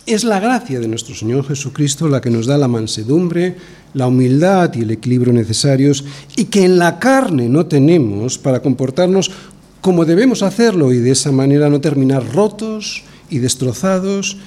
Es 0.09 0.23
la 0.23 0.39
gracia 0.39 0.79
de 0.79 0.87
nuestro 0.87 1.13
Señor 1.13 1.45
Jesucristo 1.45 2.07
la 2.07 2.19
que 2.19 2.31
nos 2.31 2.47
da 2.47 2.57
la 2.57 2.67
mansedumbre, 2.67 3.57
la 3.93 4.07
humildad 4.07 4.73
y 4.73 4.81
el 4.81 4.89
equilibrio 4.89 5.31
necesarios 5.31 6.03
y 6.35 6.45
que 6.45 6.65
en 6.65 6.79
la 6.79 6.97
carne 6.97 7.47
no 7.47 7.67
tenemos 7.67 8.39
para 8.39 8.63
comportarnos 8.63 9.29
como 9.81 10.05
debemos 10.05 10.41
hacerlo 10.41 10.91
y 10.93 10.97
de 10.97 11.11
esa 11.11 11.31
manera 11.31 11.69
no 11.69 11.79
terminar 11.79 12.25
rotos 12.33 13.03
y 13.29 13.37
destrozados 13.37 14.37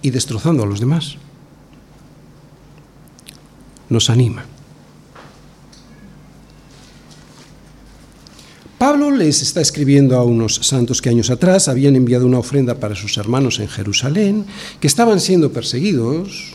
y 0.00 0.08
destrozando 0.08 0.62
a 0.62 0.66
los 0.66 0.80
demás. 0.80 1.16
Nos 3.90 4.08
anima. 4.08 4.46
Pablo 8.78 9.10
les 9.10 9.42
está 9.42 9.60
escribiendo 9.60 10.16
a 10.16 10.22
unos 10.22 10.54
santos 10.62 11.02
que 11.02 11.08
años 11.08 11.30
atrás 11.30 11.66
habían 11.66 11.96
enviado 11.96 12.26
una 12.26 12.38
ofrenda 12.38 12.76
para 12.76 12.94
sus 12.94 13.16
hermanos 13.16 13.58
en 13.58 13.66
Jerusalén, 13.66 14.44
que 14.78 14.86
estaban 14.86 15.18
siendo 15.18 15.52
perseguidos, 15.52 16.54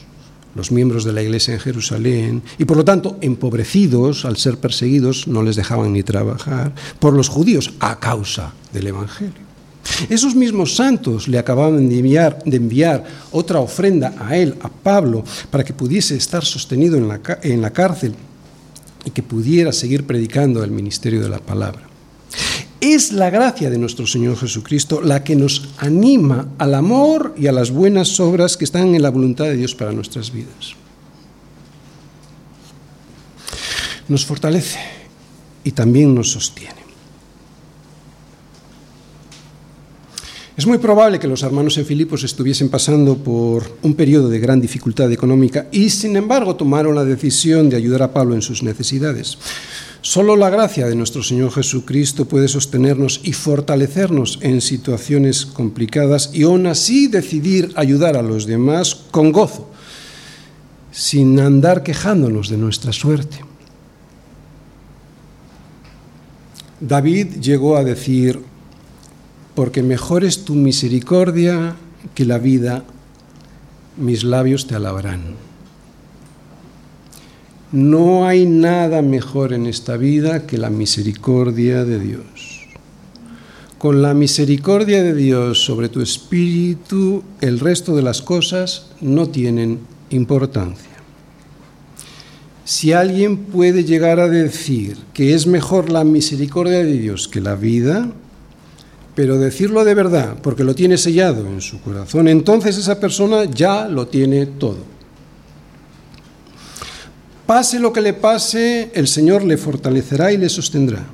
los 0.55 0.71
miembros 0.71 1.03
de 1.03 1.11
la 1.11 1.21
iglesia 1.21 1.53
en 1.53 1.59
Jerusalén, 1.59 2.41
y 2.57 2.63
por 2.63 2.78
lo 2.78 2.86
tanto 2.86 3.17
empobrecidos 3.19 4.24
al 4.24 4.38
ser 4.38 4.57
perseguidos, 4.57 5.28
no 5.28 5.43
les 5.43 5.57
dejaban 5.57 5.91
ni 5.91 6.01
trabajar, 6.01 6.74
por 6.99 7.11
los 7.11 7.28
judíos 7.28 7.74
a 7.82 7.99
causa 7.99 8.53
del 8.71 8.88
Evangelio. 8.88 9.43
Esos 10.09 10.34
mismos 10.34 10.78
santos 10.78 11.28
le 11.28 11.38
acababan 11.38 11.89
de 11.89 11.99
enviar, 11.99 12.41
de 12.45 12.55
enviar, 12.55 13.03
otra 13.32 13.59
ofrenda 13.59 14.15
a 14.17 14.38
él, 14.38 14.55
a 14.61 14.69
Pablo, 14.69 15.26
para 15.51 15.65
que 15.65 15.74
pudiese 15.74 16.15
estar 16.15 16.45
sostenido 16.45 16.95
en 16.95 17.09
la, 17.09 17.19
en 17.41 17.61
la 17.61 17.71
cárcel 17.71 18.15
y 19.03 19.11
que 19.11 19.24
pudiera 19.24 19.74
seguir 19.74 20.05
predicando 20.05 20.63
el 20.63 20.71
ministerio 20.71 21.19
de 21.19 21.28
la 21.28 21.39
palabra. 21.39 21.92
Es 22.84 23.13
la 23.13 23.29
gracia 23.29 23.69
de 23.69 23.77
nuestro 23.77 24.05
Señor 24.05 24.36
Jesucristo 24.36 24.99
la 25.01 25.23
que 25.23 25.38
nos 25.38 25.69
anima 25.77 26.49
al 26.57 26.75
amor 26.75 27.34
y 27.38 27.47
a 27.47 27.53
las 27.53 27.71
buenas 27.71 28.19
obras 28.19 28.57
que 28.57 28.65
están 28.65 28.93
en 28.93 29.01
la 29.01 29.09
voluntad 29.09 29.45
de 29.45 29.55
Dios 29.55 29.73
para 29.73 29.93
nuestras 29.93 30.34
vidas. 30.34 30.75
Nos 34.09 34.25
fortalece 34.25 34.79
y 35.63 35.71
también 35.71 36.13
nos 36.13 36.31
sostiene. 36.31 36.84
Es 40.57 40.67
muy 40.67 40.77
probable 40.77 41.19
que 41.19 41.27
los 41.29 41.41
hermanos 41.41 41.77
en 41.77 41.86
Filipos 41.86 42.25
estuviesen 42.25 42.67
pasando 42.67 43.15
por 43.15 43.77
un 43.81 43.93
periodo 43.93 44.27
de 44.27 44.39
gran 44.39 44.59
dificultad 44.59 45.09
económica 45.09 45.69
y 45.71 45.89
sin 45.89 46.17
embargo 46.17 46.57
tomaron 46.57 46.95
la 46.95 47.05
decisión 47.05 47.69
de 47.69 47.77
ayudar 47.77 48.03
a 48.03 48.11
Pablo 48.11 48.36
en 48.36 48.41
sus 48.41 48.61
necesidades. 48.61 49.38
Solo 50.04 50.36
la 50.36 50.49
gracia 50.49 50.86
de 50.86 50.95
nuestro 50.95 51.24
Señor 51.24 51.54
Jesucristo 51.54 52.26
puede 52.26 52.49
sostenernos 52.49 53.22
y 53.24 53.32
fortalecernos 53.32 54.38
en 54.41 54.60
situaciones 54.60 55.45
complicadas 55.45 56.32
y 56.34 56.43
aún 56.43 56.68
así 56.68 57.08
decidir 57.08 57.72
ayudar 57.78 58.18
a 58.18 58.22
los 58.22 58.45
demás 58.45 58.95
con 59.12 59.32
gozo, 59.32 59.72
sin 60.91 61.39
andar 61.39 61.84
quejándonos 61.84 62.49
de 62.49 62.58
nuestra 62.58 62.91
suerte. 62.91 63.45
David 66.82 67.39
llegó 67.39 67.78
a 67.78 67.86
decir, 67.86 68.41
porque 69.56 69.84
mejor 69.84 70.26
es 70.26 70.43
tu 70.43 70.54
misericordia 70.54 71.78
que 72.14 72.26
la 72.26 72.39
vida, 72.39 72.84
mis 73.95 74.26
labios 74.26 74.68
te 74.68 74.76
alabarán. 74.76 75.53
No 77.74 78.28
hay 78.28 78.45
nada 78.45 79.01
mejor 79.01 79.51
en 79.51 79.65
esta 79.65 79.97
vida 79.97 80.45
que 80.45 80.59
la 80.59 80.69
misericordia 80.69 81.84
de 81.84 81.99
Dios. 81.99 82.67
Con 83.80 84.03
la 84.03 84.13
misericordia 84.13 85.01
de 85.01 85.15
Dios 85.15 85.65
sobre 85.65 85.89
tu 85.89 85.99
espíritu, 85.99 87.24
el 87.41 87.59
resto 87.59 87.95
de 87.95 88.03
las 88.03 88.21
cosas 88.21 88.91
no 89.01 89.28
tienen 89.30 89.80
importancia. 90.11 90.91
Si 92.63 92.93
alguien 92.93 93.38
puede 93.38 93.84
llegar 93.84 94.19
a 94.19 94.30
decir 94.30 94.99
que 95.11 95.34
es 95.34 95.47
mejor 95.47 95.89
la 95.89 96.03
misericordia 96.03 96.78
de 96.78 96.93
Dios 96.93 97.28
que 97.28 97.41
la 97.41 97.55
vida, 97.55 98.07
pero 99.15 99.39
decirlo 99.39 99.84
de 99.84 99.95
verdad, 99.95 100.38
porque 100.43 100.63
lo 100.63 100.76
tiene 100.76 100.99
sellado 100.99 101.47
en 101.47 101.59
su 101.59 101.82
corazón, 101.82 102.28
entonces 102.28 102.78
esa 102.78 102.99
persona 102.99 103.45
ya 103.45 103.88
lo 103.88 104.05
tiene 104.05 104.45
todo. 104.45 104.92
Pase 107.45 107.79
lo 107.79 107.91
que 107.91 108.01
le 108.01 108.13
pase, 108.13 108.91
el 108.93 109.07
Señor 109.07 109.43
le 109.43 109.57
fortalecerá 109.57 110.31
y 110.31 110.37
le 110.37 110.47
sostendrá. 110.47 111.05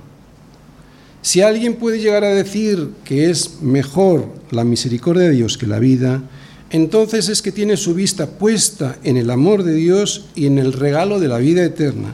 Si 1.21 1.41
alguien 1.41 1.75
puede 1.75 1.99
llegar 1.99 2.23
a 2.23 2.34
decir 2.34 2.91
que 3.03 3.30
es 3.30 3.61
mejor 3.61 4.27
la 4.51 4.63
misericordia 4.63 5.23
de 5.23 5.32
Dios 5.32 5.57
que 5.57 5.67
la 5.67 5.80
vida, 5.80 6.23
entonces 6.69 7.30
es 7.30 7.41
que 7.41 7.51
tiene 7.51 7.77
su 7.77 7.95
vista 7.95 8.27
puesta 8.27 8.97
en 9.03 9.17
el 9.17 9.32
amor 9.32 9.63
de 9.63 9.73
Dios 9.73 10.25
y 10.36 10.45
en 10.45 10.59
el 10.59 10.71
regalo 10.71 11.19
de 11.19 11.27
la 11.27 11.39
vida 11.39 11.63
eterna. 11.63 12.13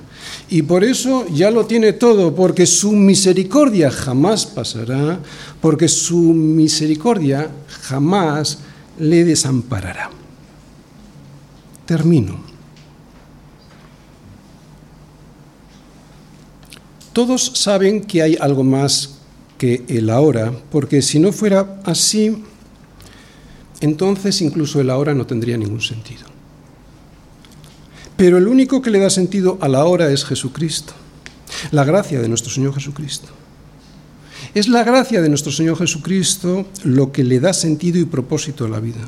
Y 0.50 0.62
por 0.62 0.84
eso 0.86 1.28
ya 1.28 1.52
lo 1.52 1.66
tiene 1.66 1.92
todo, 1.92 2.34
porque 2.36 2.66
su 2.66 2.94
misericordia 2.94 3.92
jamás 3.92 4.46
pasará, 4.46 5.20
porque 5.60 5.90
su 5.90 6.18
misericordia 6.18 7.50
jamás 7.82 8.60
le 8.98 9.26
desamparará. 9.26 10.10
Termino. 11.86 12.55
Todos 17.16 17.54
saben 17.56 18.02
que 18.02 18.22
hay 18.22 18.36
algo 18.42 18.66
más 18.66 19.20
que 19.58 19.86
el 19.88 20.10
ahora, 20.10 20.52
porque 20.70 21.02
si 21.02 21.18
no 21.18 21.32
fuera 21.32 21.80
así, 21.86 22.44
entonces 23.80 24.42
incluso 24.42 24.82
el 24.82 24.90
ahora 24.90 25.14
no 25.14 25.26
tendría 25.26 25.56
ningún 25.56 25.80
sentido. 25.80 26.26
Pero 28.18 28.38
el 28.38 28.50
único 28.50 28.82
que 28.82 28.90
le 28.90 29.00
da 29.00 29.10
sentido 29.10 29.58
a 29.62 29.70
la 29.70 29.86
hora 29.86 30.12
es 30.12 30.26
Jesucristo, 30.26 30.92
la 31.72 31.86
gracia 31.86 32.20
de 32.20 32.28
nuestro 32.28 32.52
Señor 32.52 32.74
Jesucristo. 32.74 33.30
Es 34.54 34.68
la 34.68 34.84
gracia 34.84 35.22
de 35.22 35.30
nuestro 35.30 35.54
Señor 35.54 35.78
Jesucristo 35.78 36.66
lo 36.84 37.14
que 37.14 37.24
le 37.24 37.40
da 37.40 37.54
sentido 37.54 37.98
y 37.98 38.04
propósito 38.04 38.66
a 38.66 38.70
la 38.70 38.82
vida. 38.82 39.08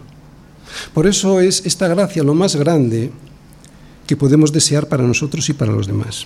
Por 0.94 1.08
eso 1.08 1.42
es 1.42 1.66
esta 1.66 1.90
gracia 1.90 2.24
lo 2.24 2.34
más 2.34 2.56
grande 2.56 3.12
que 4.08 4.16
podemos 4.16 4.54
desear 4.54 4.88
para 4.88 5.04
nosotros 5.04 5.50
y 5.50 5.54
para 5.54 5.74
los 5.74 5.88
demás. 5.88 6.26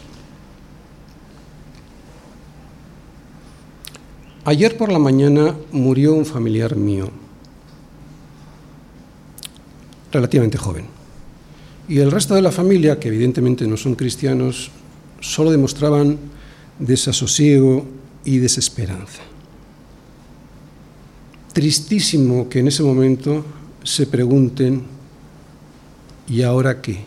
Ayer 4.44 4.76
por 4.76 4.92
la 4.92 4.98
mañana 4.98 5.56
murió 5.72 6.14
un 6.14 6.26
familiar 6.26 6.76
mío 6.76 7.10
relativamente 10.12 10.58
joven. 10.58 10.86
Y 11.88 12.00
el 12.00 12.12
resto 12.12 12.34
de 12.34 12.42
la 12.42 12.52
familia, 12.52 13.00
que 13.00 13.10
evidentemente 13.10 13.68
no 13.68 13.78
son 13.78 13.96
cristianos, 13.96 14.72
solo 15.20 15.52
demostraban 15.52 16.18
desasosiego 16.80 17.86
y 18.26 18.40
desesperanza. 18.40 19.22
Tristísimo 21.54 22.50
que 22.50 22.60
en 22.60 22.70
ese 22.70 22.82
momento 22.82 23.46
se 23.84 24.08
pregunten, 24.08 24.84
¿y 26.28 26.42
ahora 26.42 26.82
qué? 26.82 27.04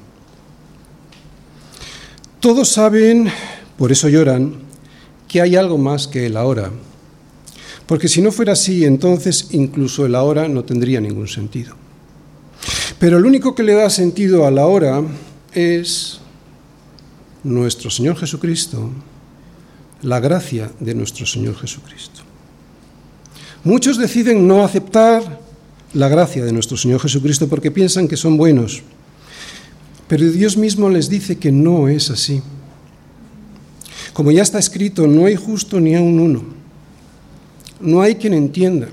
Todos 2.39 2.69
saben, 2.69 3.29
por 3.77 3.91
eso 3.91 4.09
lloran, 4.09 4.55
que 5.27 5.41
hay 5.41 5.57
algo 5.57 5.79
más 5.79 6.07
que 6.07 6.27
el 6.27 6.37
ahora. 6.37 6.71
Porque 7.87 8.09
si 8.09 8.23
no 8.23 8.33
fuera 8.33 8.53
así, 8.53 8.85
entonces 8.85 9.49
incluso 9.51 10.07
el 10.07 10.15
ahora 10.15 10.49
no 10.49 10.65
tendría 10.65 11.01
ningún 11.01 11.29
sentido. 11.29 11.77
Pero 12.99 13.19
el 13.19 13.27
único 13.27 13.55
que 13.55 13.63
le 13.63 13.75
da 13.75 13.91
sentido 13.91 14.47
a 14.47 14.51
la 14.51 14.67
hora 14.67 15.03
es 15.53 16.21
nuestro 17.43 17.91
Señor 17.91 18.17
Jesucristo, 18.17 18.91
la 20.03 20.21
gracia 20.21 20.71
de 20.81 20.95
nuestro 20.95 21.27
Señor 21.27 21.57
Jesucristo. 21.57 22.23
Muchos 23.65 23.99
deciden 23.99 24.47
no 24.47 24.65
aceptar 24.65 25.41
la 25.93 26.09
gracia 26.09 26.45
de 26.45 26.53
nuestro 26.53 26.77
Señor 26.77 27.01
Jesucristo 27.01 27.49
porque 27.49 27.71
piensan 27.71 28.09
que 28.09 28.17
son 28.17 28.37
buenos, 28.37 28.83
pero 30.09 30.25
Dios 30.31 30.57
mismo 30.57 30.89
les 30.89 31.09
dice 31.09 31.37
que 31.37 31.53
no 31.53 31.89
es 31.89 32.11
así. 32.11 32.43
Como 34.13 34.31
ya 34.31 34.43
está 34.43 34.59
escrito, 34.59 35.07
no 35.07 35.27
hay 35.27 35.37
justo 35.37 35.81
ni 35.81 35.95
aun 35.95 36.21
uno. 36.21 36.64
No 37.85 38.01
hay 38.01 38.17
quien 38.17 38.35
entienda. 38.35 38.89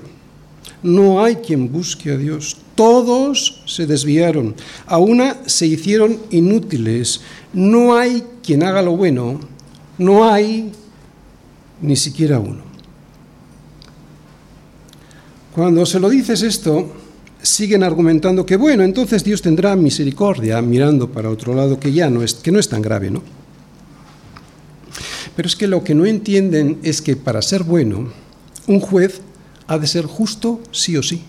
No 0.82 1.22
hay 1.22 1.36
quien 1.36 1.72
busque 1.72 2.12
a 2.12 2.16
Dios. 2.16 2.56
Todos 2.74 3.62
se 3.66 3.86
desviaron, 3.86 4.54
a 4.86 4.98
una 4.98 5.38
se 5.46 5.66
hicieron 5.66 6.18
inútiles. 6.30 7.20
No 7.52 7.96
hay 7.96 8.22
quien 8.42 8.62
haga 8.62 8.82
lo 8.82 8.96
bueno, 8.96 9.40
no 9.98 10.28
hay 10.28 10.72
ni 11.80 11.96
siquiera 11.96 12.38
uno. 12.38 12.62
Cuando 15.54 15.84
se 15.84 16.00
lo 16.00 16.08
dices 16.08 16.42
esto, 16.42 16.90
siguen 17.42 17.82
argumentando 17.82 18.46
que 18.46 18.56
bueno, 18.56 18.82
entonces 18.82 19.22
Dios 19.22 19.42
tendrá 19.42 19.76
misericordia 19.76 20.60
mirando 20.62 21.10
para 21.10 21.28
otro 21.28 21.54
lado, 21.54 21.78
que 21.78 21.92
ya 21.92 22.08
no 22.08 22.22
es, 22.22 22.34
que 22.34 22.50
no 22.50 22.58
es 22.58 22.68
tan 22.68 22.82
grave, 22.82 23.10
¿no? 23.10 23.22
Pero 25.36 25.46
es 25.46 25.56
que 25.56 25.66
lo 25.66 25.84
que 25.84 25.94
no 25.94 26.06
entienden 26.06 26.78
es 26.82 27.02
que 27.02 27.16
para 27.16 27.42
ser 27.42 27.64
bueno, 27.64 28.08
un 28.66 28.80
juez 28.80 29.20
ha 29.66 29.78
de 29.78 29.86
ser 29.86 30.06
justo 30.06 30.60
sí 30.70 30.96
o 30.96 31.02
sí. 31.02 31.22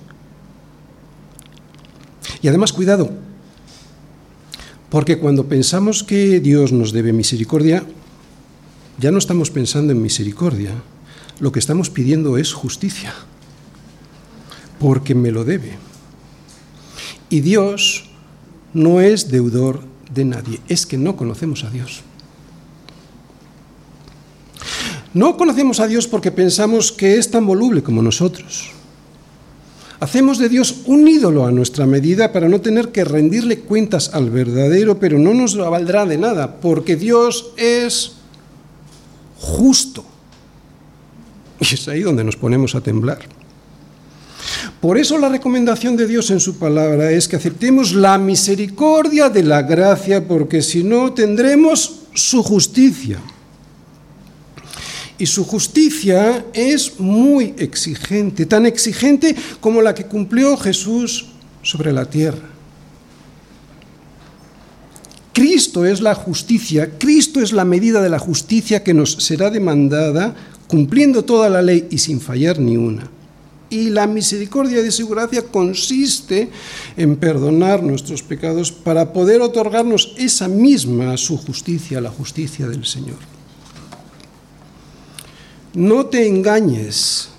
Y 2.42 2.48
además, 2.48 2.74
cuidado, 2.74 3.10
porque 4.90 5.18
cuando 5.18 5.48
pensamos 5.48 6.04
que 6.04 6.40
Dios 6.40 6.72
nos 6.72 6.92
debe 6.92 7.14
misericordia, 7.14 7.84
ya 9.00 9.12
no 9.12 9.18
estamos 9.18 9.50
pensando 9.50 9.92
en 9.92 10.02
misericordia, 10.02 10.72
lo 11.40 11.52
que 11.52 11.60
estamos 11.60 11.90
pidiendo 11.90 12.38
es 12.38 12.54
justicia, 12.54 13.14
porque 14.80 15.16
me 15.16 15.32
lo 15.32 15.46
debe. 15.46 15.78
Y 17.30 17.40
Dios 17.40 18.10
no 18.74 19.02
es 19.02 19.30
deudor 19.30 19.82
de 20.14 20.26
nadie, 20.26 20.60
es 20.68 20.86
que 20.86 20.98
no 20.98 21.16
conocemos 21.16 21.64
a 21.64 21.70
Dios. 21.70 22.04
No 25.14 25.38
conocemos 25.38 25.80
a 25.80 25.88
Dios 25.88 26.08
porque 26.08 26.32
pensamos 26.32 26.92
que 26.92 27.18
es 27.18 27.30
tan 27.30 27.46
voluble 27.46 27.84
como 27.84 28.02
nosotros 28.02 28.72
Hacemos 30.04 30.38
de 30.38 30.50
Dios 30.50 30.82
un 30.88 31.08
ídolo 31.08 31.46
a 31.46 31.52
nuestra 31.52 31.86
medida 31.86 32.34
para 32.34 32.50
no 32.50 32.60
tener 32.60 32.90
que 32.90 33.06
rendirle 33.06 33.60
cuentas 33.60 34.14
al 34.14 34.30
verdadero, 34.32 35.00
pero 35.00 35.18
no 35.18 35.34
nos 35.34 35.56
valdrá 35.56 36.06
de 36.06 36.18
nada, 36.18 36.58
porque 36.58 36.98
Dios 36.98 37.54
es 37.56 38.12
justo. 39.40 40.04
Y 41.62 41.76
es 41.76 41.88
ahí 41.88 42.02
donde 42.02 42.26
nos 42.26 42.36
ponemos 42.36 42.76
a 42.76 42.82
temblar. 42.82 43.20
Por 44.82 44.98
eso 44.98 45.18
la 45.18 45.30
recomendación 45.30 45.96
de 45.96 46.06
Dios 46.06 46.32
en 46.32 46.42
su 46.42 46.58
palabra 46.58 47.10
es 47.12 47.30
que 47.30 47.38
aceptemos 47.38 47.94
la 47.94 48.18
misericordia 48.18 49.30
de 49.30 49.44
la 49.44 49.62
gracia, 49.62 50.28
porque 50.28 50.62
si 50.62 50.84
no 50.84 51.14
tendremos 51.14 52.02
su 52.14 52.44
justicia. 52.44 53.22
Y 55.18 55.26
su 55.26 55.46
justicia 55.46 56.46
es 56.54 57.00
muy 57.00 57.54
exigente, 57.58 58.46
tan 58.46 58.66
exigente 58.66 59.36
como 59.60 59.82
la 59.82 59.94
que 59.94 60.06
cumplió 60.06 60.58
Jesús 60.58 61.28
sobre 61.62 61.94
la 61.94 62.06
tierra. 62.06 62.54
Cristo 65.34 65.84
es 65.84 66.00
la 66.00 66.14
justicia, 66.14 66.98
Cristo 67.00 67.42
es 67.42 67.54
la 67.54 67.66
medida 67.66 68.02
de 68.02 68.10
la 68.10 68.20
justicia 68.20 68.84
que 68.84 68.94
nos 68.94 69.14
será 69.14 69.50
demandada 69.50 70.36
cumpliendo 70.68 71.26
toda 71.26 71.50
la 71.50 71.62
ley 71.62 71.88
y 71.90 71.98
sin 71.98 72.22
fallar 72.22 72.60
ni 72.60 72.78
una. 72.78 73.10
Y 73.70 73.90
la 73.90 74.06
misericordia 74.06 74.84
de 74.84 74.92
su 74.92 75.08
gracia 75.08 75.42
consiste 75.42 76.50
en 76.96 77.16
perdonar 77.16 77.82
nuestros 77.82 78.22
pecados 78.22 78.72
para 78.72 79.12
poder 79.12 79.42
otorgarnos 79.42 80.14
esa 80.18 80.48
misma 80.48 81.18
su 81.18 81.38
justicia, 81.38 82.00
la 82.00 82.12
justicia 82.12 82.68
del 82.68 82.86
Señor. 82.86 83.33
No 85.74 86.06
te 86.06 86.28
engañes, 86.28 87.30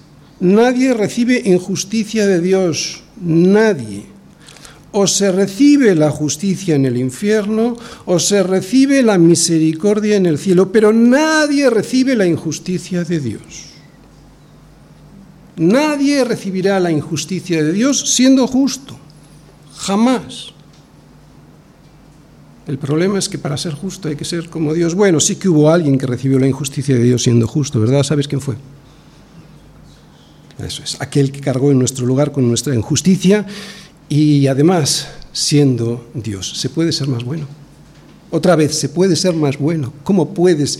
nadie 0.41 0.93
recibe 0.95 1.43
injusticia 1.45 2.27
de 2.27 2.41
Dios, 2.41 3.03
nadie 3.21 4.15
o 4.97 5.09
se 5.09 5.33
recibe 5.33 5.97
la 5.97 6.09
justicia 6.13 6.77
en 6.77 6.85
el 6.85 6.97
infierno 6.97 7.77
o 8.07 8.21
se 8.21 8.45
recibe 8.45 9.03
la 9.03 9.19
misericordia 9.19 10.15
en 10.15 10.25
el 10.25 10.39
cielo, 10.39 10.71
pero 10.71 10.93
nadie 10.93 11.69
recibe 11.69 12.15
la 12.15 12.27
injusticia 12.27 13.03
de 13.03 13.19
Dios. 13.19 13.43
Nadie 15.57 16.23
recibirá 16.23 16.79
la 16.79 16.93
injusticia 16.93 17.61
de 17.61 17.73
Dios 17.73 18.15
siendo 18.15 18.47
justo, 18.47 18.97
jamás. 19.77 20.54
El 22.67 22.79
problema 22.79 23.19
es 23.19 23.29
que 23.29 23.39
para 23.39 23.59
ser 23.59 23.75
justo 23.75 24.09
hay 24.09 24.17
que 24.17 24.25
ser 24.25 24.49
como 24.49 24.73
Dios. 24.73 24.95
Bueno, 24.95 25.21
sí 25.21 25.37
que 25.37 25.49
hubo 25.49 25.71
alguien 25.71 25.99
que 25.99 26.07
recibió 26.07 26.39
la 26.39 26.47
injusticia 26.47 26.95
de 26.95 27.03
Dios 27.03 27.23
siendo 27.23 27.47
justo, 27.47 27.79
¿verdad? 27.79 28.03
¿Sabes 28.03 28.27
quién 28.27 28.41
fue? 28.41 28.57
Eso 30.59 30.83
es, 30.83 31.01
aquel 31.01 31.31
que 31.31 31.41
cargó 31.41 31.71
en 31.71 31.79
nuestro 31.79 32.07
lugar 32.07 32.33
con 32.33 32.49
nuestra 32.49 32.75
injusticia 32.75 33.45
y 34.09 34.47
además, 34.47 35.09
siendo 35.33 36.09
Dios, 36.15 36.59
¿se 36.59 36.71
puede 36.71 36.93
ser 36.93 37.09
más 37.09 37.25
bueno? 37.25 37.47
Otra 38.31 38.57
vez, 38.57 38.79
¿se 38.79 38.89
puede 38.89 39.17
ser 39.17 39.35
más 39.35 39.59
bueno? 39.59 39.93
¿Cómo 40.05 40.33
puedes 40.33 40.79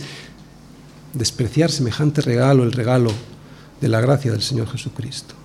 despreciar 1.13 1.71
semejante 1.71 2.21
regalo, 2.21 2.63
el 2.63 2.71
regalo 2.71 3.11
de 3.79 3.89
la 3.89 4.01
gracia 4.01 4.31
del 4.31 4.41
Señor 4.41 4.69
Jesucristo? 4.69 5.35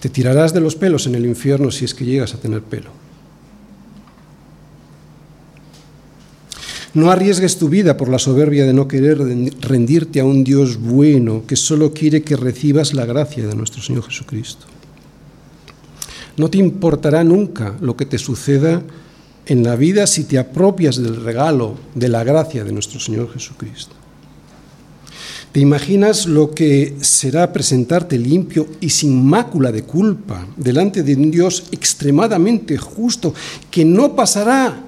Te 0.00 0.08
tirarás 0.08 0.54
de 0.54 0.60
los 0.60 0.76
pelos 0.76 1.06
en 1.06 1.16
el 1.16 1.26
infierno 1.26 1.70
si 1.70 1.84
es 1.84 1.92
que 1.92 2.04
llegas 2.04 2.34
a 2.34 2.40
tener 2.40 2.62
pelo. 2.62 3.07
No 6.94 7.10
arriesgues 7.10 7.58
tu 7.58 7.68
vida 7.68 7.96
por 7.96 8.08
la 8.08 8.18
soberbia 8.18 8.64
de 8.64 8.72
no 8.72 8.88
querer 8.88 9.18
rendirte 9.60 10.20
a 10.20 10.24
un 10.24 10.42
Dios 10.42 10.78
bueno 10.78 11.44
que 11.46 11.56
solo 11.56 11.92
quiere 11.92 12.22
que 12.22 12.36
recibas 12.36 12.94
la 12.94 13.04
gracia 13.04 13.46
de 13.46 13.54
nuestro 13.54 13.82
Señor 13.82 14.04
Jesucristo. 14.04 14.66
No 16.38 16.48
te 16.48 16.58
importará 16.58 17.24
nunca 17.24 17.76
lo 17.80 17.96
que 17.96 18.06
te 18.06 18.16
suceda 18.16 18.82
en 19.46 19.64
la 19.64 19.76
vida 19.76 20.06
si 20.06 20.24
te 20.24 20.38
apropias 20.38 21.02
del 21.02 21.16
regalo, 21.16 21.76
de 21.94 22.08
la 22.08 22.24
gracia 22.24 22.64
de 22.64 22.72
nuestro 22.72 23.00
Señor 23.00 23.32
Jesucristo. 23.32 23.94
¿Te 25.52 25.60
imaginas 25.60 26.26
lo 26.26 26.50
que 26.50 26.96
será 27.00 27.52
presentarte 27.52 28.18
limpio 28.18 28.66
y 28.80 28.90
sin 28.90 29.26
mácula 29.26 29.72
de 29.72 29.82
culpa 29.82 30.46
delante 30.56 31.02
de 31.02 31.16
un 31.16 31.30
Dios 31.30 31.64
extremadamente 31.72 32.76
justo 32.76 33.34
que 33.70 33.84
no 33.84 34.14
pasará 34.14 34.84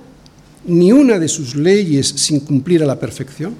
ni 0.70 0.92
una 0.92 1.18
de 1.18 1.28
sus 1.28 1.54
leyes 1.54 2.06
sin 2.08 2.40
cumplir 2.40 2.82
a 2.82 2.86
la 2.86 2.98
perfección? 2.98 3.54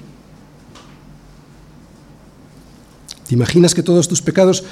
¿Te 3.27 3.35
imaginas 3.35 3.73
que 3.73 3.83
todos 3.83 4.07
tus 4.07 4.21
pecados 4.21 4.63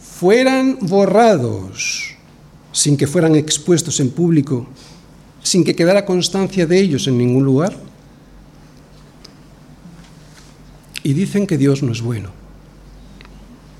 fueran 0.00 0.78
borrados 0.80 2.14
sin 2.72 2.96
que 2.96 3.06
fueran 3.06 3.34
expuestos 3.34 3.98
en 4.00 4.10
público, 4.10 4.66
sin 5.42 5.64
que 5.64 5.74
quedara 5.74 6.04
constancia 6.04 6.66
de 6.66 6.78
ellos 6.78 7.06
en 7.08 7.18
ningún 7.18 7.44
lugar? 7.44 7.76
Y 11.02 11.14
dicen 11.14 11.46
que 11.46 11.58
Dios 11.58 11.82
no 11.82 11.92
es 11.92 12.02
bueno. 12.02 12.30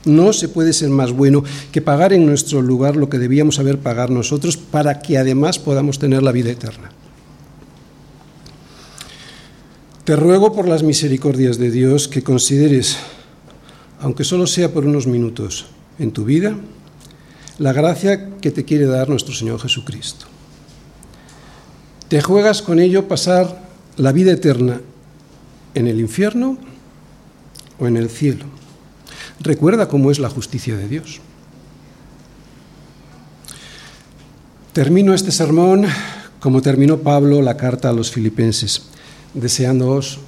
No 0.06 0.32
se 0.32 0.48
puede 0.48 0.72
ser 0.72 0.88
más 0.88 1.12
bueno 1.12 1.44
que 1.70 1.82
pagar 1.82 2.12
en 2.12 2.24
nuestro 2.24 2.62
lugar 2.62 2.96
lo 2.96 3.10
que 3.10 3.18
debíamos 3.18 3.58
haber 3.58 3.78
pagar 3.78 4.10
nosotros 4.10 4.56
para 4.56 5.00
que 5.00 5.18
además 5.18 5.58
podamos 5.58 5.98
tener 5.98 6.22
la 6.22 6.32
vida 6.32 6.50
eterna. 6.50 6.90
Te 10.04 10.16
ruego 10.16 10.52
por 10.54 10.66
las 10.66 10.82
misericordias 10.82 11.58
de 11.58 11.70
Dios 11.70 12.08
que 12.08 12.22
consideres, 12.22 12.96
aunque 14.00 14.24
solo 14.24 14.46
sea 14.46 14.72
por 14.72 14.86
unos 14.86 15.06
minutos, 15.06 15.66
en 15.98 16.10
tu 16.12 16.24
vida, 16.24 16.56
la 17.58 17.74
gracia 17.74 18.30
que 18.40 18.50
te 18.50 18.64
quiere 18.64 18.86
dar 18.86 19.10
nuestro 19.10 19.34
Señor 19.34 19.60
Jesucristo. 19.60 20.26
Te 22.08 22.22
juegas 22.22 22.62
con 22.62 22.80
ello 22.80 23.06
pasar 23.06 23.62
la 23.98 24.12
vida 24.12 24.32
eterna 24.32 24.80
en 25.74 25.86
el 25.86 26.00
infierno 26.00 26.56
o 27.78 27.86
en 27.86 27.98
el 27.98 28.08
cielo. 28.08 28.46
Recuerda 29.40 29.88
cómo 29.88 30.10
es 30.10 30.18
la 30.18 30.30
justicia 30.30 30.76
de 30.76 30.88
Dios. 30.88 31.20
Termino 34.72 35.12
este 35.12 35.30
sermón 35.30 35.86
como 36.40 36.62
terminó 36.62 36.98
Pablo 36.98 37.42
la 37.42 37.58
carta 37.58 37.90
a 37.90 37.92
los 37.92 38.10
filipenses, 38.10 38.89
deseándoos 39.34 40.18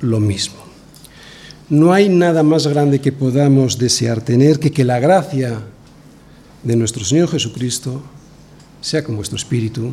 lo 0.00 0.20
mismo. 0.20 0.56
No 1.68 1.92
hay 1.92 2.08
nada 2.08 2.42
más 2.42 2.66
grande 2.66 3.00
que 3.00 3.12
podamos 3.12 3.78
desear 3.78 4.20
tener 4.20 4.58
que 4.58 4.70
que 4.70 4.84
la 4.84 5.00
gracia 5.00 5.62
de 6.62 6.76
nuestro 6.76 7.04
Señor 7.04 7.28
Jesucristo 7.28 8.02
sea 8.80 9.02
con 9.02 9.16
vuestro 9.16 9.36
espíritu. 9.36 9.92